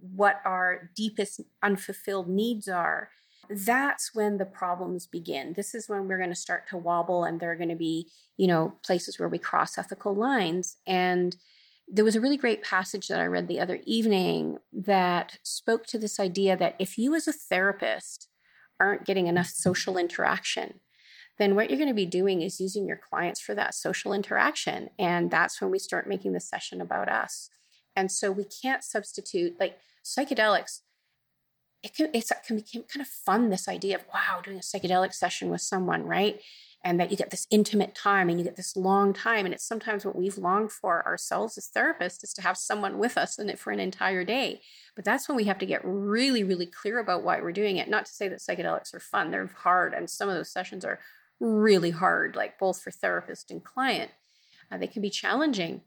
what 0.01 0.41
our 0.45 0.91
deepest 0.95 1.41
unfulfilled 1.63 2.29
needs 2.29 2.69
are, 2.69 3.09
that's 3.49 4.15
when 4.15 4.37
the 4.37 4.45
problems 4.45 5.07
begin. 5.07 5.55
This 5.55 5.75
is 5.75 5.89
when 5.89 6.07
we're 6.07 6.19
going 6.19 6.29
to 6.29 6.37
start 6.37 6.69
to 6.69 6.77
wobble 6.77 7.25
and 7.25 7.41
there 7.41 7.53
are 7.53 7.57
going 7.57 7.71
to 7.71 7.77
be, 7.77 8.09
you 8.37 8.47
know, 8.47 8.75
places 8.85 9.19
where 9.19 9.31
we 9.31 9.39
cross 9.39 9.79
ethical 9.79 10.15
lines. 10.15 10.77
And 10.87 11.35
there 11.91 12.05
was 12.05 12.17
a 12.17 12.21
really 12.21 12.37
great 12.37 12.63
passage 12.63 13.09
that 13.09 13.21
I 13.21 13.27
read 13.27 13.49
the 13.49 13.61
other 13.61 13.81
evening 13.85 14.59
that 14.73 15.39
spoke 15.43 15.87
to 15.87 15.99
this 15.99 16.21
idea 16.21 16.57
that 16.57 16.77
if 16.79 16.99
you 16.99 17.15
as 17.15 17.27
a 17.27 17.33
therapist 17.33 18.29
aren't 18.79 19.07
getting 19.07 19.27
enough 19.27 19.49
social 19.49 19.97
interaction, 19.97 20.81
then 21.39 21.55
what 21.55 21.71
you're 21.71 21.79
going 21.79 21.89
to 21.89 21.95
be 21.95 22.07
doing 22.07 22.43
is 22.43 22.61
using 22.61 22.87
your 22.87 22.99
clients 22.99 23.41
for 23.41 23.55
that 23.55 23.75
social 23.75 24.13
interaction. 24.13 24.91
And 24.99 25.31
that's 25.31 25.61
when 25.61 25.71
we 25.71 25.79
start 25.79 26.09
making 26.09 26.33
the 26.33 26.41
session 26.41 26.81
about 26.81 27.09
us. 27.09 27.49
And 27.97 28.11
so 28.13 28.31
we 28.31 28.45
can't 28.45 28.85
substitute 28.85 29.55
like 29.59 29.79
psychedelics. 30.05 30.81
It 31.83 31.95
can, 31.95 32.11
it 32.13 32.29
can 32.45 32.57
be 32.57 32.63
kind 32.63 33.01
of 33.01 33.07
fun, 33.07 33.51
this 33.51 33.69
idea 33.69 33.97
of, 33.97 34.05
wow, 34.13 34.41
doing 34.43 34.59
a 34.59 34.61
psychedelic 34.61 35.15
session 35.15 35.49
with 35.49 35.61
someone, 35.61 36.03
right? 36.03 36.41
And 36.85 37.01
that 37.01 37.11
you 37.11 37.17
get 37.17 37.31
this 37.31 37.47
intimate 37.51 37.95
time 37.95 38.29
and 38.29 38.39
you 38.39 38.45
get 38.45 38.57
this 38.57 38.77
long 38.77 39.13
time. 39.13 39.45
And 39.45 39.53
it's 39.53 39.67
sometimes 39.67 40.05
what 40.05 40.15
we've 40.15 40.39
longed 40.39 40.71
for 40.71 41.05
ourselves 41.05 41.59
as 41.59 41.69
therapists 41.77 42.23
is 42.23 42.33
to 42.35 42.43
have 42.43 42.57
someone 42.57 42.99
with 42.99 43.19
us 43.19 43.39
in 43.39 43.51
it 43.51 43.59
for 43.59 43.73
an 43.73 43.81
entire 43.81 44.25
day. 44.25 44.61
But 44.95 45.05
that's 45.05 45.29
when 45.29 45.37
we 45.37 45.45
have 45.45 45.59
to 45.59 45.67
get 45.67 45.81
really, 45.85 46.45
really 46.45 46.67
clear 46.67 47.01
about 47.01 47.25
why 47.25 47.41
we're 47.41 47.53
doing 47.53 47.79
it. 47.79 47.89
Not 47.89 48.07
to 48.07 48.13
say 48.13 48.29
that 48.29 48.39
psychedelics 48.39 48.95
are 48.95 49.01
fun, 49.01 49.31
they're 49.31 49.51
hard. 49.55 49.93
And 49.93 50.09
some 50.09 50.29
of 50.29 50.37
those 50.37 50.53
sessions 50.53 50.85
are 50.85 51.01
really 51.41 51.91
hard, 51.91 52.37
like 52.37 52.59
both 52.59 52.81
for 52.81 52.91
therapist 52.91 53.51
and 53.51 53.63
client. 53.65 54.11
Uh, 54.71 54.79
they 54.79 54.87
can 54.87 55.03
be 55.03 55.11
challenging, 55.11 55.83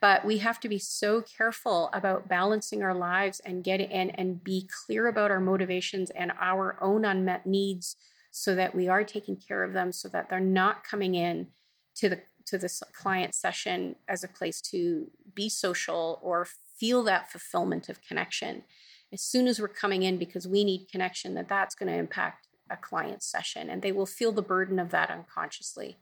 but 0.00 0.24
we 0.24 0.38
have 0.38 0.60
to 0.60 0.68
be 0.68 0.78
so 0.78 1.22
careful 1.22 1.90
about 1.92 2.28
balancing 2.28 2.82
our 2.82 2.94
lives 2.94 3.40
and 3.40 3.64
get 3.64 3.80
in 3.80 4.10
and 4.10 4.42
be 4.42 4.68
clear 4.84 5.06
about 5.06 5.30
our 5.30 5.40
motivations 5.40 6.10
and 6.10 6.32
our 6.40 6.76
own 6.82 7.04
unmet 7.04 7.46
needs 7.46 7.96
so 8.36 8.56
that 8.56 8.74
we 8.74 8.88
are 8.88 9.04
taking 9.04 9.36
care 9.36 9.62
of 9.62 9.72
them 9.72 9.92
so 9.92 10.08
that 10.08 10.28
they're 10.28 10.40
not 10.40 10.82
coming 10.82 11.14
in 11.14 11.46
to 11.94 12.08
the 12.08 12.20
to 12.44 12.58
this 12.58 12.82
client 12.92 13.32
session 13.32 13.94
as 14.08 14.24
a 14.24 14.28
place 14.28 14.60
to 14.60 15.08
be 15.34 15.48
social 15.48 16.18
or 16.20 16.44
feel 16.76 17.04
that 17.04 17.30
fulfillment 17.30 17.88
of 17.88 18.02
connection. 18.02 18.64
As 19.12 19.22
soon 19.22 19.46
as 19.46 19.60
we're 19.60 19.68
coming 19.68 20.02
in 20.02 20.18
because 20.18 20.48
we 20.48 20.64
need 20.64 20.88
connection 20.90 21.34
that 21.34 21.48
that's 21.48 21.76
going 21.76 21.90
to 21.90 21.96
impact 21.96 22.48
a 22.68 22.76
client 22.76 23.22
session 23.22 23.70
and 23.70 23.82
they 23.82 23.92
will 23.92 24.04
feel 24.04 24.32
the 24.32 24.42
burden 24.42 24.80
of 24.80 24.90
that 24.90 25.10
unconsciously. 25.10 25.96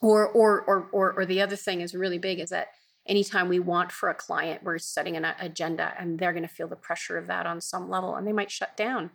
Or 0.00 0.26
or 0.26 0.62
or 0.62 0.88
or, 0.90 1.12
or 1.12 1.24
the 1.24 1.40
other 1.40 1.56
thing 1.56 1.82
is 1.82 1.94
really 1.94 2.18
big 2.18 2.40
is 2.40 2.50
that 2.50 2.72
anytime 3.06 3.48
we 3.48 3.60
want 3.60 3.92
for 3.92 4.10
a 4.10 4.14
client 4.14 4.64
we're 4.64 4.78
setting 4.78 5.16
an 5.16 5.24
agenda 5.38 5.94
and 6.00 6.18
they're 6.18 6.32
going 6.32 6.42
to 6.42 6.48
feel 6.48 6.66
the 6.66 6.74
pressure 6.74 7.16
of 7.16 7.28
that 7.28 7.46
on 7.46 7.60
some 7.60 7.88
level 7.88 8.16
and 8.16 8.26
they 8.26 8.32
might 8.32 8.50
shut 8.50 8.76
down. 8.76 9.10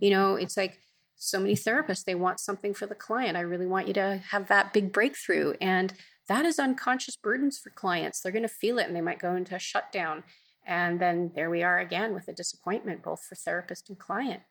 You 0.00 0.08
know 0.08 0.36
it's 0.36 0.56
like 0.56 0.80
so 1.16 1.40
many 1.40 1.54
therapists 1.54 2.04
they 2.04 2.14
want 2.14 2.40
something 2.40 2.74
for 2.74 2.86
the 2.86 2.94
client. 2.94 3.36
I 3.36 3.40
really 3.40 3.66
want 3.66 3.88
you 3.88 3.94
to 3.94 4.22
have 4.30 4.48
that 4.48 4.72
big 4.72 4.92
breakthrough. 4.92 5.54
And 5.60 5.94
that 6.28 6.44
is 6.44 6.58
unconscious 6.58 7.16
burdens 7.16 7.58
for 7.58 7.70
clients. 7.70 8.20
They're 8.20 8.32
going 8.32 8.42
to 8.42 8.48
feel 8.48 8.78
it 8.78 8.86
and 8.86 8.94
they 8.94 9.00
might 9.00 9.18
go 9.18 9.34
into 9.34 9.54
a 9.54 9.60
shutdown. 9.60 10.24
And 10.66 11.00
then 11.00 11.32
there 11.34 11.48
we 11.48 11.62
are 11.62 11.78
again 11.78 12.12
with 12.12 12.28
a 12.28 12.32
disappointment 12.32 13.02
both 13.02 13.22
for 13.22 13.34
therapist 13.34 13.88
and 13.88 13.98
client. 13.98 14.42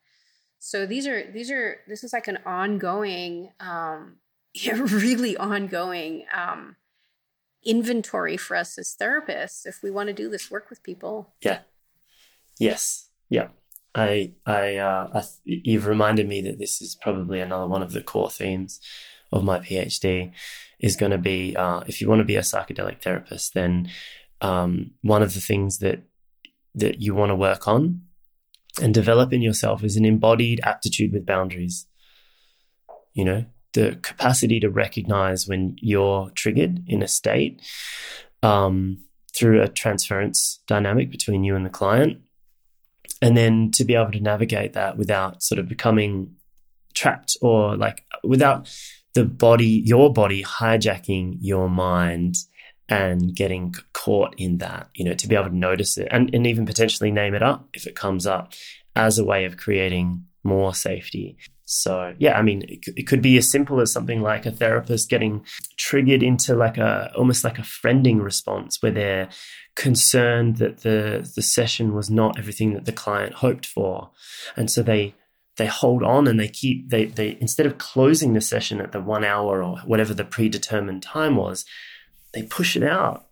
So 0.58 0.86
these 0.86 1.06
are 1.06 1.30
these 1.30 1.50
are 1.50 1.80
this 1.86 2.02
is 2.02 2.12
like 2.12 2.28
an 2.28 2.38
ongoing 2.46 3.50
um 3.60 4.16
yeah, 4.54 4.78
really 4.80 5.36
ongoing 5.36 6.24
um 6.34 6.76
inventory 7.62 8.38
for 8.38 8.56
us 8.56 8.78
as 8.78 8.96
therapists 9.00 9.66
if 9.66 9.82
we 9.82 9.90
want 9.90 10.06
to 10.06 10.14
do 10.14 10.30
this 10.30 10.50
work 10.50 10.70
with 10.70 10.82
people. 10.82 11.34
Yeah. 11.42 11.60
Yes. 12.58 13.10
Yeah 13.28 13.48
i 13.96 14.32
i 14.46 14.76
uh 14.76 15.08
I, 15.12 15.22
you've 15.44 15.86
reminded 15.86 16.28
me 16.28 16.40
that 16.42 16.58
this 16.58 16.80
is 16.80 16.96
probably 17.02 17.40
another 17.40 17.66
one 17.66 17.82
of 17.82 17.92
the 17.92 18.02
core 18.02 18.30
themes 18.30 18.80
of 19.32 19.42
my 19.42 19.58
phd 19.58 20.32
is 20.78 20.96
going 20.96 21.12
to 21.12 21.18
be 21.18 21.56
uh, 21.56 21.80
if 21.86 22.00
you 22.00 22.08
want 22.08 22.20
to 22.20 22.24
be 22.24 22.36
a 22.36 22.42
psychedelic 22.42 23.02
therapist 23.02 23.54
then 23.54 23.90
um, 24.40 24.92
one 25.02 25.22
of 25.22 25.34
the 25.34 25.40
things 25.40 25.78
that 25.78 26.02
that 26.74 27.00
you 27.00 27.14
want 27.14 27.30
to 27.30 27.34
work 27.34 27.66
on 27.66 28.02
and 28.80 28.92
develop 28.92 29.32
in 29.32 29.42
yourself 29.42 29.82
is 29.82 29.96
an 29.96 30.04
embodied 30.04 30.60
aptitude 30.62 31.12
with 31.12 31.26
boundaries. 31.26 31.86
You 33.14 33.24
know, 33.24 33.44
the 33.72 33.98
capacity 34.02 34.60
to 34.60 34.68
recognize 34.68 35.48
when 35.48 35.76
you're 35.80 36.30
triggered 36.34 36.84
in 36.86 37.02
a 37.02 37.08
state 37.08 37.62
um, 38.42 38.98
through 39.34 39.62
a 39.62 39.68
transference 39.68 40.60
dynamic 40.66 41.10
between 41.10 41.44
you 41.44 41.56
and 41.56 41.64
the 41.64 41.70
client. 41.70 42.20
And 43.22 43.36
then 43.36 43.70
to 43.72 43.84
be 43.84 43.94
able 43.94 44.12
to 44.12 44.20
navigate 44.20 44.74
that 44.74 44.96
without 44.96 45.42
sort 45.42 45.58
of 45.58 45.68
becoming 45.68 46.34
trapped 46.94 47.36
or 47.40 47.76
like 47.76 48.04
without 48.22 48.68
the 49.14 49.24
body, 49.24 49.82
your 49.84 50.12
body 50.12 50.42
hijacking 50.42 51.38
your 51.40 51.68
mind 51.68 52.36
and 52.88 53.34
getting 53.34 53.74
caught 53.92 54.34
in 54.38 54.58
that, 54.58 54.88
you 54.94 55.04
know, 55.04 55.14
to 55.14 55.26
be 55.26 55.34
able 55.34 55.48
to 55.48 55.56
notice 55.56 55.98
it 55.98 56.08
and, 56.10 56.32
and 56.34 56.46
even 56.46 56.66
potentially 56.66 57.10
name 57.10 57.34
it 57.34 57.42
up 57.42 57.68
if 57.72 57.86
it 57.86 57.96
comes 57.96 58.26
up 58.26 58.52
as 58.94 59.18
a 59.18 59.24
way 59.24 59.44
of 59.44 59.56
creating 59.56 60.24
more 60.44 60.74
safety. 60.74 61.36
So, 61.64 62.14
yeah, 62.18 62.38
I 62.38 62.42
mean, 62.42 62.62
it, 62.62 62.78
it 62.96 63.06
could 63.08 63.20
be 63.20 63.36
as 63.38 63.50
simple 63.50 63.80
as 63.80 63.90
something 63.90 64.22
like 64.22 64.46
a 64.46 64.52
therapist 64.52 65.10
getting 65.10 65.44
triggered 65.76 66.22
into 66.22 66.54
like 66.54 66.78
a 66.78 67.10
almost 67.16 67.42
like 67.42 67.58
a 67.58 67.62
friending 67.62 68.22
response 68.22 68.80
where 68.80 68.92
they're 68.92 69.28
concerned 69.76 70.56
that 70.56 70.78
the 70.78 71.30
the 71.36 71.42
session 71.42 71.94
was 71.94 72.10
not 72.10 72.38
everything 72.38 72.72
that 72.72 72.86
the 72.86 72.92
client 72.92 73.34
hoped 73.34 73.66
for. 73.66 74.10
And 74.56 74.70
so 74.70 74.82
they 74.82 75.14
they 75.56 75.66
hold 75.66 76.02
on 76.02 76.26
and 76.26 76.40
they 76.40 76.48
keep 76.48 76.88
they 76.88 77.04
they 77.04 77.36
instead 77.40 77.66
of 77.66 77.78
closing 77.78 78.32
the 78.32 78.40
session 78.40 78.80
at 78.80 78.92
the 78.92 79.00
1 79.00 79.24
hour 79.24 79.62
or 79.62 79.78
whatever 79.80 80.12
the 80.14 80.24
predetermined 80.24 81.02
time 81.02 81.36
was, 81.36 81.64
they 82.32 82.42
push 82.42 82.74
it 82.74 82.82
out. 82.82 83.26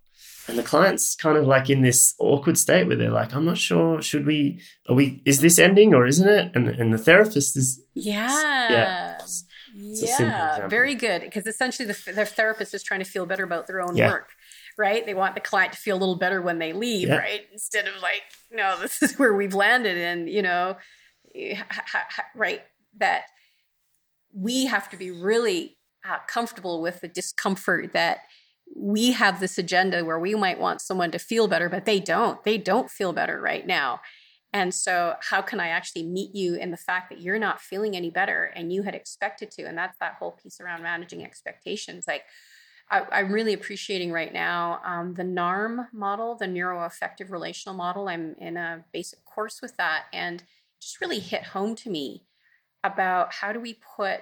And 0.46 0.58
the 0.58 0.62
client's 0.62 1.14
kind 1.14 1.38
of 1.38 1.46
like 1.46 1.70
in 1.70 1.80
this 1.80 2.14
awkward 2.18 2.58
state 2.58 2.86
where 2.86 2.96
they're 2.96 3.10
like, 3.10 3.34
I'm 3.34 3.46
not 3.46 3.56
sure, 3.56 4.02
should 4.02 4.26
we, 4.26 4.60
are 4.90 4.94
we, 4.94 5.22
is 5.24 5.40
this 5.40 5.58
ending 5.58 5.94
or 5.94 6.06
isn't 6.06 6.28
it? 6.28 6.52
And, 6.54 6.68
and 6.68 6.92
the 6.92 6.98
therapist 6.98 7.56
is, 7.56 7.82
yeah. 7.94 8.68
Yeah. 8.70 9.18
It's 9.74 10.20
yeah. 10.20 10.68
Very 10.68 10.96
good. 10.96 11.22
Because 11.22 11.46
essentially 11.46 11.88
the, 11.88 12.12
the 12.12 12.26
therapist 12.26 12.74
is 12.74 12.82
trying 12.82 13.00
to 13.00 13.06
feel 13.06 13.24
better 13.24 13.42
about 13.42 13.66
their 13.66 13.80
own 13.80 13.96
yeah. 13.96 14.10
work 14.10 14.32
right? 14.78 15.04
They 15.04 15.14
want 15.14 15.34
the 15.34 15.40
client 15.40 15.72
to 15.72 15.78
feel 15.78 15.96
a 15.96 15.98
little 15.98 16.16
better 16.16 16.42
when 16.42 16.58
they 16.58 16.72
leave, 16.72 17.08
yeah. 17.08 17.16
right? 17.16 17.42
Instead 17.52 17.86
of 17.86 18.00
like, 18.02 18.22
no, 18.50 18.76
this 18.80 19.02
is 19.02 19.18
where 19.18 19.34
we've 19.34 19.54
landed, 19.54 19.96
and 19.96 20.28
you 20.28 20.42
know, 20.42 20.76
right? 22.34 22.62
That 22.98 23.22
we 24.32 24.66
have 24.66 24.88
to 24.90 24.96
be 24.96 25.10
really 25.10 25.76
uh, 26.08 26.18
comfortable 26.26 26.82
with 26.82 27.00
the 27.00 27.08
discomfort 27.08 27.92
that 27.92 28.18
we 28.74 29.12
have 29.12 29.40
this 29.40 29.58
agenda 29.58 30.04
where 30.04 30.18
we 30.18 30.34
might 30.34 30.58
want 30.58 30.80
someone 30.80 31.10
to 31.12 31.18
feel 31.18 31.48
better, 31.48 31.68
but 31.68 31.84
they 31.84 32.00
don't. 32.00 32.42
They 32.44 32.58
don't 32.58 32.90
feel 32.90 33.12
better 33.12 33.40
right 33.40 33.66
now. 33.66 34.00
And 34.52 34.72
so, 34.72 35.14
how 35.20 35.42
can 35.42 35.58
I 35.58 35.68
actually 35.68 36.04
meet 36.04 36.34
you 36.34 36.54
in 36.54 36.70
the 36.70 36.76
fact 36.76 37.10
that 37.10 37.20
you're 37.20 37.40
not 37.40 37.60
feeling 37.60 37.96
any 37.96 38.10
better 38.10 38.52
and 38.54 38.72
you 38.72 38.82
had 38.82 38.94
expected 38.94 39.50
to? 39.52 39.64
And 39.64 39.76
that's 39.76 39.98
that 39.98 40.14
whole 40.18 40.32
piece 40.32 40.60
around 40.60 40.82
managing 40.82 41.24
expectations. 41.24 42.04
Like, 42.06 42.22
I, 42.94 43.20
am 43.20 43.32
really 43.32 43.52
appreciating 43.52 44.12
right 44.12 44.32
now 44.32 44.80
um, 44.84 45.14
the 45.14 45.22
NARM 45.22 45.88
model, 45.92 46.36
the 46.36 46.46
neuroaffective 46.46 47.30
relational 47.30 47.76
model. 47.76 48.08
I'm 48.08 48.34
in 48.38 48.56
a 48.56 48.84
basic 48.92 49.24
course 49.24 49.60
with 49.60 49.76
that, 49.76 50.04
and 50.12 50.42
just 50.80 51.00
really 51.00 51.18
hit 51.18 51.42
home 51.42 51.74
to 51.76 51.90
me 51.90 52.22
about 52.82 53.32
how 53.32 53.52
do 53.52 53.60
we 53.60 53.78
put 53.96 54.20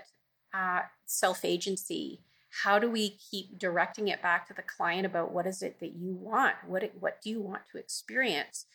uh, 0.55 0.83
self 1.07 1.45
agency 1.45 2.23
how 2.53 2.79
do 2.79 2.91
we 2.91 3.17
keep 3.31 3.59
directing 3.59 4.09
it 4.09 4.21
back 4.21 4.47
to 4.47 4.55
the 4.55 4.63
client 4.63 5.07
about 5.07 5.33
what 5.33 5.47
is 5.47 5.63
it 5.63 5.81
that 5.81 5.95
you 5.95 6.15
want? 6.15 6.55
What 6.67 6.93
what 7.01 7.21
do 7.23 7.31
you 7.31 7.41
want 7.41 7.63
to 7.73 7.79
experience? 7.79 8.67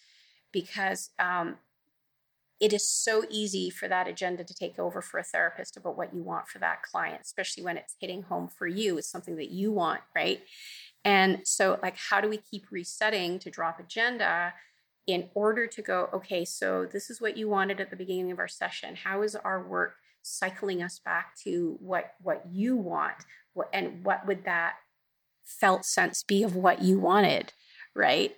Because 0.52 1.12
um, 1.20 1.58
it 2.60 2.74
is 2.74 2.90
so 2.90 3.24
easy 3.30 3.70
for 3.70 3.88
that 3.88 4.08
agenda 4.08 4.44
to 4.44 4.54
take 4.54 4.80
over 4.80 5.02
for 5.02 5.20
a 5.20 5.24
therapist 5.24 5.78
about 5.78 5.98
what 5.98 6.14
you 6.14 6.24
want 6.24 6.48
for 6.48 6.60
that 6.60 6.82
client 6.84 7.22
especially 7.22 7.64
when 7.64 7.78
it's 7.78 7.96
hitting 8.00 8.24
home 8.24 8.48
for 8.48 8.68
you 8.68 8.98
It's 8.98 9.10
something 9.10 9.36
that 9.38 9.52
you 9.52 9.72
want 9.72 10.02
right? 10.16 10.42
And 11.06 11.42
so 11.44 11.80
like 11.82 11.96
how 11.98 12.22
do 12.22 12.30
we 12.30 12.38
keep 12.38 12.66
resetting 12.72 13.40
to 13.40 13.50
drop 13.50 13.80
agenda 13.80 14.54
in 15.06 15.30
order 15.34 15.68
to 15.68 15.82
go 15.82 16.10
okay 16.14 16.44
so 16.44 16.86
this 16.86 17.10
is 17.10 17.22
what 17.22 17.38
you 17.38 17.48
wanted 17.48 17.80
at 17.80 17.90
the 17.90 17.96
beginning 17.96 18.32
of 18.32 18.40
our 18.40 18.48
session. 18.48 18.96
How 18.96 19.22
is 19.22 19.36
our 19.36 19.66
work 19.66 19.96
cycling 20.22 20.84
us 20.84 21.00
back 21.00 21.38
to 21.44 21.78
what 21.80 22.14
what 22.22 22.44
you 22.52 22.76
want? 22.76 23.16
What, 23.54 23.70
and 23.74 24.04
what 24.04 24.28
would 24.28 24.46
that 24.46 24.74
felt 25.46 25.86
sense 25.86 26.24
be 26.24 26.44
of 26.44 26.56
what 26.56 26.82
you 26.82 27.00
wanted? 27.00 27.54
Right? 27.96 28.36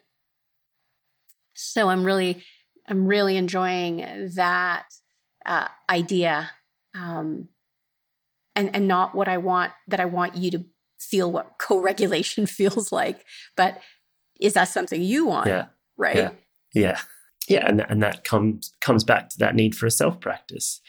So 1.54 1.90
i'm 1.90 2.06
really 2.06 2.42
i'm 2.90 3.06
really 3.06 3.38
enjoying 3.38 4.32
that 4.36 4.86
uh, 5.46 5.68
idea 5.90 6.52
um, 6.96 7.48
and 8.56 8.76
and 8.76 8.88
not 8.88 9.16
what 9.16 9.28
i 9.28 9.38
want 9.38 9.72
that 9.88 10.00
i 10.00 10.06
want 10.06 10.36
you 10.36 10.52
to 10.52 10.66
feel 11.00 11.32
what 11.32 11.54
co-regulation 11.60 12.46
feels 12.46 12.92
like 12.92 13.26
but 13.56 13.80
is 14.40 14.54
that 14.54 14.70
something 14.70 15.02
you 15.02 15.26
want? 15.26 15.48
Yeah. 15.48 15.66
Right? 15.98 16.16
Yeah. 16.16 16.30
Yeah. 16.74 17.00
Yeah 17.50 17.68
and, 17.68 17.86
and 17.90 18.02
that 18.02 18.24
comes 18.24 18.74
comes 18.80 19.04
back 19.04 19.30
to 19.30 19.40
that 19.40 19.54
need 19.54 19.76
for 19.76 19.86
a 19.86 19.92
self 19.92 20.22
practice 20.22 20.82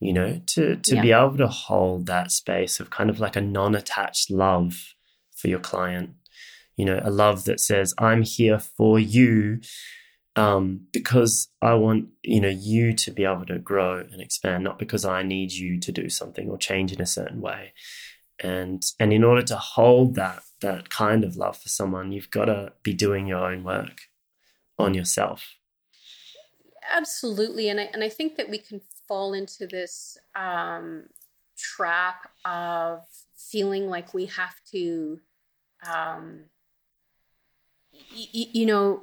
you 0.00 0.12
know, 0.12 0.40
to 0.46 0.76
to 0.76 0.96
yeah. 0.96 1.02
be 1.02 1.12
able 1.12 1.36
to 1.38 1.48
hold 1.48 2.06
that 2.06 2.30
space 2.30 2.78
of 2.80 2.90
kind 2.90 3.10
of 3.10 3.18
like 3.18 3.36
a 3.36 3.40
non-attached 3.40 4.30
love 4.30 4.94
for 5.34 5.48
your 5.48 5.58
client. 5.58 6.10
You 6.76 6.84
know, 6.84 7.00
a 7.02 7.10
love 7.10 7.44
that 7.44 7.58
says, 7.58 7.94
I'm 7.98 8.22
here 8.22 8.60
for 8.60 9.00
you 9.00 9.60
um, 10.38 10.86
because 10.92 11.48
I 11.60 11.74
want, 11.74 12.10
you 12.22 12.40
know, 12.40 12.48
you 12.48 12.92
to 12.92 13.10
be 13.10 13.24
able 13.24 13.44
to 13.46 13.58
grow 13.58 13.98
and 13.98 14.20
expand, 14.20 14.62
not 14.62 14.78
because 14.78 15.04
I 15.04 15.24
need 15.24 15.50
you 15.50 15.80
to 15.80 15.90
do 15.90 16.08
something 16.08 16.48
or 16.48 16.56
change 16.56 16.92
in 16.92 17.00
a 17.00 17.06
certain 17.06 17.40
way. 17.40 17.72
And 18.38 18.80
and 19.00 19.12
in 19.12 19.24
order 19.24 19.42
to 19.42 19.56
hold 19.56 20.14
that 20.14 20.44
that 20.60 20.90
kind 20.90 21.24
of 21.24 21.34
love 21.34 21.56
for 21.56 21.68
someone, 21.68 22.12
you've 22.12 22.30
got 22.30 22.44
to 22.44 22.72
be 22.84 22.94
doing 22.94 23.26
your 23.26 23.50
own 23.50 23.64
work 23.64 24.02
on 24.78 24.94
yourself. 24.94 25.56
Absolutely, 26.94 27.68
and 27.68 27.80
I 27.80 27.90
and 27.92 28.04
I 28.04 28.08
think 28.08 28.36
that 28.36 28.48
we 28.48 28.58
can 28.58 28.80
fall 29.08 29.32
into 29.32 29.66
this 29.66 30.16
um, 30.36 31.08
trap 31.56 32.30
of 32.44 33.00
feeling 33.34 33.88
like 33.88 34.14
we 34.14 34.26
have 34.26 34.54
to, 34.70 35.18
um, 35.92 36.44
y- 37.92 38.50
you 38.52 38.66
know, 38.66 39.02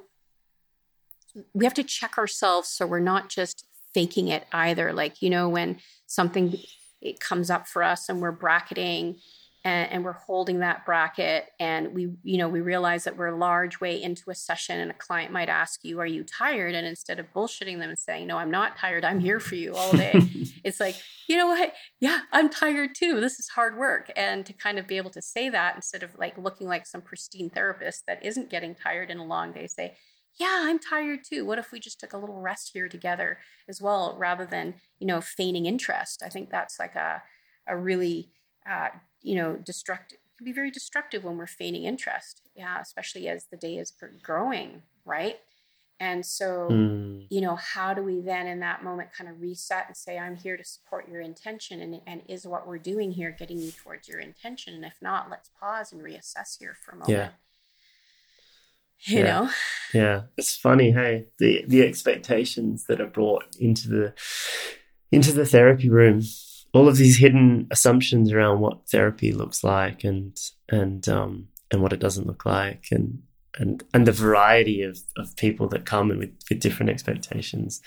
we 1.54 1.64
have 1.64 1.74
to 1.74 1.84
check 1.84 2.18
ourselves 2.18 2.68
so 2.68 2.86
we're 2.86 3.00
not 3.00 3.28
just 3.28 3.66
faking 3.94 4.28
it 4.28 4.46
either. 4.52 4.92
Like, 4.92 5.22
you 5.22 5.30
know, 5.30 5.48
when 5.48 5.78
something 6.06 6.56
it 7.00 7.20
comes 7.20 7.50
up 7.50 7.66
for 7.66 7.82
us 7.82 8.08
and 8.08 8.20
we're 8.20 8.32
bracketing 8.32 9.16
and, 9.64 9.90
and, 9.90 10.04
we're 10.04 10.12
holding 10.12 10.60
that 10.60 10.86
bracket 10.86 11.46
and 11.58 11.92
we 11.92 12.12
you 12.22 12.38
know 12.38 12.48
we 12.48 12.60
realize 12.60 13.04
that 13.04 13.16
we're 13.16 13.26
a 13.26 13.36
large 13.36 13.80
way 13.80 14.00
into 14.00 14.30
a 14.30 14.34
session 14.34 14.78
and 14.78 14.90
a 14.90 14.94
client 14.94 15.32
might 15.32 15.48
ask 15.48 15.80
you 15.82 15.98
are 15.98 16.06
you 16.06 16.24
tired? 16.24 16.74
And 16.74 16.86
instead 16.86 17.18
of 17.18 17.32
bullshitting 17.34 17.78
them 17.78 17.90
and 17.90 17.98
saying 17.98 18.26
no 18.26 18.36
i'm 18.38 18.50
not 18.50 18.76
tired. 18.76 19.04
I'm 19.04 19.18
here 19.18 19.40
for 19.40 19.56
you 19.56 19.74
all 19.74 19.92
day 19.92 20.12
it's 20.64 20.78
like 20.78 20.96
you 21.28 21.36
know 21.36 21.46
what? 21.46 21.72
Yeah 22.00 22.20
i'm 22.32 22.48
tired 22.48 22.90
too. 22.96 23.20
This 23.20 23.38
is 23.38 23.48
hard 23.48 23.76
work. 23.76 24.10
And 24.14 24.46
to 24.46 24.52
kind 24.52 24.78
of 24.78 24.86
be 24.86 24.98
able 24.98 25.10
to 25.10 25.22
say 25.22 25.48
that 25.48 25.74
instead 25.74 26.02
of 26.02 26.16
like 26.16 26.38
looking 26.38 26.68
like 26.68 26.86
some 26.86 27.02
pristine 27.02 27.50
therapist 27.50 28.04
that 28.06 28.24
isn't 28.24 28.50
getting 28.50 28.74
tired 28.74 29.10
in 29.10 29.18
a 29.18 29.24
long 29.24 29.52
day 29.52 29.66
say 29.66 29.96
yeah 30.38 30.62
i'm 30.62 30.78
tired 30.78 31.20
too 31.28 31.44
what 31.44 31.58
if 31.58 31.72
we 31.72 31.80
just 31.80 32.00
took 32.00 32.12
a 32.12 32.18
little 32.18 32.40
rest 32.40 32.70
here 32.72 32.88
together 32.88 33.38
as 33.68 33.80
well 33.80 34.14
rather 34.18 34.46
than 34.46 34.74
you 34.98 35.06
know 35.06 35.20
feigning 35.20 35.66
interest 35.66 36.22
i 36.24 36.28
think 36.28 36.50
that's 36.50 36.78
like 36.78 36.94
a 36.94 37.22
a 37.66 37.76
really 37.76 38.30
uh, 38.68 38.88
you 39.22 39.34
know, 39.34 39.56
destructive 39.56 40.18
can 40.36 40.44
be 40.44 40.52
very 40.52 40.70
destructive 40.70 41.24
when 41.24 41.36
we're 41.36 41.46
feigning 41.46 41.84
interest. 41.84 42.42
Yeah, 42.54 42.80
especially 42.80 43.28
as 43.28 43.46
the 43.50 43.56
day 43.56 43.78
is 43.78 43.92
growing, 44.22 44.82
right? 45.04 45.36
And 45.98 46.26
so, 46.26 46.68
mm. 46.70 47.26
you 47.30 47.40
know, 47.40 47.56
how 47.56 47.94
do 47.94 48.02
we 48.02 48.20
then 48.20 48.46
in 48.46 48.60
that 48.60 48.84
moment 48.84 49.14
kind 49.16 49.30
of 49.30 49.40
reset 49.40 49.86
and 49.86 49.96
say, 49.96 50.18
I'm 50.18 50.36
here 50.36 50.58
to 50.58 50.64
support 50.64 51.08
your 51.08 51.22
intention? 51.22 51.80
And, 51.80 52.02
and 52.06 52.22
is 52.28 52.46
what 52.46 52.66
we're 52.66 52.76
doing 52.76 53.12
here 53.12 53.30
getting 53.30 53.58
you 53.58 53.70
towards 53.70 54.06
your 54.06 54.20
intention? 54.20 54.74
And 54.74 54.84
if 54.84 54.96
not, 55.00 55.30
let's 55.30 55.48
pause 55.58 55.92
and 55.92 56.02
reassess 56.02 56.58
here 56.58 56.76
for 56.84 56.92
a 56.92 56.96
moment. 56.96 57.10
Yeah. 57.10 57.28
You 59.06 59.18
yeah. 59.18 59.24
know? 59.24 59.50
Yeah. 59.94 60.22
It's 60.36 60.56
funny, 60.56 60.90
hey, 60.90 61.26
the 61.38 61.64
the 61.68 61.82
expectations 61.82 62.86
that 62.86 63.00
are 63.00 63.06
brought 63.06 63.44
into 63.60 63.88
the 63.88 64.14
into 65.12 65.32
the 65.32 65.46
therapy 65.46 65.88
room 65.88 66.22
all 66.76 66.88
of 66.88 66.96
these 66.96 67.18
hidden 67.18 67.66
assumptions 67.70 68.32
around 68.32 68.60
what 68.60 68.86
therapy 68.88 69.32
looks 69.32 69.64
like 69.64 70.04
and 70.04 70.38
and 70.68 71.08
um, 71.08 71.48
and 71.70 71.82
what 71.82 71.92
it 71.92 72.00
doesn't 72.00 72.26
look 72.26 72.44
like 72.44 72.86
and 72.90 73.22
and 73.58 73.82
and 73.94 74.06
the 74.06 74.12
variety 74.12 74.82
of, 74.82 74.98
of 75.16 75.34
people 75.36 75.68
that 75.68 75.86
come 75.86 76.10
and 76.10 76.20
with, 76.20 76.34
with 76.50 76.60
different 76.60 76.90
expectations. 76.90 77.80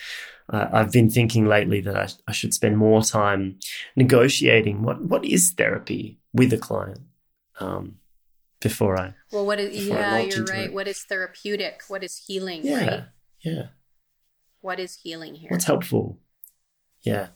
Uh, 0.51 0.67
I've 0.73 0.91
been 0.91 1.09
thinking 1.09 1.45
lately 1.45 1.81
that 1.81 1.95
I, 1.95 2.07
I 2.27 2.31
should 2.31 2.55
spend 2.55 2.77
more 2.77 3.03
time 3.03 3.59
negotiating 3.95 4.81
what 4.81 5.03
what 5.03 5.23
is 5.23 5.51
therapy 5.51 6.19
with 6.33 6.51
a 6.53 6.57
client 6.57 7.01
um, 7.59 7.97
before 8.59 8.99
I. 8.99 9.13
Well, 9.31 9.45
what 9.45 9.59
is 9.59 9.87
yeah, 9.87 10.19
you're 10.19 10.45
right. 10.45 10.65
It. 10.65 10.73
What 10.73 10.87
is 10.87 11.03
therapeutic? 11.03 11.81
What 11.87 12.03
is 12.03 12.23
healing? 12.27 12.61
Yeah, 12.63 12.85
right? 12.85 13.03
yeah. 13.43 13.63
What 14.61 14.79
is 14.79 14.99
healing 15.01 15.35
here? 15.35 15.49
What's 15.51 15.65
helpful? 15.65 16.19
Yeah, 17.01 17.27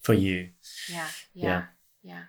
for 0.00 0.14
you. 0.14 0.50
Yeah, 0.90 1.08
yeah, 1.34 1.44
yeah. 1.44 1.62
yeah. 2.02 2.22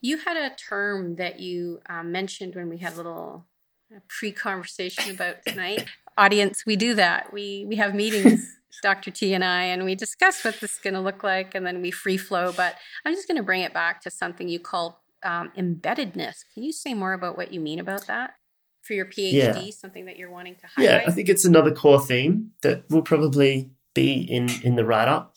You 0.00 0.18
had 0.18 0.36
a 0.36 0.54
term 0.54 1.16
that 1.16 1.40
you 1.40 1.80
um, 1.88 2.12
mentioned 2.12 2.54
when 2.54 2.68
we 2.68 2.78
had 2.78 2.94
a 2.94 2.96
little 2.96 3.46
uh, 3.94 4.00
pre-conversation 4.08 5.14
about 5.14 5.36
tonight. 5.46 5.86
Audience, 6.16 6.64
we 6.64 6.76
do 6.76 6.94
that. 6.94 7.32
We 7.32 7.66
we 7.68 7.76
have 7.76 7.94
meetings, 7.94 8.46
Dr. 8.82 9.10
T 9.10 9.34
and 9.34 9.44
I, 9.44 9.64
and 9.64 9.84
we 9.84 9.94
discuss 9.94 10.44
what 10.44 10.60
this 10.60 10.74
is 10.74 10.78
going 10.78 10.94
to 10.94 11.00
look 11.00 11.24
like, 11.24 11.54
and 11.54 11.66
then 11.66 11.82
we 11.82 11.90
free 11.90 12.16
flow. 12.16 12.52
But 12.52 12.76
I'm 13.04 13.14
just 13.14 13.26
going 13.26 13.36
to 13.36 13.42
bring 13.42 13.62
it 13.62 13.74
back 13.74 14.00
to 14.02 14.10
something 14.10 14.48
you 14.48 14.60
called 14.60 14.94
um, 15.24 15.50
embeddedness. 15.56 16.44
Can 16.52 16.62
you 16.62 16.72
say 16.72 16.94
more 16.94 17.12
about 17.12 17.36
what 17.36 17.52
you 17.52 17.60
mean 17.60 17.80
about 17.80 18.06
that? 18.06 18.34
For 18.82 18.92
your 18.92 19.06
PhD, 19.06 19.32
yeah. 19.32 19.70
something 19.70 20.04
that 20.04 20.18
you're 20.18 20.30
wanting 20.30 20.56
to 20.56 20.66
highlight? 20.66 20.90
Yeah, 20.90 21.04
I 21.06 21.10
think 21.10 21.30
it's 21.30 21.46
another 21.46 21.72
core 21.72 22.00
theme 22.00 22.50
that 22.62 22.84
will 22.90 23.00
probably 23.00 23.70
be 23.94 24.12
in 24.12 24.50
in 24.62 24.76
the 24.76 24.84
write 24.84 25.08
up. 25.08 25.34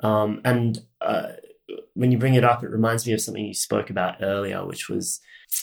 Um, 0.00 0.42
and 0.44 0.78
uh, 1.00 1.28
when 1.94 2.12
you 2.12 2.18
bring 2.18 2.34
it 2.34 2.44
up, 2.44 2.62
it 2.62 2.68
reminds 2.68 3.06
me 3.06 3.14
of 3.14 3.20
something 3.22 3.44
you 3.44 3.54
spoke 3.54 3.88
about 3.88 4.16
earlier, 4.20 4.66
which 4.66 4.90
was 4.90 5.20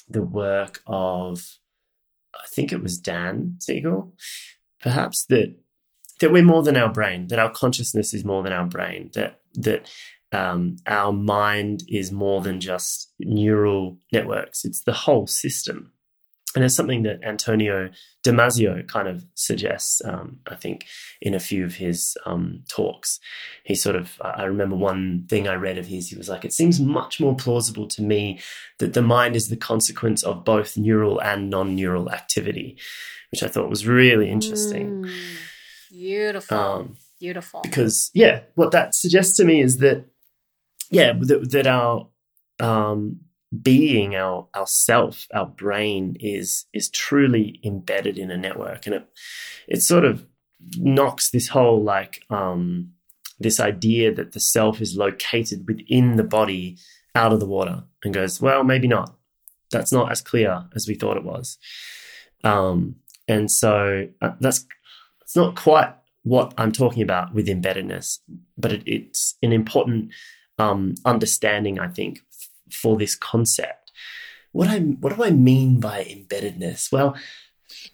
the 0.08 0.24
work 0.24 0.82
of, 0.88 1.60
I 2.34 2.48
think 2.48 2.72
it 2.72 2.82
was 2.82 2.98
Dan 2.98 3.58
Siegel, 3.60 4.16
perhaps 4.82 5.26
that 5.26 5.56
that 6.22 6.32
we're 6.32 6.44
more 6.44 6.64
than 6.64 6.78
our 6.78 6.92
brain, 6.92 7.28
that 7.28 7.40
our 7.40 7.52
consciousness 7.52 8.14
is 8.14 8.26
more 8.26 8.44
than 8.44 8.54
our 8.54 8.66
brain, 8.66 9.12
that 9.14 9.42
that 9.54 9.88
um, 10.32 10.78
our 10.86 11.12
mind 11.12 11.84
is 11.88 12.12
more 12.12 12.42
than 12.42 12.60
just 12.60 13.12
neural 13.20 13.98
networks; 14.12 14.66
it's 14.66 14.84
the 14.84 14.94
whole 14.94 15.28
system. 15.28 15.92
And 16.56 16.66
it's 16.66 16.74
something 16.74 17.04
that 17.04 17.24
Antonio 17.24 17.92
Damasio 18.26 18.88
kind 18.88 19.08
of 19.08 19.24
suggests, 19.36 20.02
um, 20.04 20.40
I 20.48 20.56
think, 20.56 20.88
in 21.22 21.36
a 21.36 21.40
few 21.40 21.64
of 21.64 21.76
his 21.76 22.18
um, 22.26 22.64
talks. 22.68 23.20
He 23.64 23.76
sort 23.76 23.96
of, 23.96 24.20
I 24.20 24.46
remember 24.46 24.76
one 24.76 25.26
thing 25.30 25.48
I 25.48 25.54
read 25.54 25.78
of 25.78 25.86
his, 25.86 26.10
he 26.10 26.18
was 26.18 26.28
like, 26.28 26.44
it 26.44 26.54
seems 26.54 26.80
much 26.80 27.20
more 27.20 27.36
plausible 27.36 27.88
to 27.90 28.02
me 28.02 28.40
that 28.80 28.94
the 28.94 29.04
mind 29.04 29.36
is 29.36 29.50
the 29.50 29.58
consequence 29.58 30.24
of 30.24 30.44
both 30.44 30.76
neural 30.76 31.22
and 31.22 31.52
non 31.52 31.76
neural 31.76 32.12
activity, 32.12 32.80
which 33.32 33.44
I 33.44 33.48
thought 33.48 33.70
was 33.70 33.86
really 33.86 34.28
interesting. 34.28 35.04
Mm, 35.04 35.12
beautiful. 35.92 36.58
Um, 36.58 36.98
beautiful. 37.20 37.62
Because, 37.62 38.10
yeah, 38.16 38.42
what 38.56 38.72
that 38.72 38.96
suggests 38.96 39.38
to 39.38 39.46
me 39.46 39.62
is 39.62 39.78
that, 39.78 40.06
yeah, 40.90 41.14
that, 41.14 41.52
that 41.52 41.68
our, 41.68 42.08
um, 42.60 43.22
being 43.62 44.16
our 44.16 44.48
our 44.54 44.68
self 44.68 45.28
our 45.34 45.48
brain 45.48 46.16
is 46.20 46.66
is 46.74 46.90
truly 46.90 47.60
embedded 47.64 48.18
in 48.18 48.30
a 48.30 48.38
network. 48.38 48.86
And 48.86 48.96
it 48.96 49.10
it 49.68 49.82
sort 49.82 50.06
of 50.06 50.26
knocks 50.78 51.32
this 51.32 51.48
whole 51.48 51.84
like 51.84 52.24
um 52.30 52.92
this 53.40 53.60
idea 53.60 54.14
that 54.14 54.34
the 54.34 54.40
self 54.40 54.82
is 54.82 54.96
located 54.96 55.66
within 55.68 56.18
the 56.18 56.24
body 56.24 56.78
out 57.16 57.34
of 57.34 57.40
the 57.40 57.48
water 57.48 57.84
and 58.04 58.14
goes 58.14 58.40
well 58.42 58.64
maybe 58.64 58.88
not. 58.88 59.16
That's 59.72 59.92
not 59.92 60.12
as 60.12 60.22
clear 60.22 60.66
as 60.76 60.88
we 60.88 60.96
thought 60.96 61.18
it 61.18 61.24
was. 61.24 61.58
Um 62.44 62.98
and 63.28 63.50
so 63.50 64.10
uh, 64.22 64.32
that's 64.40 64.66
it's 65.22 65.36
not 65.36 65.56
quite 65.56 65.94
what 66.24 66.54
I'm 66.58 66.72
talking 66.72 67.02
about 67.02 67.34
with 67.34 67.48
embeddedness, 67.48 68.20
but 68.58 68.74
it, 68.74 68.84
it's 68.86 69.36
an 69.42 69.54
important 69.54 70.12
um, 70.60 70.96
understanding, 71.06 71.80
I 71.80 71.88
think, 71.88 72.20
f- 72.32 72.50
for 72.74 72.98
this 72.98 73.16
concept. 73.16 73.92
What 74.52 74.68
I 74.68 74.80
what 74.80 75.16
do 75.16 75.24
I 75.24 75.32
mean 75.32 75.80
by 75.80 76.04
embeddedness? 76.04 76.92
Well, 76.92 77.16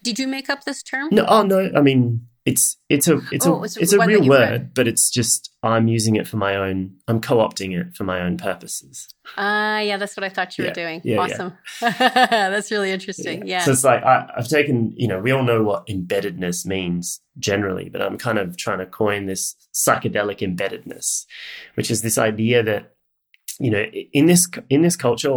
did 0.04 0.20
you 0.20 0.28
make 0.28 0.50
up 0.50 0.64
this 0.64 0.82
term? 0.82 1.10
No, 1.12 1.26
oh 1.28 1.44
no. 1.44 1.70
I 1.76 1.82
mean, 1.82 2.28
it's 2.46 2.78
it's 2.90 3.08
a 3.08 3.20
it's 3.32 3.48
oh, 3.48 3.62
a 3.62 3.64
it's, 3.64 3.76
it's 3.76 3.94
a 3.94 4.06
real 4.06 4.28
word, 4.28 4.52
read. 4.52 4.74
but 4.76 4.88
it's 4.88 5.10
just 5.10 5.52
I'm 5.64 5.88
using 5.88 6.16
it 6.16 6.28
for 6.28 6.38
my 6.38 6.56
own. 6.56 6.96
I'm 7.08 7.20
co-opting 7.20 7.76
it 7.76 7.96
for 7.96 8.04
my 8.04 8.22
own 8.22 8.38
purposes. 8.38 9.08
Ah, 9.36 9.78
uh, 9.78 9.80
yeah, 9.80 9.98
that's 9.98 10.16
what 10.16 10.24
I 10.24 10.30
thought 10.30 10.56
you 10.58 10.64
yeah, 10.64 10.70
were 10.70 10.76
doing. 10.76 11.02
Yeah, 11.04 11.18
awesome. 11.18 11.58
Yeah. 11.82 11.90
that's 12.00 12.72
really 12.72 12.92
interesting. 12.92 13.48
Yeah. 13.48 13.64
So 13.64 13.72
it's 13.72 13.84
like 13.84 14.04
I, 14.04 14.30
I've 14.38 14.48
taken. 14.48 14.94
You 14.96 15.08
know, 15.08 15.20
we 15.20 15.32
all 15.32 15.44
know 15.44 15.64
what 15.64 15.88
embeddedness 15.88 16.68
means 16.68 17.20
generally, 17.40 17.90
but 17.90 18.04
I'm 18.04 18.18
kind 18.18 18.38
of 18.38 18.58
trying 18.58 18.78
to 18.80 18.86
coin 18.86 19.26
this 19.26 19.56
psychedelic 19.74 20.40
embeddedness, 20.40 21.26
which 21.74 21.90
is 21.90 22.04
this 22.04 22.20
idea 22.20 22.62
that 22.62 22.95
you 23.60 23.72
know 23.72 23.84
in 24.12 24.26
this 24.26 24.48
in 24.70 24.82
this 24.82 24.96
culture 24.96 25.32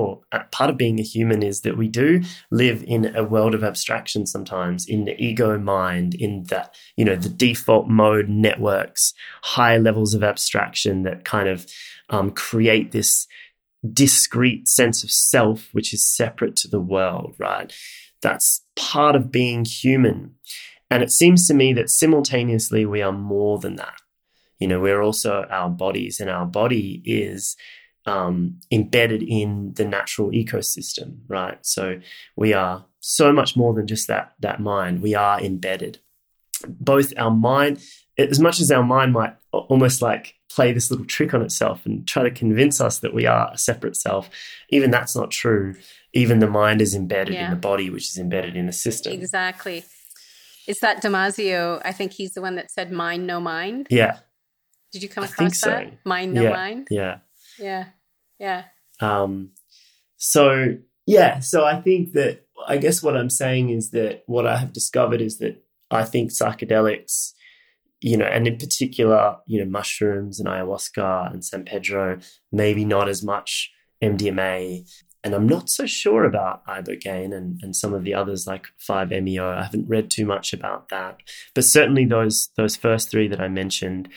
part 0.50 0.70
of 0.70 0.76
being 0.76 0.98
a 0.98 1.02
human 1.02 1.42
is 1.42 1.60
that 1.60 1.76
we 1.76 1.88
do 1.88 2.20
live 2.50 2.82
in 2.86 3.14
a 3.14 3.22
world 3.22 3.54
of 3.54 3.62
abstraction 3.62 4.26
sometimes 4.26 4.86
in 4.86 5.04
the 5.04 5.20
ego 5.22 5.58
mind 5.58 6.14
in 6.14 6.44
that 6.44 6.74
you 6.96 7.04
know 7.04 7.16
the 7.16 7.28
default 7.28 7.88
mode 7.88 8.28
networks 8.28 9.14
high 9.42 9.76
levels 9.76 10.14
of 10.14 10.24
abstraction 10.24 11.02
that 11.02 11.24
kind 11.24 11.48
of 11.48 11.66
um, 12.10 12.30
create 12.30 12.92
this 12.92 13.26
discrete 13.92 14.68
sense 14.68 15.04
of 15.04 15.10
self 15.10 15.68
which 15.72 15.94
is 15.94 16.06
separate 16.06 16.56
to 16.56 16.68
the 16.68 16.80
world 16.80 17.34
right? 17.38 17.72
That's 18.20 18.64
part 18.74 19.14
of 19.14 19.30
being 19.30 19.64
human. 19.64 20.34
And 20.90 21.02
it 21.02 21.12
seems 21.12 21.46
to 21.46 21.54
me 21.54 21.72
that 21.74 21.90
simultaneously 21.90 22.84
we 22.84 23.02
are 23.02 23.12
more 23.12 23.58
than 23.58 23.76
that. 23.76 24.00
You 24.58 24.66
know 24.66 24.80
we're 24.80 25.00
also 25.00 25.46
our 25.50 25.70
bodies 25.70 26.18
and 26.18 26.28
our 26.28 26.46
body 26.46 27.02
is 27.04 27.56
um, 28.08 28.58
embedded 28.70 29.22
in 29.22 29.74
the 29.74 29.84
natural 29.84 30.30
ecosystem, 30.30 31.18
right? 31.28 31.58
So 31.64 32.00
we 32.36 32.52
are 32.54 32.86
so 33.00 33.32
much 33.32 33.56
more 33.56 33.74
than 33.74 33.86
just 33.86 34.08
that 34.08 34.34
that 34.40 34.60
mind. 34.60 35.02
We 35.02 35.14
are 35.14 35.40
embedded. 35.40 36.00
Both 36.66 37.12
our 37.16 37.30
mind, 37.30 37.80
as 38.16 38.40
much 38.40 38.60
as 38.60 38.70
our 38.70 38.82
mind 38.82 39.12
might 39.12 39.36
almost 39.52 40.02
like 40.02 40.34
play 40.48 40.72
this 40.72 40.90
little 40.90 41.06
trick 41.06 41.34
on 41.34 41.42
itself 41.42 41.86
and 41.86 42.06
try 42.08 42.22
to 42.22 42.30
convince 42.30 42.80
us 42.80 42.98
that 43.00 43.14
we 43.14 43.26
are 43.26 43.50
a 43.52 43.58
separate 43.58 43.96
self, 43.96 44.28
even 44.70 44.90
that's 44.90 45.14
not 45.14 45.30
true. 45.30 45.76
Even 46.14 46.38
the 46.38 46.48
mind 46.48 46.80
is 46.80 46.94
embedded 46.94 47.34
yeah. 47.34 47.44
in 47.44 47.50
the 47.50 47.56
body, 47.56 47.90
which 47.90 48.08
is 48.08 48.16
embedded 48.16 48.56
in 48.56 48.66
the 48.66 48.72
system. 48.72 49.12
Exactly. 49.12 49.84
It's 50.66 50.80
that 50.80 51.02
Damasio? 51.02 51.80
I 51.84 51.92
think 51.92 52.12
he's 52.12 52.32
the 52.32 52.40
one 52.40 52.56
that 52.56 52.70
said 52.70 52.90
mind, 52.90 53.26
no 53.26 53.40
mind. 53.40 53.86
Yeah. 53.90 54.18
Did 54.90 55.02
you 55.02 55.08
come 55.08 55.24
across 55.24 55.60
that? 55.60 55.88
So. 55.88 55.96
Mind, 56.04 56.32
no 56.32 56.42
yeah. 56.42 56.50
mind? 56.50 56.88
Yeah. 56.90 57.18
Yeah. 57.58 57.86
Yeah. 58.38 58.64
Um, 59.00 59.50
so 60.16 60.76
yeah, 61.06 61.40
so 61.40 61.64
I 61.64 61.80
think 61.80 62.12
that 62.12 62.44
I 62.66 62.76
guess 62.76 63.02
what 63.02 63.16
I'm 63.16 63.30
saying 63.30 63.70
is 63.70 63.90
that 63.90 64.24
what 64.26 64.46
I 64.46 64.56
have 64.58 64.72
discovered 64.72 65.20
is 65.20 65.38
that 65.38 65.62
I 65.90 66.04
think 66.04 66.30
psychedelics, 66.30 67.32
you 68.00 68.16
know, 68.16 68.26
and 68.26 68.46
in 68.46 68.58
particular, 68.58 69.36
you 69.46 69.58
know, 69.58 69.70
mushrooms 69.70 70.38
and 70.38 70.48
ayahuasca 70.48 71.32
and 71.32 71.44
San 71.44 71.64
Pedro, 71.64 72.18
maybe 72.52 72.84
not 72.84 73.08
as 73.08 73.22
much 73.22 73.72
MDMA. 74.02 74.86
And 75.24 75.34
I'm 75.34 75.48
not 75.48 75.68
so 75.68 75.86
sure 75.86 76.24
about 76.24 76.64
ibogaine 76.66 77.34
and, 77.34 77.58
and 77.62 77.74
some 77.74 77.94
of 77.94 78.04
the 78.04 78.14
others 78.14 78.46
like 78.46 78.66
5-MeO. 78.88 79.48
I 79.48 79.62
haven't 79.62 79.88
read 79.88 80.10
too 80.10 80.26
much 80.26 80.52
about 80.52 80.90
that, 80.90 81.18
but 81.54 81.64
certainly 81.64 82.04
those 82.04 82.50
those 82.56 82.76
first 82.76 83.10
three 83.10 83.28
that 83.28 83.40
I 83.40 83.48
mentioned, 83.48 84.08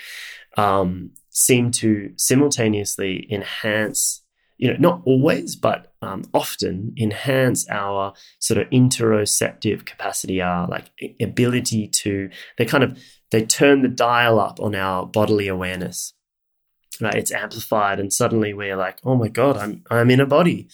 um, 0.57 1.11
seem 1.31 1.71
to 1.71 2.11
simultaneously 2.17 3.25
enhance, 3.31 4.21
you 4.57 4.69
know, 4.69 4.77
not 4.77 5.01
always, 5.05 5.55
but 5.55 5.93
um, 6.01 6.23
often 6.33 6.93
enhance 6.99 7.67
our 7.69 8.13
sort 8.39 8.59
of 8.59 8.69
interoceptive 8.69 9.85
capacity, 9.85 10.41
our 10.41 10.67
like 10.67 10.91
ability 11.21 11.87
to, 11.87 12.29
they 12.57 12.65
kind 12.65 12.83
of, 12.83 12.99
they 13.31 13.45
turn 13.45 13.81
the 13.81 13.87
dial 13.87 14.39
up 14.39 14.59
on 14.59 14.75
our 14.75 15.05
bodily 15.05 15.47
awareness. 15.47 16.13
Right, 16.99 17.15
it's 17.15 17.31
amplified, 17.31 17.99
and 17.99 18.13
suddenly 18.13 18.53
we're 18.53 18.75
like, 18.75 18.99
"Oh 19.03 19.15
my 19.15 19.27
god, 19.27 19.57
I'm 19.57 19.83
I'm 19.89 20.11
in 20.11 20.19
a 20.19 20.25
body. 20.27 20.67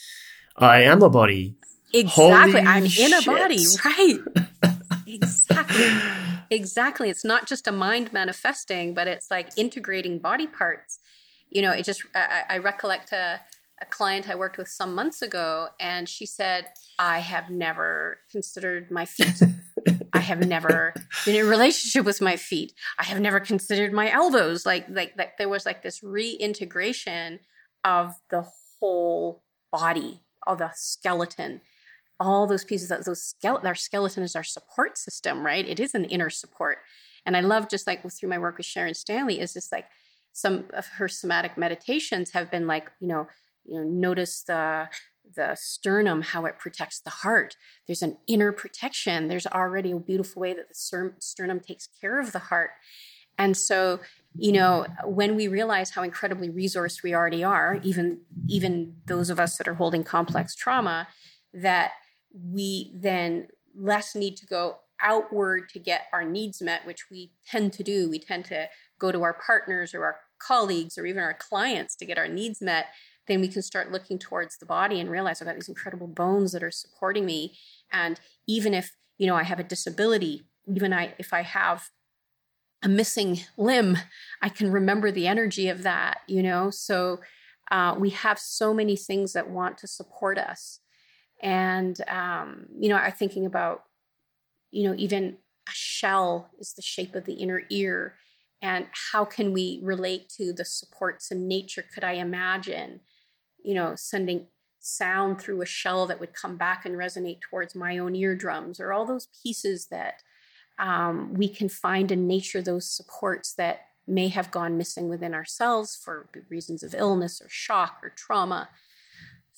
I 0.58 0.82
am 0.82 1.02
a 1.02 1.10
body. 1.10 1.56
Exactly, 1.94 2.52
Holy 2.52 2.68
I'm 2.68 2.86
shit. 2.88 3.14
in 3.14 3.18
a 3.18 3.22
body. 3.22 3.64
Right, 3.86 4.20
exactly." 5.08 6.26
Exactly. 6.50 7.10
It's 7.10 7.26
not 7.26 7.48
just 7.48 7.68
a 7.68 7.72
mind 7.72 8.14
manifesting, 8.14 8.94
but 8.94 9.08
it's 9.08 9.30
like 9.30 9.50
integrating 9.58 10.20
body 10.20 10.48
parts. 10.48 11.00
You 11.50 11.62
know, 11.62 11.72
it 11.72 11.84
just, 11.84 12.04
I, 12.16 12.44
I 12.50 12.58
recollect 12.58 13.12
a, 13.12 13.40
a 13.82 13.86
client 13.86 14.30
I 14.30 14.36
worked 14.36 14.58
with 14.58 14.68
some 14.68 14.96
months 14.96 15.22
ago, 15.22 15.68
and 15.80 16.10
she 16.10 16.26
said, 16.26 16.68
I 16.98 17.20
have 17.20 17.50
never 17.50 18.20
considered 18.32 18.90
my 18.90 19.06
feet. 19.06 19.42
I 20.14 20.20
have 20.20 20.48
never 20.48 20.94
been 21.26 21.36
in 21.36 21.46
a 21.46 21.50
relationship 21.50 22.06
with 22.06 22.22
my 22.22 22.38
feet. 22.38 22.74
I 22.98 23.04
have 23.04 23.20
never 23.20 23.40
considered 23.40 23.94
my 23.94 24.12
elbows. 24.12 24.66
Like, 24.66 24.88
like, 24.90 25.14
like 25.18 25.38
there 25.38 25.50
was 25.50 25.66
like 25.66 25.84
this 25.84 26.02
reintegration 26.02 27.40
of 27.84 28.16
the 28.30 28.46
whole 28.80 29.44
body, 29.72 30.22
of 30.46 30.58
the 30.58 30.72
skeleton 30.76 31.62
all 32.20 32.48
those 32.48 32.64
pieces 32.64 32.90
that 32.90 33.06
those 33.06 33.24
skeleton 33.24 33.68
our 33.68 33.76
skeleton 33.76 34.24
is 34.24 34.36
our 34.36 34.44
support 34.44 34.98
system 34.98 35.46
right? 35.46 35.68
It 35.68 35.80
is 35.80 35.94
an 35.94 36.06
inner 36.06 36.30
support. 36.30 36.80
And 37.26 37.36
i 37.36 37.42
love 37.42 37.70
just 37.70 37.88
like 37.88 38.10
through 38.10 38.30
my 38.30 38.38
work 38.38 38.58
with 38.58 38.66
sharon 38.66 38.94
stanley 38.94 39.42
is 39.42 39.52
just 39.52 39.70
like 39.70 39.86
some 40.32 40.66
of 40.74 40.86
her 40.86 41.08
somatic 41.08 41.58
meditations 41.58 42.32
have 42.32 42.50
been 42.50 42.68
like 42.68 42.90
you 43.02 43.08
know 43.08 43.28
you 43.66 43.76
know 43.76 43.84
notice 43.84 44.44
the 44.44 44.88
the 45.36 45.56
sternum 45.56 46.22
how 46.22 46.46
it 46.46 46.58
protects 46.58 47.00
the 47.00 47.10
heart. 47.10 47.56
There's 47.86 48.02
an 48.02 48.18
inner 48.28 48.52
protection. 48.52 49.28
There's 49.28 49.48
already 49.48 49.92
a 49.92 50.00
beautiful 50.00 50.42
way 50.42 50.54
that 50.54 50.70
the 50.70 51.12
sternum 51.20 51.60
takes 51.60 51.90
care 52.00 52.20
of 52.20 52.32
the 52.32 52.40
heart. 52.40 52.72
And 53.38 53.56
so 53.58 54.00
you 54.36 54.52
know 54.52 54.86
when 55.04 55.36
we 55.36 55.48
realize 55.48 55.92
how 55.92 56.04
incredibly 56.04 56.50
resourced 56.50 57.02
we 57.02 57.16
already 57.16 57.44
are 57.44 57.80
even 57.84 58.20
even 58.48 58.96
those 59.08 59.30
of 59.30 59.40
us 59.40 59.58
that 59.58 59.68
are 59.68 59.74
holding 59.74 60.04
complex 60.04 60.56
trauma 60.56 61.08
that 61.54 61.92
we 62.34 62.92
then 62.96 63.48
less 63.76 64.16
need 64.16 64.38
to 64.38 64.46
go 64.46 64.78
outward 65.02 65.70
to 65.70 65.80
get 65.80 66.04
our 66.12 66.24
needs 66.24 66.62
met, 66.62 66.86
which 66.86 67.06
we 67.12 67.32
tend 67.46 67.74
to 67.74 67.84
do. 67.84 68.10
We 68.10 68.20
tend 68.20 68.46
to 68.46 68.68
go 69.00 69.12
to 69.12 69.24
our 69.24 69.34
partners 69.46 69.94
or 69.94 70.04
our 70.04 70.18
colleagues 70.40 70.98
or 70.98 71.06
even 71.06 71.24
our 71.24 71.34
clients 71.34 71.96
to 71.98 72.06
get 72.06 72.18
our 72.18 72.28
needs 72.28 72.62
met. 72.62 72.88
Then 73.28 73.42
we 73.42 73.48
can 73.48 73.62
start 73.62 73.92
looking 73.92 74.18
towards 74.18 74.58
the 74.58 74.66
body 74.66 75.00
and 75.00 75.10
realize 75.10 75.42
I've 75.42 75.48
got 75.48 75.56
these 75.56 75.70
incredible 75.70 76.08
bones 76.08 76.52
that 76.54 76.64
are 76.64 76.72
supporting 76.72 77.26
me. 77.26 77.58
And 77.92 78.20
even 78.48 78.74
if, 78.74 78.96
you 79.18 79.28
know, 79.28 79.36
I 79.36 79.44
have 79.44 79.60
a 79.60 79.64
disability, 79.64 80.44
even 80.68 80.94
I 80.94 81.14
if 81.20 81.34
I 81.34 81.42
have 81.42 81.90
a 82.84 82.90
missing 82.90 83.40
limb, 83.58 83.98
I 84.42 84.50
can 84.50 84.72
remember 84.72 85.12
the 85.12 85.28
energy 85.28 85.68
of 85.68 85.84
that, 85.84 86.20
you 86.28 86.42
know. 86.42 86.70
So 86.70 87.20
uh, 87.72 87.96
we 87.98 88.12
have 88.12 88.40
so 88.40 88.74
many 88.74 88.96
things 88.96 89.34
that 89.34 89.50
want 89.50 89.78
to 89.80 89.88
support 89.88 90.38
us 90.38 90.80
and 91.42 92.00
um, 92.08 92.68
you 92.80 92.90
know 92.90 92.96
are 92.96 93.12
thinking 93.12 93.46
about 93.46 93.84
you 94.72 94.88
know 94.88 94.96
even 94.98 95.38
a 95.68 95.74
shell 95.74 96.50
is 96.60 96.74
the 96.74 96.82
shape 96.82 97.16
of 97.16 97.26
the 97.26 97.34
inner 97.34 97.64
ear 97.70 98.16
and 98.62 98.88
how 99.12 99.24
can 99.24 99.54
we 99.54 99.80
relate 99.84 100.30
to 100.30 100.52
the 100.52 100.66
supports 100.66 101.30
in 101.32 101.48
nature? 101.48 101.84
Could 101.94 102.04
i 102.04 102.14
imagine 102.14 103.02
you 103.64 103.76
know 103.76 103.94
sending 103.96 104.48
sound 104.80 105.40
through 105.40 105.62
a 105.62 105.66
shell 105.66 106.08
that 106.08 106.20
would 106.20 106.34
come 106.34 106.56
back 106.56 106.86
and 106.86 106.96
resonate 106.96 107.42
towards 107.42 107.76
my 107.76 107.98
own 107.98 108.16
eardrums 108.16 108.80
or 108.80 108.94
all 108.94 109.06
those 109.06 109.28
pieces 109.44 109.88
that 109.88 110.22
um, 110.80 111.34
we 111.34 111.50
can 111.50 111.68
find 111.68 112.12
in 112.12 112.28
nature 112.28 112.62
those 112.62 112.90
supports 112.90 113.54
that 113.54 113.82
may 114.08 114.30
have 114.30 114.52
gone 114.52 114.78
missing 114.78 115.10
within 115.10 115.34
ourselves 115.34 115.96
for 115.96 116.30
reasons 116.50 116.84
of 116.84 116.96
illness 116.96 117.42
or 117.42 117.50
shock 117.50 118.00
or 118.02 118.10
trauma 118.10 118.70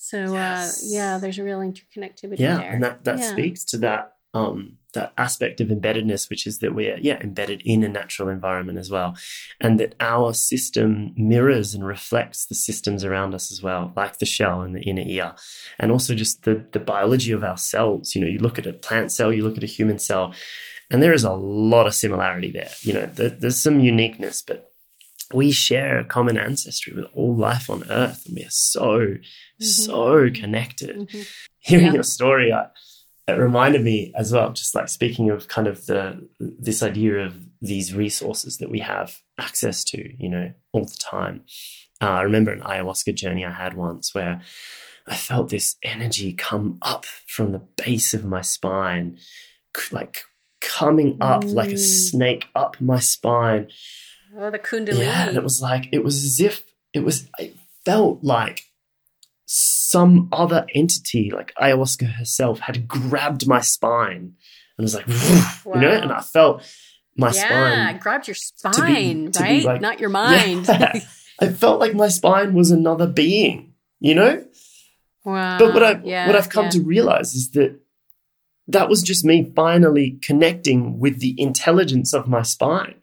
so 0.02 0.32
yes. 0.32 0.82
uh, 0.82 0.86
yeah, 0.86 1.18
there's 1.18 1.38
a 1.38 1.44
real 1.44 1.58
interconnectivity 1.60 2.38
yeah, 2.38 2.56
there. 2.56 2.70
and 2.72 2.82
that 2.82 3.04
that 3.04 3.18
yeah. 3.18 3.32
speaks 3.32 3.64
to 3.66 3.76
that 3.78 4.14
um, 4.32 4.78
that 4.94 5.12
aspect 5.18 5.60
of 5.60 5.68
embeddedness, 5.68 6.30
which 6.30 6.46
is 6.46 6.60
that 6.60 6.74
we're 6.74 6.96
yeah 6.96 7.20
embedded 7.20 7.60
in 7.66 7.84
a 7.84 7.88
natural 7.88 8.30
environment 8.30 8.78
as 8.78 8.90
well, 8.90 9.14
and 9.60 9.78
that 9.78 9.96
our 10.00 10.32
system 10.32 11.12
mirrors 11.18 11.74
and 11.74 11.84
reflects 11.84 12.46
the 12.46 12.54
systems 12.54 13.04
around 13.04 13.34
us 13.34 13.52
as 13.52 13.62
well, 13.62 13.92
like 13.94 14.18
the 14.18 14.24
shell 14.24 14.62
and 14.62 14.74
the 14.74 14.80
inner 14.80 15.04
ear, 15.04 15.34
and 15.78 15.92
also 15.92 16.14
just 16.14 16.44
the 16.44 16.64
the 16.72 16.80
biology 16.80 17.32
of 17.32 17.44
our 17.44 17.58
cells. 17.58 18.14
You 18.14 18.22
know, 18.22 18.26
you 18.26 18.38
look 18.38 18.58
at 18.58 18.66
a 18.66 18.72
plant 18.72 19.12
cell, 19.12 19.30
you 19.30 19.42
look 19.42 19.58
at 19.58 19.64
a 19.64 19.66
human 19.66 19.98
cell, 19.98 20.32
and 20.90 21.02
there 21.02 21.12
is 21.12 21.24
a 21.24 21.34
lot 21.34 21.86
of 21.86 21.94
similarity 21.94 22.50
there. 22.50 22.70
You 22.80 22.94
know, 22.94 23.04
there, 23.04 23.28
there's 23.28 23.62
some 23.62 23.80
uniqueness, 23.80 24.40
but 24.40 24.70
we 25.32 25.52
share 25.52 25.98
a 25.98 26.04
common 26.04 26.36
ancestry 26.36 26.92
with 26.92 27.06
all 27.14 27.36
life 27.36 27.70
on 27.70 27.84
earth 27.90 28.26
and 28.26 28.36
we 28.36 28.44
are 28.44 28.50
so 28.50 29.14
mm-hmm. 29.60 29.84
so 29.84 30.30
connected 30.30 30.96
mm-hmm. 30.96 31.22
hearing 31.58 31.86
yeah. 31.86 31.92
your 31.94 32.02
story 32.02 32.52
I, 32.52 32.66
it 33.30 33.38
reminded 33.38 33.82
me 33.82 34.12
as 34.16 34.32
well, 34.32 34.52
just 34.52 34.74
like 34.74 34.88
speaking 34.88 35.30
of 35.30 35.48
kind 35.48 35.66
of 35.66 35.86
the 35.86 36.28
this 36.38 36.82
idea 36.82 37.26
of 37.26 37.34
these 37.60 37.94
resources 37.94 38.58
that 38.58 38.70
we 38.70 38.80
have 38.80 39.18
access 39.38 39.84
to, 39.84 40.12
you 40.18 40.28
know, 40.28 40.52
all 40.72 40.84
the 40.84 40.98
time. 40.98 41.42
Uh, 42.00 42.06
I 42.06 42.22
remember 42.22 42.50
an 42.50 42.60
ayahuasca 42.60 43.14
journey 43.14 43.44
I 43.44 43.52
had 43.52 43.74
once 43.74 44.14
where 44.14 44.40
I 45.06 45.14
felt 45.14 45.50
this 45.50 45.76
energy 45.82 46.32
come 46.32 46.78
up 46.82 47.04
from 47.04 47.52
the 47.52 47.62
base 47.76 48.14
of 48.14 48.24
my 48.24 48.42
spine, 48.42 49.18
like 49.90 50.22
coming 50.60 51.18
up 51.20 51.44
mm. 51.44 51.54
like 51.54 51.70
a 51.70 51.74
mm. 51.74 52.10
snake 52.10 52.48
up 52.54 52.80
my 52.80 53.00
spine. 53.00 53.68
Oh, 54.36 54.50
the 54.50 54.58
kundalini. 54.58 55.00
Yeah, 55.00 55.28
and 55.28 55.36
it 55.36 55.42
was 55.42 55.60
like 55.60 55.88
it 55.92 56.04
was 56.04 56.24
as 56.24 56.40
if 56.40 56.64
it 56.92 57.00
was. 57.00 57.28
It 57.38 57.56
felt 57.84 58.22
like 58.22 58.64
some 59.52 60.28
other 60.30 60.64
entity, 60.76 61.32
like 61.32 61.52
ayahuasca 61.60 62.08
herself, 62.18 62.60
had 62.60 62.86
grabbed 62.86 63.48
my 63.48 63.60
spine 63.60 64.34
and 64.78 64.84
was 64.84 64.94
like, 64.94 65.08
wow. 65.08 65.52
you 65.74 65.80
know, 65.80 65.90
and 65.90 66.12
I 66.12 66.20
felt 66.20 66.62
my 67.16 67.32
yeah, 67.32 67.32
spine. 67.32 67.72
Yeah, 67.72 67.92
grabbed 67.94 68.28
your 68.28 68.36
spine, 68.36 68.74
to 68.74 69.26
be, 69.26 69.30
to 69.32 69.42
right? 69.42 69.64
Like, 69.64 69.80
Not 69.80 69.98
your 69.98 70.10
mind. 70.10 70.68
Yeah. 70.68 71.00
I 71.40 71.48
felt 71.48 71.80
like 71.80 71.94
my 71.94 72.08
spine 72.08 72.52
was 72.54 72.70
another 72.70 73.08
being, 73.08 73.72
you 73.98 74.14
know? 74.14 74.44
Wow. 75.24 75.58
But 75.58 75.74
what 75.74 75.82
I 75.82 76.00
yeah, 76.04 76.26
what 76.26 76.36
I've 76.36 76.50
come 76.50 76.68
to 76.68 76.82
realize 76.82 77.34
is 77.34 77.50
that 77.52 77.80
that 78.68 78.88
was 78.88 79.02
just 79.02 79.24
me 79.24 79.50
finally 79.56 80.18
connecting 80.22 81.00
with 81.00 81.18
the 81.20 81.34
intelligence 81.40 82.12
of 82.12 82.28
my 82.28 82.42
spine. 82.42 82.99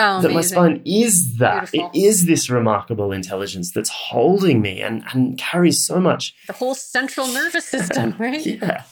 Oh, 0.00 0.22
that 0.22 0.32
my 0.32 0.42
spine 0.42 0.80
is 0.84 1.38
that. 1.38 1.72
Beautiful. 1.72 1.90
It 1.92 2.06
is 2.06 2.26
this 2.26 2.48
remarkable 2.48 3.10
intelligence 3.10 3.72
that's 3.72 3.90
holding 3.90 4.60
me 4.60 4.80
and, 4.80 5.02
and 5.12 5.36
carries 5.36 5.84
so 5.84 5.98
much. 5.98 6.36
The 6.46 6.52
whole 6.52 6.76
central 6.76 7.26
nervous 7.26 7.64
system, 7.76 8.14
right? 8.16 8.44
yeah. 8.46 8.84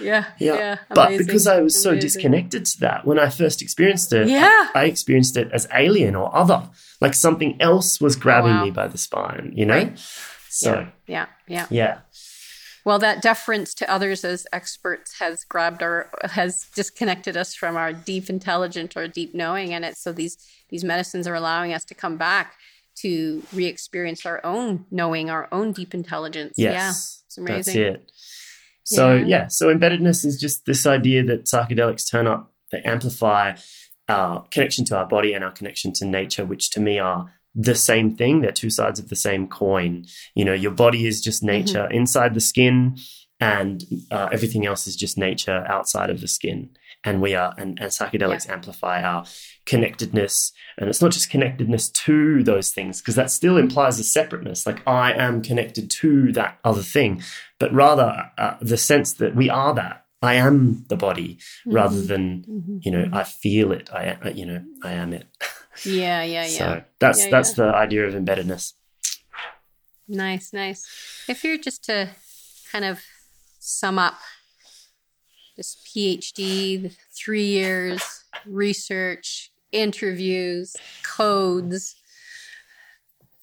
Yeah. 0.00 0.24
Yeah. 0.38 0.54
yeah 0.54 0.78
but 0.88 1.18
because 1.18 1.46
I 1.46 1.60
was 1.60 1.80
so 1.80 1.94
disconnected 1.94 2.64
to 2.64 2.80
that, 2.80 3.04
when 3.04 3.18
I 3.18 3.28
first 3.28 3.60
experienced 3.60 4.14
it, 4.14 4.28
yeah. 4.28 4.70
I, 4.74 4.80
I 4.80 4.84
experienced 4.84 5.36
it 5.36 5.52
as 5.52 5.68
alien 5.74 6.14
or 6.14 6.34
other. 6.34 6.70
Like 7.02 7.12
something 7.12 7.60
else 7.60 8.00
was 8.00 8.16
oh, 8.16 8.20
grabbing 8.20 8.52
oh, 8.52 8.56
wow. 8.56 8.64
me 8.64 8.70
by 8.70 8.88
the 8.88 8.96
spine, 8.96 9.52
you 9.54 9.66
know? 9.66 9.74
Right. 9.74 9.98
So, 10.48 10.86
yeah. 11.06 11.26
Yeah. 11.46 11.66
Yeah. 11.68 11.98
Well, 12.84 12.98
that 12.98 13.22
deference 13.22 13.74
to 13.74 13.90
others 13.90 14.24
as 14.24 14.46
experts 14.52 15.18
has 15.18 15.44
grabbed 15.44 15.82
our 15.82 16.10
has 16.22 16.66
disconnected 16.74 17.36
us 17.36 17.54
from 17.54 17.76
our 17.76 17.92
deep 17.92 18.30
intelligence 18.30 18.96
or 18.96 19.06
deep 19.06 19.34
knowing, 19.34 19.74
and 19.74 19.84
it's 19.84 20.02
so 20.02 20.12
these 20.12 20.38
these 20.70 20.84
medicines 20.84 21.26
are 21.26 21.34
allowing 21.34 21.72
us 21.72 21.84
to 21.86 21.94
come 21.94 22.16
back 22.16 22.54
to 22.96 23.42
re-experience 23.52 24.26
our 24.26 24.44
own 24.44 24.84
knowing, 24.90 25.30
our 25.30 25.48
own 25.52 25.72
deep 25.72 25.94
intelligence. 25.94 26.54
Yes, 26.56 26.72
yeah, 26.72 27.26
it's 27.26 27.38
amazing. 27.38 27.82
That's 27.82 27.96
it. 27.96 28.12
So 28.84 29.14
yeah. 29.14 29.24
yeah, 29.26 29.46
so 29.48 29.72
embeddedness 29.72 30.24
is 30.24 30.40
just 30.40 30.66
this 30.66 30.86
idea 30.86 31.22
that 31.24 31.44
psychedelics 31.44 32.10
turn 32.10 32.26
up, 32.26 32.52
they 32.72 32.80
amplify 32.80 33.54
our 34.08 34.44
connection 34.50 34.84
to 34.86 34.96
our 34.96 35.06
body 35.06 35.32
and 35.32 35.44
our 35.44 35.52
connection 35.52 35.92
to 35.94 36.04
nature, 36.04 36.44
which 36.44 36.70
to 36.70 36.80
me 36.80 36.98
are 36.98 37.32
the 37.54 37.74
same 37.74 38.16
thing. 38.16 38.40
They're 38.40 38.52
two 38.52 38.70
sides 38.70 38.98
of 38.98 39.08
the 39.08 39.16
same 39.16 39.48
coin. 39.48 40.04
You 40.34 40.44
know, 40.44 40.54
your 40.54 40.70
body 40.70 41.06
is 41.06 41.20
just 41.20 41.42
mm-hmm. 41.42 41.58
nature 41.58 41.82
mm-hmm. 41.84 41.94
inside 41.94 42.34
the 42.34 42.40
skin, 42.40 42.96
and 43.40 43.84
uh, 44.10 44.28
everything 44.32 44.66
else 44.66 44.86
is 44.86 44.96
just 44.96 45.18
nature 45.18 45.64
outside 45.66 46.10
of 46.10 46.20
the 46.20 46.28
skin. 46.28 46.70
And 47.02 47.22
we 47.22 47.34
are, 47.34 47.54
and, 47.56 47.80
and 47.80 47.90
psychedelics 47.90 48.46
yeah. 48.46 48.52
amplify 48.52 49.02
our 49.02 49.24
connectedness. 49.64 50.52
And 50.76 50.90
it's 50.90 51.00
not 51.00 51.12
just 51.12 51.30
connectedness 51.30 51.88
to 51.88 52.42
those 52.42 52.72
things, 52.72 53.00
because 53.00 53.14
that 53.14 53.30
still 53.30 53.56
implies 53.56 53.98
a 53.98 54.04
separateness. 54.04 54.66
Like 54.66 54.86
I 54.86 55.12
am 55.12 55.40
connected 55.40 55.90
to 55.90 56.32
that 56.32 56.58
other 56.62 56.82
thing, 56.82 57.22
but 57.58 57.72
rather 57.72 58.30
uh, 58.36 58.56
the 58.60 58.76
sense 58.76 59.14
that 59.14 59.34
we 59.34 59.48
are 59.48 59.74
that. 59.74 60.04
I 60.22 60.34
am 60.34 60.84
the 60.88 60.96
body 60.96 61.36
mm-hmm. 61.36 61.72
rather 61.72 62.02
than, 62.02 62.44
mm-hmm. 62.46 62.78
you 62.82 62.90
know, 62.90 63.08
I 63.10 63.24
feel 63.24 63.72
it. 63.72 63.88
I, 63.90 64.18
you 64.34 64.44
know, 64.44 64.62
I 64.84 64.92
am 64.92 65.14
it. 65.14 65.26
Yeah, 65.84 66.22
yeah, 66.22 66.42
yeah. 66.42 66.46
So 66.46 66.82
that's 66.98 67.24
yeah, 67.24 67.30
that's 67.30 67.58
yeah. 67.58 67.64
the 67.66 67.74
idea 67.74 68.06
of 68.06 68.14
embeddedness. 68.14 68.74
Nice, 70.08 70.52
nice. 70.52 70.86
If 71.28 71.44
you're 71.44 71.58
just 71.58 71.84
to 71.84 72.10
kind 72.72 72.84
of 72.84 73.00
sum 73.58 73.98
up 73.98 74.18
this 75.56 75.76
PhD, 75.86 76.82
the 76.82 76.90
three 77.12 77.46
years, 77.46 78.24
research, 78.46 79.52
interviews, 79.72 80.76
codes, 81.02 81.94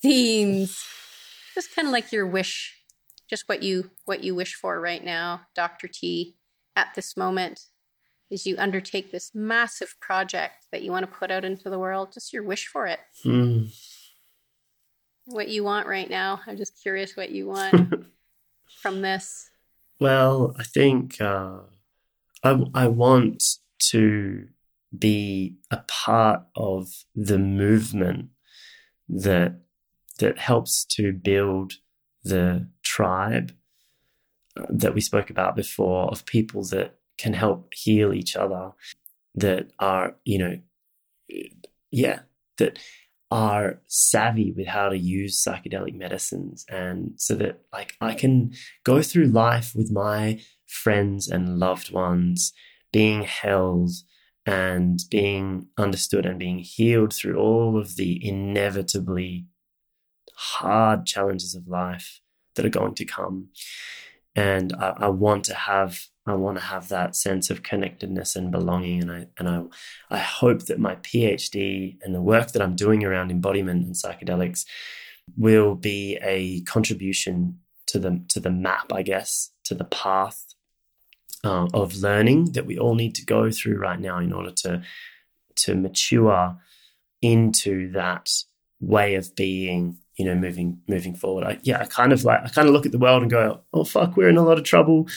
themes, 0.01 0.83
just 1.55 1.73
kind 1.75 1.88
of 1.88 1.91
like 1.91 2.11
your 2.11 2.25
wish, 2.27 2.77
just 3.29 3.47
what 3.47 3.63
you 3.63 3.89
what 4.05 4.23
you 4.23 4.35
wish 4.35 4.55
for 4.55 4.79
right 4.79 5.03
now, 5.03 5.41
Dr. 5.55 5.88
T, 5.88 6.35
at 6.75 6.93
this 6.95 7.15
moment 7.15 7.61
as 8.32 8.45
you 8.45 8.55
undertake 8.57 9.11
this 9.11 9.32
massive 9.34 9.95
project 9.99 10.65
that 10.71 10.82
you 10.82 10.91
want 10.91 11.05
to 11.05 11.11
put 11.11 11.32
out 11.32 11.45
into 11.45 11.69
the 11.69 11.80
world, 11.80 12.11
just 12.13 12.34
your 12.34 12.43
wish 12.43 12.67
for 12.67 12.86
it. 12.86 12.99
Mm. 13.25 13.73
What 15.25 15.47
you 15.47 15.63
want 15.63 15.88
right 15.88 16.09
now. 16.09 16.41
I'm 16.47 16.57
just 16.57 16.82
curious 16.82 17.15
what 17.15 17.32
you 17.32 17.47
want 17.47 18.05
from 18.82 19.01
this. 19.01 19.49
Well, 19.99 20.55
I 20.57 20.63
think 20.63 21.19
uh, 21.21 21.59
I, 22.43 22.63
I 22.73 22.88
want 22.88 23.43
to 23.91 24.47
be 24.97 25.55
a 25.71 25.78
part 25.88 26.43
of 26.55 26.88
the 27.15 27.38
movement 27.38 28.30
that 29.09 29.59
that 30.19 30.38
helps 30.39 30.84
to 30.84 31.13
build 31.13 31.73
the 32.23 32.67
tribe 32.84 33.53
uh, 34.59 34.65
that 34.69 34.95
we 34.95 35.01
spoke 35.01 35.30
about 35.30 35.55
before 35.55 36.07
of 36.09 36.25
people 36.25 36.63
that 36.65 36.95
can 37.18 37.34
help 37.34 37.74
heal 37.74 38.13
each 38.13 38.36
other 38.36 38.72
that 39.36 39.72
are, 39.80 40.15
you 40.26 40.38
know, 40.38 40.59
yeah, 41.91 42.20
that 42.57 42.80
are 43.30 43.82
savvy 43.88 44.51
with 44.51 44.68
how 44.68 44.89
to 44.89 44.97
use 44.97 45.43
psychedelic 45.43 45.93
medicines. 45.95 46.65
And 46.70 47.13
so 47.18 47.36
that, 47.36 47.61
like, 47.74 47.95
I 47.99 48.13
can 48.13 48.53
go 48.84 49.01
through 49.01 49.28
life 49.28 49.74
with 49.76 49.91
my 49.91 50.39
friends 50.65 51.28
and 51.28 51.59
loved 51.59 51.91
ones 51.91 52.53
being 52.93 53.24
held 53.24 53.91
and 54.45 55.01
being 55.11 55.68
understood 55.78 56.26
and 56.26 56.39
being 56.39 56.59
healed 56.59 57.13
through 57.13 57.38
all 57.38 57.78
of 57.78 57.97
the 57.97 58.26
inevitably 58.26 59.45
hard 60.36 61.05
challenges 61.05 61.53
of 61.53 61.68
life 61.68 62.22
that 62.55 62.65
are 62.65 62.70
going 62.70 62.95
to 62.95 63.05
come. 63.05 63.49
And 64.36 64.74
I, 64.74 64.93
I 64.97 65.07
want 65.09 65.43
to 65.45 65.53
have 65.53 65.99
I 66.28 66.36
want 66.36 66.57
to 66.57 66.63
have 66.63 66.89
that 66.89 67.15
sense 67.15 67.49
of 67.49 67.63
connectedness 67.63 68.36
and 68.36 68.51
belonging. 68.51 69.01
And 69.01 69.11
I 69.11 69.28
and 69.38 69.49
I 69.49 69.63
I 70.15 70.19
hope 70.19 70.65
that 70.65 70.80
my 70.80 70.95
PhD 70.97 71.97
and 72.01 72.13
the 72.13 72.21
work 72.21 72.51
that 72.51 72.61
I'm 72.61 72.75
doing 72.75 73.03
around 73.03 73.32
embodiment 73.32 73.86
and 73.86 73.95
psychedelics 73.95 74.65
will 75.36 75.75
be 75.75 76.17
a 76.21 76.61
contribution 76.61 77.59
to 77.88 77.99
the 77.99 78.21
to 78.30 78.39
the 78.39 78.51
map, 78.51 78.91
I 78.93 79.03
guess, 79.03 79.51
to 79.65 79.75
the 79.75 79.86
path 79.86 80.45
uh, 81.43 81.67
of 81.73 81.95
learning 81.95 82.51
that 82.53 82.65
we 82.65 82.78
all 82.78 82.95
need 82.95 83.15
to 83.15 83.25
go 83.25 83.49
through 83.51 83.78
right 83.78 83.99
now 83.99 84.19
in 84.19 84.34
order 84.34 84.51
to 84.51 84.84
to 85.55 85.75
mature 85.75 86.57
into 87.21 87.91
that 87.91 88.30
way 88.80 89.15
of 89.15 89.36
being 89.36 89.97
you 90.17 90.25
know 90.25 90.36
moving 90.36 90.80
moving 90.88 91.15
forward 91.15 91.43
I, 91.43 91.59
yeah 91.63 91.80
i 91.80 91.86
kind 91.86 92.11
of 92.11 92.23
like 92.23 92.41
i 92.43 92.49
kind 92.49 92.67
of 92.67 92.73
look 92.73 92.86
at 92.86 92.91
the 92.91 92.99
world 92.99 93.23
and 93.23 93.32
go 93.32 93.61
oh 93.73 93.84
fuck 93.84 94.15
we're 94.15 94.30
in 94.30 94.38
a 94.38 94.43
lot 94.43 94.57
of 94.57 94.63
trouble 94.63 95.07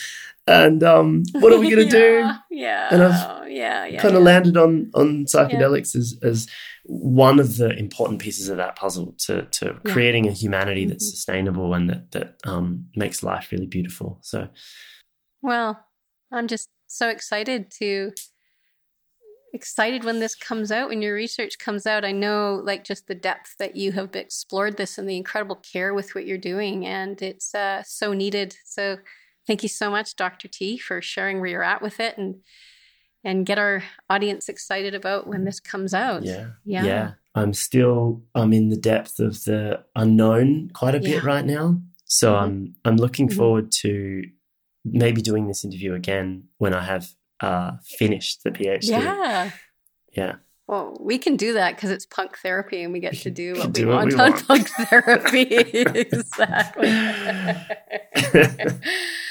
and 0.51 0.83
um, 0.83 1.23
what 1.33 1.53
are 1.53 1.59
we 1.59 1.69
going 1.69 1.89
to 1.89 1.97
yeah, 1.97 2.37
do? 2.49 2.55
Yeah, 2.55 2.87
and 2.91 3.03
I've 3.03 3.47
yeah, 3.49 3.85
yeah, 3.85 4.01
kind 4.01 4.15
of 4.15 4.21
yeah. 4.21 4.25
landed 4.25 4.57
on 4.57 4.91
on 4.93 5.25
psychedelics 5.25 5.95
as 5.95 6.17
as 6.23 6.47
one 6.83 7.39
of 7.39 7.57
the 7.57 7.69
important 7.77 8.19
pieces 8.21 8.49
of 8.49 8.57
that 8.57 8.75
puzzle 8.75 9.15
to 9.19 9.43
to 9.43 9.79
creating 9.85 10.27
a 10.27 10.31
humanity 10.31 10.85
that's 10.85 11.05
mm-hmm. 11.05 11.15
sustainable 11.15 11.73
and 11.73 11.89
that 11.89 12.11
that 12.11 12.35
um, 12.45 12.85
makes 12.95 13.23
life 13.23 13.51
really 13.51 13.67
beautiful. 13.67 14.19
So, 14.21 14.47
well, 15.41 15.79
I'm 16.31 16.47
just 16.47 16.69
so 16.87 17.09
excited 17.09 17.71
to 17.79 18.11
excited 19.53 20.03
when 20.03 20.19
this 20.19 20.35
comes 20.35 20.71
out 20.71 20.89
when 20.89 21.01
your 21.01 21.13
research 21.13 21.59
comes 21.59 21.85
out 21.85 22.05
i 22.05 22.11
know 22.11 22.61
like 22.63 22.85
just 22.85 23.07
the 23.07 23.15
depth 23.15 23.55
that 23.59 23.75
you 23.75 23.91
have 23.91 24.15
explored 24.15 24.77
this 24.77 24.97
and 24.97 25.09
the 25.09 25.17
incredible 25.17 25.57
care 25.57 25.93
with 25.93 26.15
what 26.15 26.25
you're 26.25 26.37
doing 26.37 26.85
and 26.85 27.21
it's 27.21 27.53
uh, 27.53 27.83
so 27.85 28.13
needed 28.13 28.55
so 28.63 28.97
Thank 29.47 29.63
you 29.63 29.69
so 29.69 29.89
much, 29.89 30.15
Dr. 30.15 30.47
T, 30.47 30.77
for 30.77 31.01
sharing 31.01 31.39
where 31.39 31.49
you're 31.49 31.63
at 31.63 31.81
with 31.81 31.99
it 31.99 32.17
and 32.17 32.35
and 33.23 33.45
get 33.45 33.59
our 33.59 33.83
audience 34.09 34.49
excited 34.49 34.95
about 34.95 35.27
when 35.27 35.45
this 35.45 35.59
comes 35.59 35.93
out. 35.93 36.23
Yeah. 36.23 36.51
Yeah. 36.65 36.85
Yeah. 36.85 37.11
I'm 37.35 37.53
still 37.53 38.23
I'm 38.35 38.53
in 38.53 38.69
the 38.69 38.77
depth 38.77 39.19
of 39.19 39.43
the 39.43 39.83
unknown 39.95 40.71
quite 40.73 40.95
a 40.95 40.99
bit 40.99 41.23
right 41.23 41.45
now. 41.45 41.81
So 42.05 42.33
mm-hmm. 42.33 42.43
I'm 42.43 42.75
I'm 42.85 42.97
looking 42.97 43.27
mm-hmm. 43.27 43.37
forward 43.37 43.71
to 43.81 44.23
maybe 44.83 45.21
doing 45.21 45.47
this 45.47 45.63
interview 45.63 45.93
again 45.93 46.45
when 46.57 46.73
I 46.73 46.83
have 46.83 47.09
uh, 47.39 47.73
finished 47.97 48.43
the 48.43 48.51
PhD. 48.51 48.89
Yeah. 48.89 49.51
Yeah. 50.13 50.35
Well, 50.67 50.97
we 50.99 51.17
can 51.17 51.35
do 51.35 51.53
that 51.53 51.75
because 51.75 51.89
it's 51.89 52.05
punk 52.05 52.37
therapy 52.37 52.81
and 52.81 52.93
we 52.93 52.99
get 52.99 53.15
to 53.19 53.31
do 53.31 53.55
what 53.55 53.67
we, 53.67 53.73
do 53.73 53.87
want, 53.87 54.13
what 54.13 54.13
we 54.13 54.15
want 54.15 54.35
on 54.35 54.63
punk 54.63 54.69
therapy. 54.69 55.41
exactly. 55.51 56.87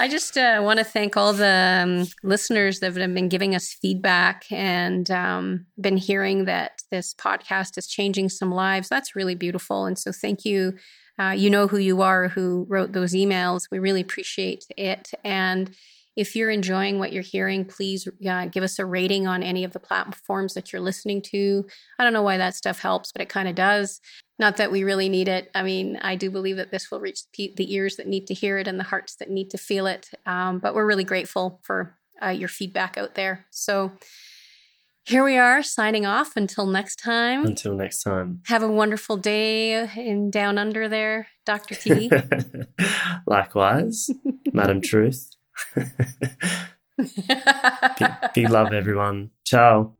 I 0.00 0.08
just 0.08 0.38
uh, 0.38 0.62
want 0.64 0.78
to 0.78 0.84
thank 0.84 1.18
all 1.18 1.34
the 1.34 1.82
um, 1.84 2.06
listeners 2.22 2.80
that 2.80 2.96
have 2.96 3.12
been 3.14 3.28
giving 3.28 3.54
us 3.54 3.76
feedback 3.82 4.46
and 4.50 5.10
um, 5.10 5.66
been 5.78 5.98
hearing 5.98 6.46
that 6.46 6.80
this 6.90 7.12
podcast 7.12 7.76
is 7.76 7.86
changing 7.86 8.30
some 8.30 8.50
lives. 8.50 8.88
That's 8.88 9.14
really 9.14 9.34
beautiful. 9.34 9.84
And 9.84 9.98
so, 9.98 10.10
thank 10.10 10.46
you. 10.46 10.72
Uh, 11.18 11.32
you 11.36 11.50
know 11.50 11.66
who 11.66 11.76
you 11.76 12.00
are 12.00 12.28
who 12.28 12.64
wrote 12.70 12.92
those 12.92 13.12
emails. 13.12 13.64
We 13.70 13.78
really 13.78 14.00
appreciate 14.00 14.64
it. 14.78 15.10
And 15.22 15.70
if 16.16 16.34
you're 16.34 16.50
enjoying 16.50 16.98
what 16.98 17.12
you're 17.12 17.22
hearing, 17.22 17.64
please 17.64 18.08
uh, 18.28 18.46
give 18.46 18.64
us 18.64 18.78
a 18.78 18.84
rating 18.84 19.26
on 19.26 19.42
any 19.42 19.64
of 19.64 19.72
the 19.72 19.80
platforms 19.80 20.54
that 20.54 20.72
you're 20.72 20.82
listening 20.82 21.22
to. 21.22 21.64
I 21.98 22.04
don't 22.04 22.12
know 22.12 22.22
why 22.22 22.36
that 22.36 22.54
stuff 22.54 22.80
helps, 22.80 23.12
but 23.12 23.22
it 23.22 23.28
kind 23.28 23.48
of 23.48 23.54
does. 23.54 24.00
Not 24.38 24.56
that 24.56 24.72
we 24.72 24.84
really 24.84 25.08
need 25.08 25.28
it. 25.28 25.50
I 25.54 25.62
mean, 25.62 25.98
I 26.02 26.16
do 26.16 26.30
believe 26.30 26.56
that 26.56 26.70
this 26.70 26.90
will 26.90 27.00
reach 27.00 27.20
the 27.36 27.74
ears 27.74 27.96
that 27.96 28.06
need 28.06 28.26
to 28.26 28.34
hear 28.34 28.58
it 28.58 28.66
and 28.66 28.78
the 28.78 28.84
hearts 28.84 29.16
that 29.16 29.30
need 29.30 29.50
to 29.50 29.58
feel 29.58 29.86
it. 29.86 30.10
Um, 30.26 30.58
but 30.58 30.74
we're 30.74 30.86
really 30.86 31.04
grateful 31.04 31.60
for 31.62 31.96
uh, 32.22 32.28
your 32.28 32.48
feedback 32.48 32.98
out 32.98 33.14
there. 33.14 33.46
So 33.50 33.92
here 35.04 35.24
we 35.24 35.36
are 35.36 35.62
signing 35.62 36.06
off 36.06 36.36
until 36.36 36.66
next 36.66 36.96
time. 36.96 37.44
Until 37.44 37.74
next 37.74 38.02
time. 38.02 38.42
Have 38.46 38.62
a 38.62 38.68
wonderful 38.68 39.16
day 39.16 39.88
in 39.96 40.30
down 40.30 40.58
under 40.58 40.88
there, 40.88 41.28
Dr. 41.46 41.74
T. 41.74 42.10
Likewise, 43.26 44.10
Madam 44.52 44.80
Truth 44.80 45.30
big, 47.98 48.10
big 48.34 48.50
love, 48.50 48.72
everyone. 48.72 49.30
Ciao. 49.44 49.94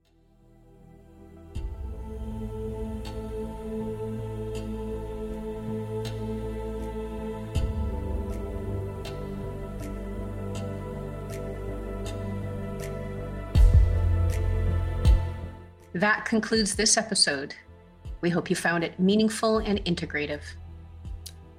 That 15.95 16.25
concludes 16.25 16.77
this 16.77 16.97
episode. 16.97 17.55
We 18.23 18.31
hope 18.31 18.49
you 18.49 18.57
found 18.57 18.85
it 18.85 18.99
meaningful 18.99 19.59
and 19.59 19.85
integrative. 19.85 20.41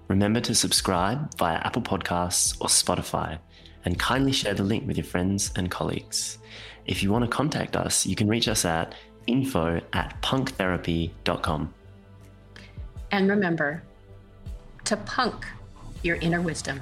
Remember 0.07 0.39
to 0.41 0.55
subscribe 0.55 1.37
via 1.37 1.57
Apple 1.57 1.83
Podcasts 1.83 2.59
or 2.59 2.67
Spotify 2.67 3.39
and 3.85 3.97
kindly 3.97 4.31
share 4.31 4.53
the 4.53 4.63
link 4.63 4.87
with 4.87 4.97
your 4.97 5.05
friends 5.05 5.51
and 5.55 5.69
colleagues. 5.69 6.37
If 6.85 7.03
you 7.03 7.11
want 7.11 7.23
to 7.25 7.29
contact 7.29 7.75
us, 7.75 8.05
you 8.05 8.15
can 8.15 8.27
reach 8.27 8.47
us 8.47 8.65
at 8.65 8.95
info 9.27 9.81
at 9.93 10.21
punktherapy.com. 10.21 11.73
And 13.11 13.29
remember 13.29 13.83
to 14.85 14.97
punk 14.97 15.45
your 16.03 16.15
inner 16.17 16.41
wisdom. 16.41 16.81